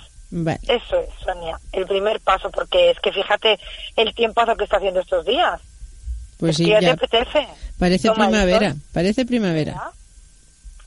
Eso 0.68 0.96
es, 1.00 1.08
Sonia, 1.24 1.58
el 1.72 1.86
primer 1.86 2.20
paso, 2.20 2.50
porque 2.50 2.90
es 2.90 3.00
que 3.00 3.12
fíjate 3.12 3.58
el 3.96 4.14
tiempazo 4.14 4.56
que 4.56 4.62
está 4.62 4.76
haciendo 4.76 5.00
estos 5.00 5.26
días. 5.26 5.60
Pues 6.38 6.56
sí, 6.56 6.66
ya. 6.66 6.78
te 6.78 6.90
apetece. 6.90 7.48
Parece 7.78 8.12
primavera, 8.12 8.76
parece 8.92 9.26
primavera. 9.26 9.90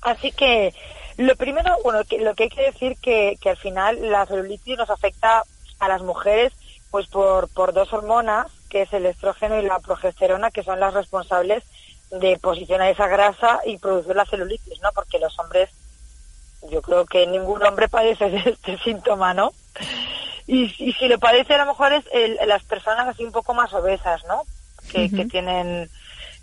Así 0.01 0.31
que 0.31 0.73
lo 1.17 1.35
primero, 1.35 1.75
bueno, 1.83 1.99
lo 2.19 2.35
que 2.35 2.43
hay 2.43 2.49
que 2.49 2.61
decir 2.63 2.95
que, 3.01 3.37
que 3.41 3.49
al 3.49 3.57
final 3.57 4.09
la 4.09 4.25
celulitis 4.25 4.77
nos 4.77 4.89
afecta 4.89 5.43
a 5.79 5.87
las 5.89 6.01
mujeres 6.01 6.53
pues 6.89 7.07
por, 7.07 7.49
por 7.49 7.73
dos 7.73 7.91
hormonas 7.91 8.47
que 8.73 8.81
es 8.81 8.93
el 8.93 9.05
estrógeno 9.05 9.59
y 9.59 9.67
la 9.67 9.79
progesterona, 9.79 10.49
que 10.49 10.63
son 10.63 10.79
las 10.79 10.95
responsables 10.95 11.63
de 12.09 12.39
posicionar 12.39 12.89
esa 12.89 13.07
grasa 13.07 13.59
y 13.67 13.77
producir 13.77 14.15
la 14.15 14.25
celulitis, 14.25 14.81
¿no? 14.81 14.89
Porque 14.95 15.19
los 15.19 15.37
hombres, 15.37 15.69
yo 16.71 16.81
creo 16.81 17.05
que 17.05 17.27
ningún 17.27 17.63
hombre 17.63 17.87
padece 17.87 18.31
de 18.31 18.39
este 18.49 18.79
síntoma, 18.83 19.35
¿no? 19.35 19.53
Y, 20.47 20.69
si 20.69 21.07
lo 21.07 21.19
padece 21.19 21.53
a 21.53 21.59
lo 21.59 21.67
mejor 21.67 21.93
es 21.93 22.03
las 22.47 22.63
personas 22.63 23.07
así 23.07 23.23
un 23.23 23.31
poco 23.31 23.53
más 23.53 23.71
obesas, 23.73 24.23
¿no? 24.25 24.41
Que, 24.91 25.07
tienen 25.29 25.87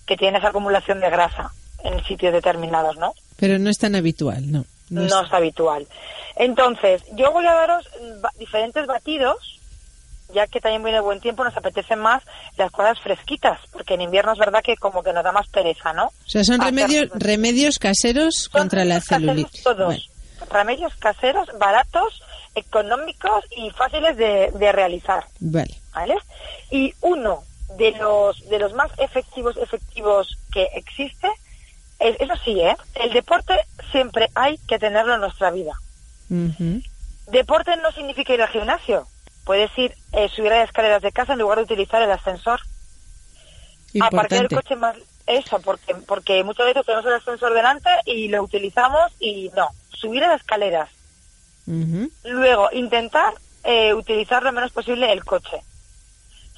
que 0.07 0.17
tienen 0.17 0.37
esa 0.37 0.51
acumulación 0.51 1.01
de 1.01 1.11
grasa 1.11 1.51
en 1.83 2.03
sitios 2.05 2.33
determinados, 2.33 2.97
¿no? 2.97 3.13
Pero 3.39 3.59
no 3.59 3.71
es 3.71 3.79
tan 3.79 3.97
habitual, 3.97 4.53
¿no? 4.53 4.65
No, 4.89 5.05
es... 5.05 5.33
habitual. 5.33 5.89
Entonces, 6.37 7.03
yo 7.13 7.33
voy 7.33 7.47
a 7.47 7.55
daros 7.55 7.89
diferentes 8.39 8.87
batidos 8.87 9.60
ya 10.33 10.47
que 10.47 10.61
también 10.61 10.83
viene 10.83 11.01
buen 11.01 11.21
tiempo, 11.21 11.45
nos 11.45 11.57
apetecen 11.57 11.99
más 11.99 12.23
las 12.57 12.71
cosas 12.71 12.99
fresquitas, 13.01 13.59
porque 13.73 13.95
en 13.95 14.03
invierno 14.03 14.33
es 14.33 14.39
verdad 14.39 14.63
que 14.63 14.77
como 14.77 15.03
que 15.03 15.13
nos 15.13 15.25
da 15.25 15.33
más 15.33 15.49
pereza, 15.49 15.93
¿no? 15.93 16.07
O 16.07 16.29
sea, 16.29 16.45
son 16.45 16.61
remedios, 16.61 17.11
remedios 17.15 17.79
caseros 17.79 18.49
contra 18.49 18.85
la 18.85 19.01
celulitis. 19.01 19.63
Todos. 19.63 20.11
Remedios 20.51 20.95
caseros, 20.97 21.49
baratos, 21.59 22.23
económicos 22.55 23.45
y 23.57 23.71
fáciles 23.71 24.17
de, 24.17 24.73
realizar. 24.73 25.25
Vale. 25.41 25.75
¿Vale? 25.95 26.17
Y 26.71 26.93
uno 27.01 27.43
de 27.77 27.93
los, 27.93 28.49
de 28.49 28.59
los 28.59 28.73
más 28.73 28.91
efectivos, 28.99 29.57
efectivos 29.57 30.39
que 30.53 30.69
existe, 30.75 31.29
es, 31.99 32.17
eso 32.21 32.35
sí, 32.45 32.61
¿eh? 32.61 32.77
El 32.95 33.13
deporte 33.13 33.55
siempre 33.93 34.29
hay 34.35 34.59
que 34.69 34.79
tenerlo 34.79 35.15
en 35.15 35.21
nuestra 35.21 35.51
vida. 35.51 35.73
Deporte 37.31 37.77
no 37.77 37.91
significa 37.93 38.35
ir 38.35 38.43
al 38.43 38.49
gimnasio. 38.49 39.07
Puedes 39.45 39.77
ir, 39.79 39.95
eh, 40.13 40.29
subir 40.29 40.53
a 40.53 40.59
las 40.59 40.69
escaleras 40.69 41.03
de 41.03 41.13
casa 41.13 41.33
en 41.33 41.39
lugar 41.39 41.59
de 41.59 41.65
utilizar 41.65 42.03
el 42.03 42.11
ascensor. 42.11 42.61
Aparte 44.01 44.37
del 44.37 44.49
coche 44.49 44.77
más... 44.77 44.97
Eso, 45.27 45.61
porque, 45.61 45.95
porque 45.95 46.43
muchas 46.43 46.67
veces 46.67 46.85
tenemos 46.85 47.07
el 47.07 47.15
ascensor 47.15 47.55
delante 47.55 47.89
y 48.05 48.29
lo 48.29 48.43
utilizamos 48.43 49.13
y 49.21 49.51
no. 49.55 49.69
Subir 49.93 50.25
a 50.25 50.29
las 50.29 50.41
escaleras. 50.41 50.91
Luego, 52.25 52.69
intentar 52.73 53.35
eh, 53.63 53.95
utilizar 53.95 54.43
lo 54.43 54.51
menos 54.51 54.73
posible 54.73 55.13
el 55.13 55.25
coche. 55.25 55.63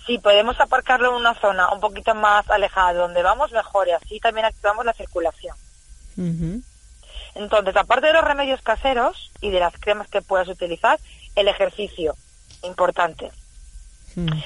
Si 0.06 0.18
podemos 0.18 0.58
aparcarlo 0.58 1.10
en 1.10 1.16
una 1.16 1.34
zona 1.34 1.70
un 1.70 1.80
poquito 1.80 2.14
más 2.14 2.48
alejada 2.50 2.94
de 2.94 2.98
donde 3.00 3.22
vamos, 3.22 3.52
mejor. 3.52 3.88
Y 3.88 3.92
así 3.92 4.20
también 4.20 4.46
activamos 4.46 4.86
la 4.86 4.94
circulación. 4.94 5.54
Entonces, 7.34 7.76
aparte 7.76 8.06
de 8.06 8.12
los 8.14 8.24
remedios 8.24 8.62
caseros 8.62 9.30
y 9.40 9.50
de 9.50 9.60
las 9.60 9.74
cremas 9.78 10.08
que 10.08 10.22
puedas 10.22 10.48
utilizar, 10.48 10.98
el 11.36 11.48
ejercicio, 11.48 12.14
importante. 12.62 13.30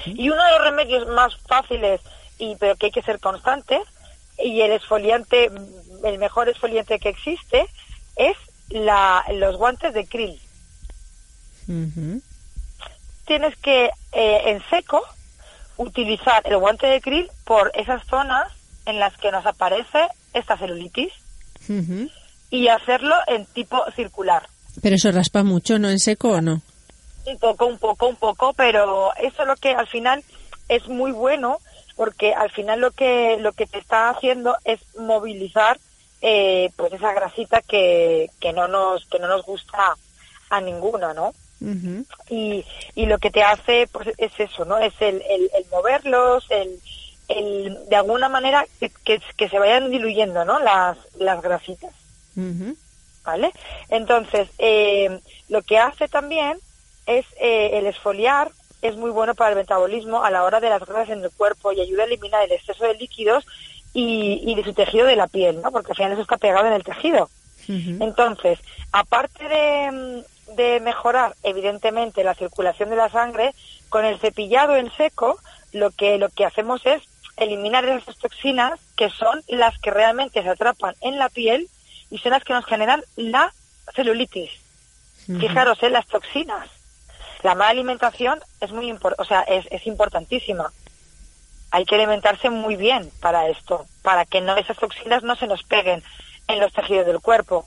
Y 0.07 0.29
uno 0.31 0.45
de 0.45 0.51
los 0.53 0.61
remedios 0.63 1.09
más 1.09 1.37
fáciles, 1.49 2.01
y 2.39 2.55
pero 2.57 2.77
que 2.77 2.87
hay 2.87 2.93
que 2.93 3.03
ser 3.03 3.19
constante, 3.19 3.81
y 4.39 4.61
el 4.61 4.73
esfoliante, 4.73 5.51
el 6.05 6.19
mejor 6.19 6.49
esfoliante 6.49 6.99
que 6.99 7.09
existe, 7.09 7.67
es 8.17 8.37
la, 8.69 9.25
los 9.35 9.57
guantes 9.57 9.95
de 9.95 10.07
krill. 10.07 10.41
Tienes 13.27 13.57
que, 13.57 13.91
eh, 14.13 14.43
en 14.47 14.63
seco, 14.71 15.03
utilizar 15.77 16.43
el 16.45 16.59
guante 16.59 16.87
de 16.87 17.01
krill 17.01 17.29
por 17.45 17.73
esas 17.75 18.07
zonas 18.07 18.53
en 18.87 19.01
las 19.01 19.17
que 19.17 19.33
nos 19.33 19.45
aparece 19.47 20.07
esta 20.33 20.57
celulitis 20.57 21.13
y 22.51 22.69
hacerlo 22.69 23.15
en 23.27 23.45
tipo 23.47 23.85
circular. 23.97 24.49
Pero 24.81 24.95
eso 24.95 25.11
raspa 25.11 25.43
mucho, 25.43 25.79
¿no? 25.79 25.89
¿En 25.89 25.99
seco 25.99 26.31
o 26.31 26.41
no? 26.41 26.63
Un 27.27 27.39
poco, 27.39 27.67
un 27.67 27.79
poco, 27.79 28.07
un 28.07 28.17
poco, 28.17 28.53
pero 28.53 29.15
eso 29.17 29.43
es 29.43 29.49
lo 29.49 29.57
que 29.57 29.71
al 29.71 29.89
final 29.89 30.23
es 30.69 30.87
muy 30.89 31.13
bueno 31.13 31.59
porque 31.97 32.35
al 32.35 32.51
final 32.51 32.81
lo 32.81 32.91
que 32.91 33.37
lo 33.41 33.53
que 33.53 33.67
te 33.67 33.79
está 33.79 34.11
haciendo 34.11 34.57
es 34.65 34.81
movilizar 34.97 35.79
eh, 36.21 36.71
pues 36.77 36.93
esa 36.93 37.13
grasita 37.15 37.63
que, 37.63 38.31
que 38.41 38.53
no 38.53 38.69
nos 38.69 39.07
que 39.07 39.19
no 39.19 39.27
nos 39.27 39.45
gusta 39.45 39.97
a 40.51 40.61
ninguno, 40.61 41.13
¿no? 41.15 41.35
y, 42.29 42.65
y 42.95 43.07
lo 43.07 43.19
que 43.19 43.31
te 43.31 43.43
hace 43.43 43.89
pues 43.91 44.09
es 44.19 44.33
eso, 44.39 44.65
¿no? 44.65 44.79
Es 44.79 44.93
el, 45.01 45.23
el, 45.29 45.51
moverlos, 45.71 46.47
el, 46.51 46.79
el 47.29 47.89
de 47.89 47.97
alguna 47.97 48.29
manera 48.29 48.67
que, 48.79 49.21
que, 49.37 49.49
se 49.49 49.59
vayan 49.59 49.91
diluyendo, 49.91 50.45
¿no? 50.45 50.59
Las, 50.59 50.99
las 51.19 51.41
grasitas. 51.43 51.93
¿Vale? 53.25 53.51
Entonces, 53.89 54.49
eh, 54.59 55.19
lo 55.49 55.63
que 55.63 55.79
hace 55.79 56.07
también 56.07 56.59
es 57.07 57.27
eh, 57.41 57.71
el 57.75 57.87
esfoliar, 57.87 58.51
es 58.83 58.97
muy 58.97 59.11
bueno 59.11 59.35
para 59.35 59.51
el 59.51 59.57
metabolismo 59.57 60.23
a 60.23 60.31
la 60.31 60.45
hora 60.45 60.61
de 60.61 60.69
las 60.69 60.85
grasas 60.85 61.11
en 61.11 61.25
el 61.25 61.31
cuerpo 61.31 61.73
y 61.73 61.81
ayuda 61.81 62.03
a 62.03 62.07
eliminar 62.07 62.45
el 62.45 62.53
exceso 62.53 62.85
de 62.85 62.95
líquidos 62.95 63.47
y, 63.95 64.43
y 64.45 64.55
de 64.55 64.65
su 64.65 64.75
tejido 64.75 65.07
de 65.07 65.17
la 65.17 65.27
piel, 65.27 65.61
¿no? 65.63 65.73
Porque 65.73 65.93
al 65.93 65.97
final 65.97 66.13
eso 66.13 66.23
está 66.23 66.37
pegado 66.37 66.67
en 66.67 66.75
el 66.75 66.85
tejido. 66.85 67.29
Entonces, 67.69 68.61
aparte 68.93 69.49
de, 69.49 70.25
de 70.55 70.81
mejorar, 70.81 71.35
evidentemente, 71.43 72.23
la 72.23 72.35
circulación 72.35 72.91
de 72.91 72.97
la 72.97 73.11
sangre, 73.11 73.55
con 73.89 74.05
el 74.05 74.21
cepillado 74.21 74.77
en 74.77 74.91
seco, 74.93 75.39
lo 75.73 75.91
que, 75.91 76.19
lo 76.19 76.29
que 76.29 76.45
hacemos 76.45 76.85
es 76.87 77.03
eliminar 77.37 77.85
esas 77.85 78.17
toxinas 78.19 78.81
que 78.97 79.11
son 79.11 79.43
las 79.49 79.79
que 79.79 79.91
realmente 79.91 80.43
se 80.43 80.49
atrapan 80.49 80.95
en 81.01 81.19
la 81.19 81.29
piel 81.29 81.69
y 82.11 82.19
son 82.19 82.33
las 82.33 82.45
que 82.45 82.55
nos 82.55 82.65
generan 82.65 83.03
la 83.17 83.53
celulitis. 83.95 84.51
Fijaros, 85.27 85.83
en 85.83 85.89
¿eh? 85.89 85.93
las 85.93 86.07
toxinas. 86.07 86.69
La 87.47 87.55
mala 87.55 87.71
alimentación 87.71 88.41
es 88.61 88.73
muy 88.73 88.91
o 88.91 89.25
sea, 89.25 89.43
es, 89.43 89.67
es, 89.71 89.87
importantísima. 89.87 90.73
Hay 91.71 91.85
que 91.85 91.95
alimentarse 91.95 92.51
muy 92.51 92.75
bien 92.75 93.09
para 93.21 93.49
esto, 93.49 93.87
para 94.03 94.25
que 94.25 94.41
no 94.41 94.57
esas 94.57 94.77
toxinas 94.77 95.23
no 95.23 95.37
se 95.37 95.47
nos 95.47 95.63
peguen 95.63 96.03
en 96.49 96.59
los 96.59 96.73
tejidos 96.73 97.07
del 97.07 97.21
cuerpo. 97.21 97.65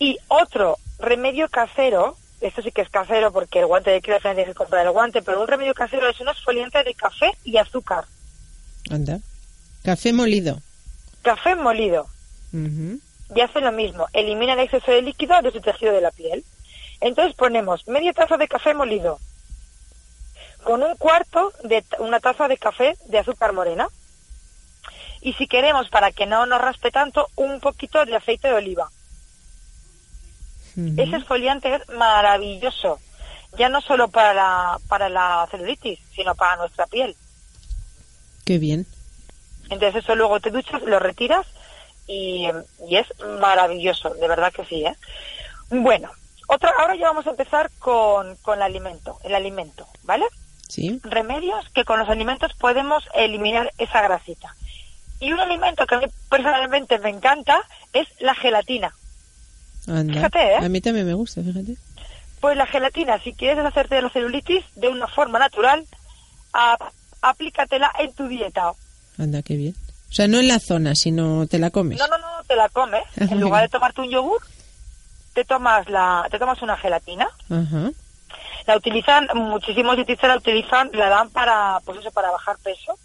Y 0.00 0.18
otro 0.26 0.76
remedio 0.98 1.48
casero, 1.48 2.16
esto 2.40 2.62
sí 2.62 2.72
que 2.72 2.82
es 2.82 2.88
casero 2.88 3.30
porque 3.32 3.60
el 3.60 3.66
guante 3.66 3.92
de 3.92 4.02
krill 4.02 4.18
tienes 4.20 4.48
que 4.48 4.54
comprar 4.54 4.84
el 4.84 4.90
guante, 4.90 5.22
pero 5.22 5.40
un 5.40 5.46
remedio 5.46 5.72
casero 5.72 6.08
es 6.08 6.18
un 6.18 6.28
exfoliante 6.28 6.82
de 6.82 6.94
café 6.94 7.30
y 7.44 7.58
azúcar. 7.58 8.06
Anda. 8.90 9.20
Café 9.84 10.12
molido. 10.12 10.60
Café 11.22 11.54
molido 11.54 12.08
y 13.34 13.40
hace 13.40 13.60
lo 13.60 13.70
mismo, 13.70 14.06
elimina 14.12 14.54
el 14.54 14.60
exceso 14.60 14.90
de 14.90 15.02
líquido 15.02 15.40
de 15.42 15.52
su 15.52 15.60
tejido 15.60 15.92
de 15.92 16.00
la 16.00 16.10
piel. 16.10 16.44
Entonces 17.00 17.34
ponemos 17.34 17.86
media 17.88 18.12
taza 18.12 18.36
de 18.36 18.48
café 18.48 18.74
molido 18.74 19.18
con 20.64 20.82
un 20.82 20.96
cuarto 20.96 21.52
de 21.62 21.84
una 21.98 22.18
taza 22.18 22.48
de 22.48 22.56
café 22.56 22.96
de 23.06 23.18
azúcar 23.18 23.52
morena. 23.52 23.88
Y 25.20 25.34
si 25.34 25.46
queremos, 25.46 25.88
para 25.88 26.10
que 26.10 26.26
no 26.26 26.44
nos 26.46 26.60
raspe 26.60 26.90
tanto, 26.90 27.28
un 27.36 27.60
poquito 27.60 28.04
de 28.04 28.16
aceite 28.16 28.48
de 28.48 28.54
oliva. 28.54 28.90
Ese 30.76 31.16
exfoliante 31.16 31.72
es 31.72 31.88
maravilloso, 31.90 32.98
ya 33.56 33.68
no 33.68 33.80
solo 33.80 34.08
para 34.08 34.34
la, 34.34 34.78
para 34.88 35.08
la 35.08 35.46
celulitis, 35.48 36.00
sino 36.14 36.34
para 36.34 36.56
nuestra 36.56 36.86
piel. 36.86 37.14
Qué 38.44 38.58
bien. 38.58 38.84
Entonces 39.70 40.02
eso 40.02 40.16
luego 40.16 40.40
te 40.40 40.50
duchas, 40.50 40.82
lo 40.82 40.98
retiras 40.98 41.46
y, 42.08 42.48
es 42.90 43.06
maravilloso, 43.40 44.10
de 44.14 44.26
verdad 44.26 44.52
que 44.52 44.64
sí. 44.64 44.84
¿eh? 44.84 44.96
Bueno, 45.70 46.10
otra, 46.48 46.70
ahora 46.78 46.96
ya 46.96 47.06
vamos 47.06 47.26
a 47.26 47.30
empezar 47.30 47.70
con, 47.78 48.36
con 48.36 48.56
el 48.56 48.62
alimento, 48.62 49.18
el 49.24 49.34
alimento, 49.34 49.86
¿vale? 50.02 50.26
Sí. 50.68 51.00
Remedios 51.02 51.68
que 51.74 51.84
con 51.84 51.98
los 51.98 52.08
alimentos 52.08 52.52
podemos 52.54 53.04
eliminar 53.14 53.70
esa 53.78 54.02
grasita. 54.02 54.54
Y 55.20 55.32
un 55.32 55.40
alimento 55.40 55.86
que 55.86 55.94
a 55.94 55.98
mí 55.98 56.06
personalmente 56.28 56.98
me 56.98 57.10
encanta 57.10 57.60
es 57.92 58.08
la 58.20 58.34
gelatina. 58.34 58.92
Fíjate, 59.86 60.38
¿eh? 60.38 60.56
A 60.56 60.68
mí 60.68 60.80
también 60.80 61.06
me 61.06 61.14
gusta, 61.14 61.42
fíjate. 61.42 61.76
Pues 62.40 62.56
la 62.56 62.66
gelatina, 62.66 63.18
si 63.22 63.32
quieres 63.32 63.58
deshacerte 63.58 63.96
de 63.96 64.02
la 64.02 64.10
celulitis 64.10 64.64
de 64.76 64.88
una 64.88 65.06
forma 65.06 65.38
natural, 65.38 65.86
aplícatela 67.20 67.92
en 67.98 68.12
tu 68.14 68.28
dieta. 68.28 68.72
Anda, 69.18 69.42
qué 69.42 69.56
bien. 69.56 69.74
O 70.10 70.12
sea, 70.12 70.28
no 70.28 70.38
en 70.38 70.48
la 70.48 70.58
zona, 70.58 70.94
sino 70.94 71.46
te 71.46 71.58
la 71.58 71.70
comes. 71.70 71.98
No, 71.98 72.06
no, 72.06 72.18
no, 72.18 72.44
te 72.46 72.56
la 72.56 72.68
comes. 72.68 73.02
en 73.16 73.40
lugar 73.40 73.62
de 73.62 73.68
tomarte 73.68 74.00
un 74.00 74.10
yogur, 74.10 74.40
te 75.34 75.44
tomas 75.44 75.88
la, 75.88 76.26
te 76.30 76.38
tomas 76.38 76.62
una 76.62 76.76
gelatina. 76.76 77.28
La 78.66 78.76
utilizan, 78.76 79.28
muchísimos 79.34 79.96
dietistas 79.96 80.28
la 80.28 80.36
utilizan, 80.36 80.90
la 80.94 81.08
dan 81.08 81.28
para, 81.30 81.80
pues 81.84 81.98
eso, 81.98 82.10
para 82.10 82.30
bajar 82.30 82.56
peso. 82.62 82.98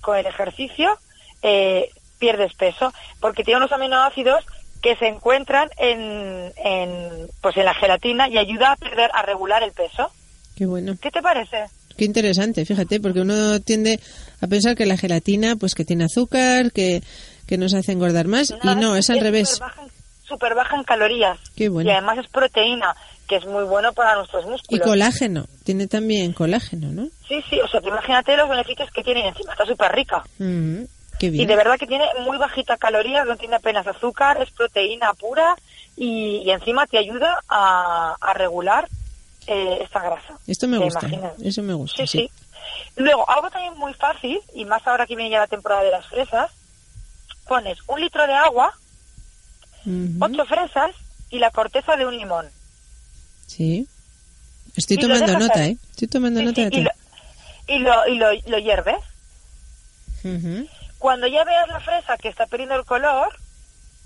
Con 0.00 0.16
el 0.16 0.26
ejercicio 0.26 0.98
eh, 1.42 1.90
pierdes 2.18 2.54
peso, 2.54 2.92
porque 3.20 3.44
tiene 3.44 3.58
unos 3.58 3.72
aminoácidos 3.72 4.44
que 4.80 4.96
se 4.96 5.06
encuentran 5.06 5.68
en, 5.78 6.52
en, 6.56 7.28
pues 7.40 7.56
en 7.56 7.64
la 7.64 7.74
gelatina 7.74 8.28
y 8.28 8.38
ayuda 8.38 8.72
a 8.72 8.76
perder, 8.76 9.10
a 9.14 9.22
regular 9.22 9.62
el 9.62 9.72
peso. 9.72 10.10
Qué 10.56 10.66
bueno. 10.66 10.96
¿Qué 11.00 11.10
te 11.10 11.22
parece? 11.22 11.64
Qué 11.96 12.04
interesante, 12.04 12.64
fíjate, 12.64 13.00
porque 13.00 13.20
uno 13.20 13.60
tiende 13.60 14.00
a 14.40 14.46
pensar 14.46 14.76
que 14.76 14.84
la 14.84 14.96
gelatina, 14.96 15.56
pues 15.56 15.74
que 15.74 15.84
tiene 15.84 16.04
azúcar, 16.04 16.72
que, 16.72 17.02
que 17.46 17.56
nos 17.56 17.72
hace 17.74 17.92
engordar 17.92 18.26
más, 18.26 18.50
y 18.50 18.74
no, 18.74 18.96
es, 18.96 19.10
al 19.10 19.20
revés. 19.20 19.60
Súper 20.34 20.54
baja, 20.54 20.76
en 20.76 20.84
calorías. 20.84 21.38
Qué 21.56 21.68
bueno. 21.68 21.88
Y 21.88 21.92
además 21.92 22.18
es 22.18 22.28
proteína, 22.28 22.94
que 23.28 23.36
es 23.36 23.46
muy 23.46 23.64
bueno 23.64 23.92
para 23.92 24.16
nuestros 24.16 24.44
músculos. 24.46 24.68
Y 24.68 24.88
colágeno, 24.88 25.46
tiene 25.64 25.86
también 25.86 26.32
colágeno, 26.32 26.88
¿no? 26.88 27.08
Sí, 27.28 27.42
sí, 27.48 27.60
o 27.60 27.68
sea, 27.68 27.80
imagínate 27.84 28.36
los 28.36 28.48
beneficios 28.48 28.90
que 28.90 29.02
tiene 29.02 29.28
encima, 29.28 29.52
está 29.52 29.64
súper 29.64 29.92
rica. 29.92 30.22
Mm, 30.38 30.82
qué 31.18 31.30
bien. 31.30 31.44
Y 31.44 31.46
de 31.46 31.56
verdad 31.56 31.78
que 31.78 31.86
tiene 31.86 32.04
muy 32.24 32.36
bajita 32.38 32.76
calorías, 32.76 33.26
no 33.26 33.36
tiene 33.36 33.56
apenas 33.56 33.86
azúcar, 33.86 34.42
es 34.42 34.50
proteína 34.50 35.14
pura 35.14 35.54
y, 35.96 36.42
y 36.44 36.50
encima 36.50 36.86
te 36.86 36.98
ayuda 36.98 37.40
a, 37.48 38.16
a 38.20 38.34
regular 38.34 38.88
eh, 39.46 39.78
esta 39.82 40.00
grasa. 40.00 40.38
Esto 40.46 40.66
me 40.66 40.78
gusta. 40.78 41.08
Eso 41.42 41.62
me 41.62 41.74
gusta. 41.74 42.06
Sí, 42.06 42.18
sí, 42.18 42.30
Luego, 42.96 43.28
algo 43.28 43.50
también 43.50 43.76
muy 43.76 43.94
fácil, 43.94 44.40
y 44.54 44.64
más 44.64 44.86
ahora 44.86 45.06
que 45.06 45.16
viene 45.16 45.30
ya 45.30 45.40
la 45.40 45.46
temporada 45.46 45.82
de 45.82 45.90
las 45.90 46.06
fresas, 46.06 46.50
pones 47.46 47.78
un 47.86 48.00
litro 48.00 48.26
de 48.26 48.32
agua, 48.34 48.72
ocho 50.20 50.44
fresas 50.46 50.92
y 51.30 51.38
la 51.38 51.50
corteza 51.50 51.96
de 51.96 52.06
un 52.06 52.16
limón. 52.16 52.46
Sí. 53.46 53.86
Estoy 54.76 54.96
tomando 54.96 55.38
nota, 55.38 55.64
¿eh? 55.64 55.76
Estoy 55.90 56.08
tomando 56.08 56.42
nota 56.42 56.62
de 56.62 56.68
y, 56.72 57.74
y, 57.74 57.78
lo, 57.78 58.06
y, 58.06 58.14
lo, 58.16 58.32
lo, 58.46 58.58
hierves. 58.58 59.02
Cuando 60.98 61.26
ya 61.26 61.44
veas 61.44 61.68
la 61.68 61.80
fresa 61.80 62.16
que 62.16 62.28
está 62.28 62.46
perdiendo 62.46 62.74
el 62.76 62.84
color, 62.84 63.36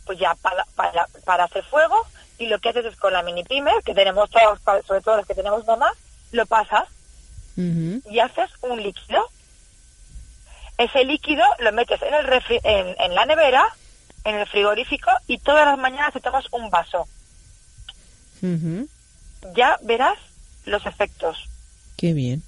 pues 0.04 0.18
ya 0.18 0.34
para, 0.42 0.64
para, 0.74 1.06
para 1.24 1.44
hacer 1.44 1.64
fuego, 1.64 2.06
y 2.38 2.46
lo 2.46 2.58
que 2.58 2.70
haces 2.70 2.86
es 2.86 2.96
con 2.96 3.12
la 3.12 3.22
mini 3.22 3.44
primer, 3.44 3.82
que 3.84 3.94
tenemos 3.94 4.30
todos, 4.30 4.60
sobre 4.86 5.00
todo 5.00 5.16
los 5.16 5.26
que 5.26 5.34
tenemos 5.34 5.66
mamá, 5.66 5.92
lo 6.32 6.46
pasas 6.46 6.88
y 7.56 8.20
haces 8.20 8.50
un 8.62 8.80
líquido. 8.80 9.28
Ese 10.76 11.04
líquido 11.04 11.44
lo 11.58 11.72
metes 11.72 12.00
en, 12.02 12.14
el 12.14 12.96
en, 13.00 13.14
la 13.14 13.26
nevera, 13.26 13.66
en 14.24 14.36
el 14.36 14.46
frigorífico, 14.46 15.10
y 15.26 15.38
todas 15.38 15.66
las 15.66 15.78
mañanas 15.78 16.12
te 16.12 16.20
tomas 16.20 16.44
un 16.52 16.70
vaso. 16.70 17.06
ya 19.54 19.78
verás 19.82 20.18
los 20.64 20.84
efectos. 20.86 21.48
Qué 21.96 22.12
bien. 22.12 22.42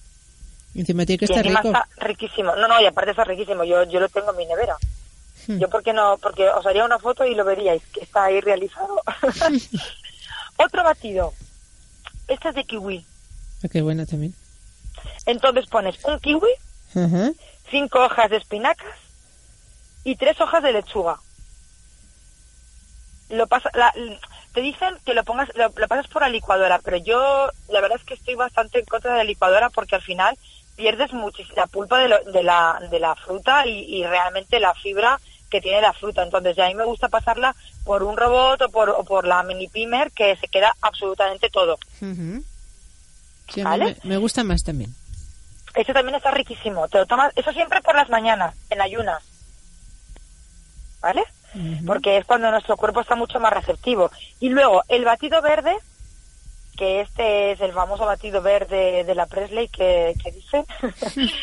Encima 0.74 1.04
tiene 1.04 1.18
que 1.18 1.24
estar 1.24 1.44
rico. 1.44 1.68
está 1.68 1.88
riquísimo. 1.96 2.54
No, 2.54 2.68
no, 2.68 2.80
y 2.80 2.86
aparte 2.86 3.10
está 3.10 3.24
riquísimo. 3.24 3.64
Yo, 3.64 3.82
yo 3.84 3.98
lo 3.98 4.08
tengo 4.08 4.30
en 4.30 4.36
mi 4.36 4.46
nevera. 4.46 4.76
Hmm. 5.46 5.58
Yo 5.58 5.68
porque 5.68 5.92
no, 5.92 6.18
porque 6.18 6.48
os 6.48 6.64
haría 6.66 6.84
una 6.84 6.98
foto 6.98 7.24
y 7.24 7.34
lo 7.34 7.44
veríais, 7.44 7.82
que 7.92 8.00
está 8.00 8.24
ahí 8.24 8.40
realizado. 8.40 9.02
Otro 10.56 10.84
batido. 10.84 11.32
Este 12.28 12.50
es 12.50 12.54
de 12.54 12.64
kiwi. 12.64 13.04
Ah, 13.64 13.68
qué 13.68 13.82
bueno 13.82 14.06
también. 14.06 14.34
Entonces 15.26 15.66
pones 15.66 15.96
un 16.04 16.18
kiwi, 16.20 16.50
cinco 17.70 18.04
hojas 18.04 18.30
de 18.30 18.36
espinacas 18.36 18.94
y 20.04 20.16
tres 20.16 20.40
hojas 20.40 20.62
de 20.62 20.72
lechuga. 20.72 21.18
Lo 23.30 23.46
pasa, 23.46 23.70
la- 23.74 23.92
te 24.52 24.60
dicen 24.60 24.94
que 25.06 25.14
lo 25.14 25.24
pongas, 25.24 25.48
lo, 25.54 25.72
lo 25.74 25.88
pasas 25.88 26.08
por 26.08 26.22
la 26.22 26.28
licuadora, 26.28 26.80
pero 26.84 26.96
yo 26.98 27.48
la 27.68 27.80
verdad 27.80 27.98
es 27.98 28.04
que 28.04 28.14
estoy 28.14 28.34
bastante 28.34 28.80
en 28.80 28.84
contra 28.84 29.12
de 29.12 29.18
la 29.18 29.24
licuadora 29.24 29.70
porque 29.70 29.94
al 29.94 30.02
final 30.02 30.36
pierdes 30.76 31.12
muchísimo 31.12 31.54
la 31.56 31.66
pulpa 31.66 31.98
de, 31.98 32.08
lo- 32.08 32.24
de 32.24 32.42
la, 32.42 32.80
de 32.90 32.98
la 33.00 33.14
fruta 33.14 33.66
y, 33.66 33.84
y 33.96 34.04
realmente 34.04 34.58
la 34.60 34.74
fibra 34.74 35.18
que 35.50 35.60
tiene 35.60 35.80
la 35.80 35.92
fruta. 35.92 36.22
Entonces, 36.22 36.56
ya 36.56 36.64
a 36.66 36.68
mí 36.68 36.74
me 36.74 36.84
gusta 36.84 37.08
pasarla 37.08 37.54
por 37.84 38.02
un 38.02 38.16
robot 38.16 38.62
o 38.62 38.68
por, 38.68 38.90
o 38.90 39.04
por 39.04 39.26
la 39.26 39.42
mini 39.42 39.68
pimer 39.68 40.10
que 40.12 40.36
se 40.36 40.48
queda 40.48 40.74
absolutamente 40.80 41.50
todo. 41.50 41.78
Sí, 42.00 43.60
mí 43.60 43.62
¿Vale? 43.62 43.96
me, 44.04 44.10
me 44.10 44.16
gusta 44.16 44.44
más 44.44 44.62
también. 44.62 44.94
Eso 45.74 45.92
también 45.92 46.14
está 46.16 46.30
riquísimo. 46.32 46.88
Te 46.88 46.98
lo 46.98 47.06
tomas, 47.06 47.32
eso 47.36 47.52
siempre 47.52 47.80
por 47.80 47.94
las 47.94 48.08
mañanas, 48.08 48.54
en 48.70 48.80
ayunas. 48.80 49.22
¿Vale? 51.00 51.22
Porque 51.86 52.16
es 52.16 52.24
cuando 52.26 52.50
nuestro 52.50 52.76
cuerpo 52.76 53.00
está 53.00 53.16
mucho 53.16 53.40
más 53.40 53.52
receptivo. 53.52 54.10
Y 54.38 54.50
luego, 54.50 54.82
el 54.88 55.04
batido 55.04 55.42
verde, 55.42 55.76
que 56.76 57.00
este 57.00 57.52
es 57.52 57.60
el 57.60 57.72
famoso 57.72 58.06
batido 58.06 58.40
verde 58.40 59.04
de 59.04 59.14
la 59.14 59.26
Presley 59.26 59.68
que, 59.68 60.14
que 60.22 60.30
dice. 60.30 60.64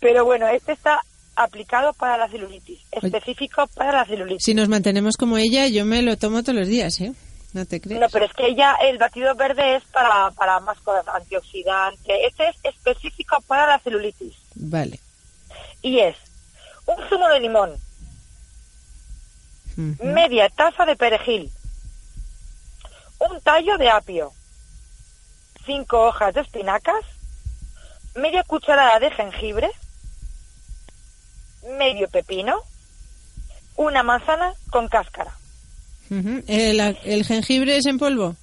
Pero 0.00 0.24
bueno, 0.24 0.46
este 0.48 0.72
está 0.72 1.00
aplicado 1.36 1.92
para 1.92 2.16
la 2.16 2.28
celulitis, 2.28 2.80
específico 2.90 3.66
para 3.74 3.92
la 3.92 4.04
celulitis. 4.04 4.44
Si 4.44 4.54
nos 4.54 4.68
mantenemos 4.68 5.16
como 5.16 5.36
ella, 5.36 5.66
yo 5.68 5.84
me 5.84 6.02
lo 6.02 6.16
tomo 6.16 6.42
todos 6.42 6.54
los 6.56 6.68
días, 6.68 7.00
¿eh? 7.00 7.12
No 7.52 7.64
te 7.64 7.80
crees. 7.80 8.00
No, 8.00 8.06
pero 8.10 8.26
es 8.26 8.32
que 8.34 8.54
ya 8.54 8.74
el 8.82 8.98
batido 8.98 9.34
verde 9.34 9.76
es 9.76 9.84
para, 9.84 10.30
para 10.32 10.60
más 10.60 10.78
cosas, 10.80 11.06
antioxidante. 11.08 12.26
Este 12.26 12.48
es 12.48 12.56
específico 12.64 13.38
para 13.46 13.66
la 13.66 13.78
celulitis. 13.78 14.34
Vale. 14.54 15.00
Y 15.80 16.00
es 16.00 16.16
un 16.84 16.96
zumo 17.08 17.28
de 17.28 17.40
limón, 17.40 17.70
Media 19.76 20.48
taza 20.48 20.86
de 20.86 20.96
perejil, 20.96 21.52
un 23.18 23.40
tallo 23.42 23.76
de 23.76 23.90
apio, 23.90 24.32
cinco 25.66 26.06
hojas 26.06 26.34
de 26.34 26.40
espinacas, 26.40 27.04
media 28.14 28.42
cucharada 28.44 28.98
de 29.00 29.10
jengibre, 29.10 29.70
medio 31.78 32.08
pepino, 32.08 32.56
una 33.76 34.02
manzana 34.02 34.54
con 34.70 34.88
cáscara. 34.88 35.36
Ujú. 36.10 36.42
¿El, 36.46 36.80
el 37.04 37.24
jengibre 37.24 37.76
es 37.76 37.86
en 37.86 37.98
polvo? 37.98 38.36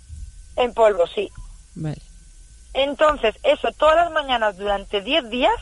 En 0.56 0.74
polvo, 0.74 1.08
sí. 1.08 1.32
Vale. 1.76 2.02
Entonces, 2.74 3.36
eso 3.44 3.72
todas 3.72 3.96
las 3.96 4.12
mañanas 4.12 4.58
durante 4.58 5.02
10 5.02 5.30
días 5.30 5.56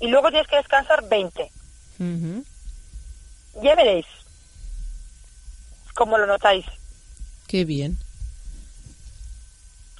y 0.00 0.08
luego 0.08 0.30
tienes 0.30 0.48
que 0.48 0.56
descansar 0.56 1.08
20. 1.08 1.50
Ujú. 1.98 2.44
Ya 3.62 3.74
veréis 3.74 4.06
cómo 5.98 6.16
lo 6.16 6.26
notáis. 6.26 6.64
Qué 7.48 7.64
bien. 7.64 7.98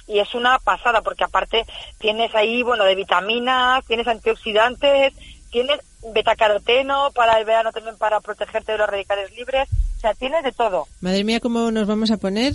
y 0.07 0.19
es 0.19 0.33
una 0.33 0.57
pasada 0.57 1.01
porque 1.01 1.23
aparte 1.23 1.65
tienes 1.99 2.33
ahí, 2.33 2.63
bueno, 2.63 2.83
de 2.83 2.95
vitaminas, 2.95 3.85
tienes 3.85 4.07
antioxidantes, 4.07 5.13
tienes 5.51 5.79
betacaroteno 6.13 7.11
para 7.13 7.37
el 7.37 7.45
verano 7.45 7.71
también 7.71 7.97
para 7.97 8.19
protegerte 8.21 8.71
de 8.71 8.77
los 8.79 8.89
radicales 8.89 9.31
libres, 9.35 9.67
o 9.97 9.99
sea, 9.99 10.13
tienes 10.15 10.43
de 10.43 10.51
todo. 10.51 10.87
Madre 11.01 11.23
mía, 11.23 11.39
cómo 11.39 11.69
nos 11.69 11.85
vamos 11.85 12.09
a 12.09 12.17
poner 12.17 12.53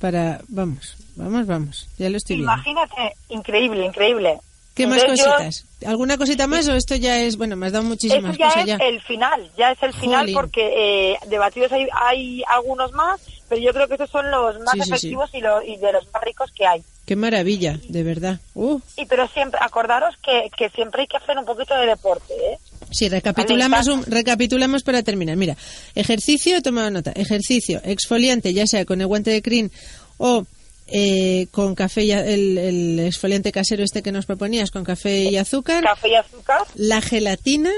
para... 0.00 0.40
Vamos, 0.48 0.96
vamos, 1.16 1.46
vamos. 1.46 1.88
Ya 1.96 2.10
lo 2.10 2.16
estoy 2.16 2.36
viendo. 2.36 2.52
Imagínate, 2.52 3.14
increíble, 3.28 3.86
increíble. 3.86 4.40
¿Qué 4.74 4.86
más 4.86 5.02
yo- 5.02 5.08
cositas? 5.08 5.64
¿Alguna 5.84 6.16
cosita 6.16 6.46
más 6.46 6.66
o 6.68 6.74
esto 6.74 6.94
ya 6.94 7.20
es... 7.20 7.36
Bueno, 7.36 7.56
me 7.56 7.66
has 7.66 7.72
dado 7.72 7.84
muchísimas 7.84 8.38
ya 8.38 8.46
cosas 8.46 8.60
es 8.62 8.66
ya. 8.68 8.76
el 8.76 9.00
final, 9.02 9.50
ya 9.58 9.72
es 9.72 9.82
el 9.82 9.92
final 9.92 10.20
Jolín. 10.20 10.34
porque 10.34 11.12
eh, 11.12 11.18
de 11.26 11.38
batidos 11.38 11.72
hay, 11.72 11.86
hay 12.00 12.42
algunos 12.48 12.92
más, 12.92 13.20
pero 13.48 13.60
yo 13.60 13.72
creo 13.72 13.88
que 13.88 13.94
estos 13.94 14.08
son 14.10 14.30
los 14.30 14.58
más 14.60 14.72
Sí, 14.74 14.78
sí, 14.78 14.84
sí. 14.84 14.90
efectivos 14.90 15.30
Y, 15.34 15.40
lo- 15.40 15.62
y 15.62 15.76
de 15.76 15.92
los 15.92 16.04
más 16.12 16.22
ricos 16.22 16.50
que 16.56 16.66
hay. 16.66 16.82
Qué 17.04 17.16
maravilla, 17.16 17.80
de 17.88 18.02
verdad. 18.04 18.38
Uh, 18.54 18.78
Y 18.96 19.06
pero 19.06 19.26
siempre, 19.28 19.58
acordaros 19.60 20.14
que, 20.24 20.48
que 20.56 20.70
siempre 20.70 21.02
hay 21.02 21.08
que 21.08 21.16
hacer 21.16 21.36
un 21.36 21.44
poquito 21.44 21.74
de 21.74 21.86
deporte, 21.86 22.32
¿eh? 22.32 22.58
Sí, 22.92 23.08
recapitulamos, 23.08 23.88
un- 23.88 24.04
recapitulamos 24.06 24.84
para 24.84 25.02
terminar. 25.02 25.36
Mira, 25.36 25.56
ejercicio, 25.96 26.56
he 26.56 26.62
tomado 26.62 26.90
nota. 26.90 27.10
Ejercicio, 27.12 27.80
exfoliante, 27.84 28.54
ya 28.54 28.66
sea 28.68 28.84
con 28.84 29.00
el 29.00 29.06
guante 29.08 29.30
de 29.32 29.42
crin 29.42 29.72
o 30.18 30.44
eh, 30.92 31.46
con 31.50 31.74
café 31.74 32.04
y 32.04 32.12
el, 32.12 32.58
el 32.58 33.00
exfoliante 33.00 33.50
casero 33.52 33.82
este 33.82 34.02
que 34.02 34.12
nos 34.12 34.26
proponías, 34.26 34.70
con 34.70 34.84
café 34.84 35.24
y 35.24 35.36
azúcar. 35.36 35.82
Café 35.82 36.08
y 36.10 36.14
azúcar. 36.16 36.60
La 36.74 37.00
gelatina 37.00 37.70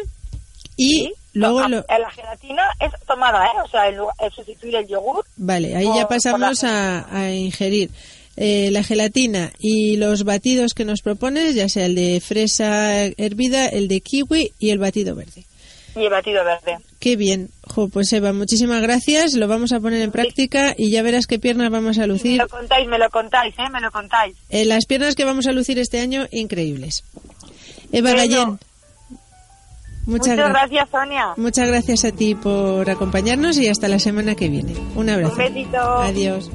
y 0.77 0.89
Sí. 0.89 1.13
luego 1.35 1.69
lo... 1.69 1.79
eh, 1.81 1.85
La 2.01 2.11
gelatina 2.11 2.63
es 2.81 2.91
tomada, 3.07 3.45
¿eh? 3.47 3.61
O 3.65 3.69
sea, 3.69 3.89
el, 3.89 3.97
el 4.21 4.33
sustituir 4.33 4.75
el 4.77 4.87
yogur. 4.89 5.25
Vale, 5.37 5.77
ahí 5.77 5.87
por- 5.87 5.97
ya 5.97 6.09
pasamos 6.09 6.63
la- 6.63 6.99
a, 7.01 7.21
a 7.21 7.31
ingerir 7.33 7.91
eh, 8.37 8.71
la 8.73 8.83
gelatina 8.83 9.53
y 9.61 9.97
los 9.97 10.25
batidos 10.25 10.75
que 10.75 10.85
nos 10.85 11.01
propones, 11.03 11.55
ya 11.55 11.69
sea 11.69 11.87
el 11.87 11.95
de 11.95 12.21
fresa 12.21 13.05
hervida, 13.05 13.67
el 13.67 13.87
de 13.87 14.01
kiwi 14.01 14.53
y 14.59 14.71
el 14.71 14.79
batido 14.79 15.15
verde. 15.15 15.45
Y 15.95 16.01
el 16.01 16.11
batido 16.11 16.45
verde. 16.45 16.79
Qué 17.05 17.17
bien. 17.17 17.51
Jo, 17.67 17.89
pues 17.89 18.11
Eva, 18.15 18.33
muchísimas 18.33 18.81
gracias. 18.81 19.35
Lo 19.35 19.47
vamos 19.47 19.73
a 19.73 19.81
poner 19.81 20.01
en 20.01 20.11
práctica 20.11 20.75
y 20.75 20.89
ya 20.91 21.03
verás 21.03 21.27
qué 21.27 21.39
piernas 21.39 21.71
vamos 21.71 21.99
a 21.99 22.03
Me 22.03 22.07
lucir. 22.07 22.39
lo 22.39 22.49
contáis, 22.49 22.89
me 22.89 22.97
lo 22.99 23.11
contáis, 23.11 23.55
¿eh? 23.59 23.69
Me 23.71 23.79
lo 23.83 23.91
contáis. 23.91 24.35
Eh, 24.49 24.65
las 24.65 24.87
piernas 24.87 25.15
que 25.15 25.27
vamos 25.27 25.47
a 25.47 25.53
lucir 25.53 25.79
este 25.79 26.01
año, 26.01 26.27
increíbles. 26.31 27.05
Eva 27.93 28.13
Bueno. 28.15 28.17
Gallén, 28.17 28.49
muchas, 30.07 30.29
Muchas 30.29 30.39
gra- 30.39 30.49
gracias, 30.49 30.89
Sonia. 30.91 31.27
muchas 31.37 31.69
gracias 31.69 32.05
a 32.07 32.11
ti 32.13 32.35
por 32.35 32.89
acompañarnos 32.89 33.59
y 33.59 33.69
hasta 33.69 33.87
la 33.89 33.99
semana 33.99 34.35
que 34.35 34.49
viene. 34.49 34.73
Un 34.97 35.11
abrazo. 35.11 35.33
Un 35.35 35.39
besito. 35.55 35.79
Adiós. 35.79 36.51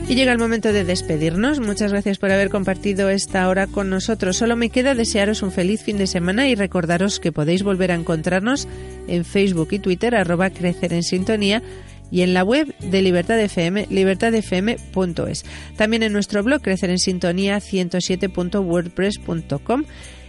Y 0.08 0.14
llega 0.14 0.32
el 0.32 0.38
momento 0.38 0.72
de 0.72 0.84
despedirnos. 0.84 1.60
Muchas 1.60 1.92
gracias 1.92 2.20
por 2.20 2.32
haber 2.32 2.50
compartido 2.50 3.10
esta 3.10 3.50
hora 3.50 3.66
con 3.66 3.90
nosotros. 3.90 4.38
Solo 4.38 4.56
me 4.56 4.70
queda 4.70 4.94
desearos 4.94 5.42
un 5.42 5.52
feliz 5.52 5.82
fin 5.82 5.98
de 5.98 6.06
semana 6.06 6.48
y 6.48 6.54
recordaros 6.54 7.20
que 7.20 7.32
podéis 7.32 7.64
volver 7.64 7.92
a 7.92 7.96
encontrarnos 7.96 8.68
en 9.08 9.26
Facebook 9.26 9.70
y 9.72 9.80
Twitter, 9.80 10.14
arroba 10.14 10.52
crecer 10.52 10.94
en 10.94 11.02
sintonía, 11.02 11.64
y 12.12 12.22
en 12.22 12.36
la 12.36 12.44
web 12.44 12.76
de 12.80 13.02
Libertad 13.02 13.40
FM, 13.40 13.88
libertadfm.es. 13.90 15.44
También 15.76 16.04
en 16.04 16.14
nuestro 16.14 16.44
blog 16.44 16.62
Crecer 16.62 16.92
en 16.92 17.00
Sintonía 17.00 17.60
107.wordpress.com 17.60 19.86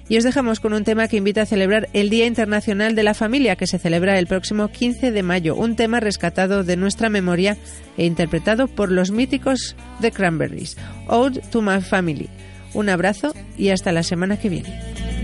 y 0.09 0.17
os 0.17 0.25
dejamos 0.25 0.61
con 0.61 0.73
un 0.73 0.85
tema 0.85 1.09
que 1.09 1.17
invita 1.17 1.43
a 1.43 1.47
celebrar 1.47 1.89
el 1.93 2.11
Día 2.11 2.27
Internacional 2.27 2.95
de 2.95 3.03
la 3.03 3.15
Familia, 3.15 3.57
que 3.57 3.67
se 3.67 3.79
celebra 3.79 4.19
el 4.19 4.27
próximo 4.27 4.69
15 4.69 5.11
de 5.11 5.23
mayo. 5.23 5.57
Un 5.57 5.77
tema 5.77 6.01
rescatado 6.01 6.65
de 6.65 6.77
nuestra 6.77 7.09
memoria 7.09 7.57
e 7.97 8.05
interpretado 8.05 8.69
por 8.69 8.93
los 8.93 9.11
míticos 9.11 9.77
The 10.01 10.13
Cranberries. 10.13 10.77
Ode 11.09 11.41
to 11.51 11.63
My 11.63 11.81
Family. 11.81 12.29
Un 12.75 12.89
abrazo 12.89 13.35
y 13.57 13.71
hasta 13.71 13.93
la 13.93 14.03
semana 14.03 14.39
que 14.39 14.49
viene. 14.49 15.16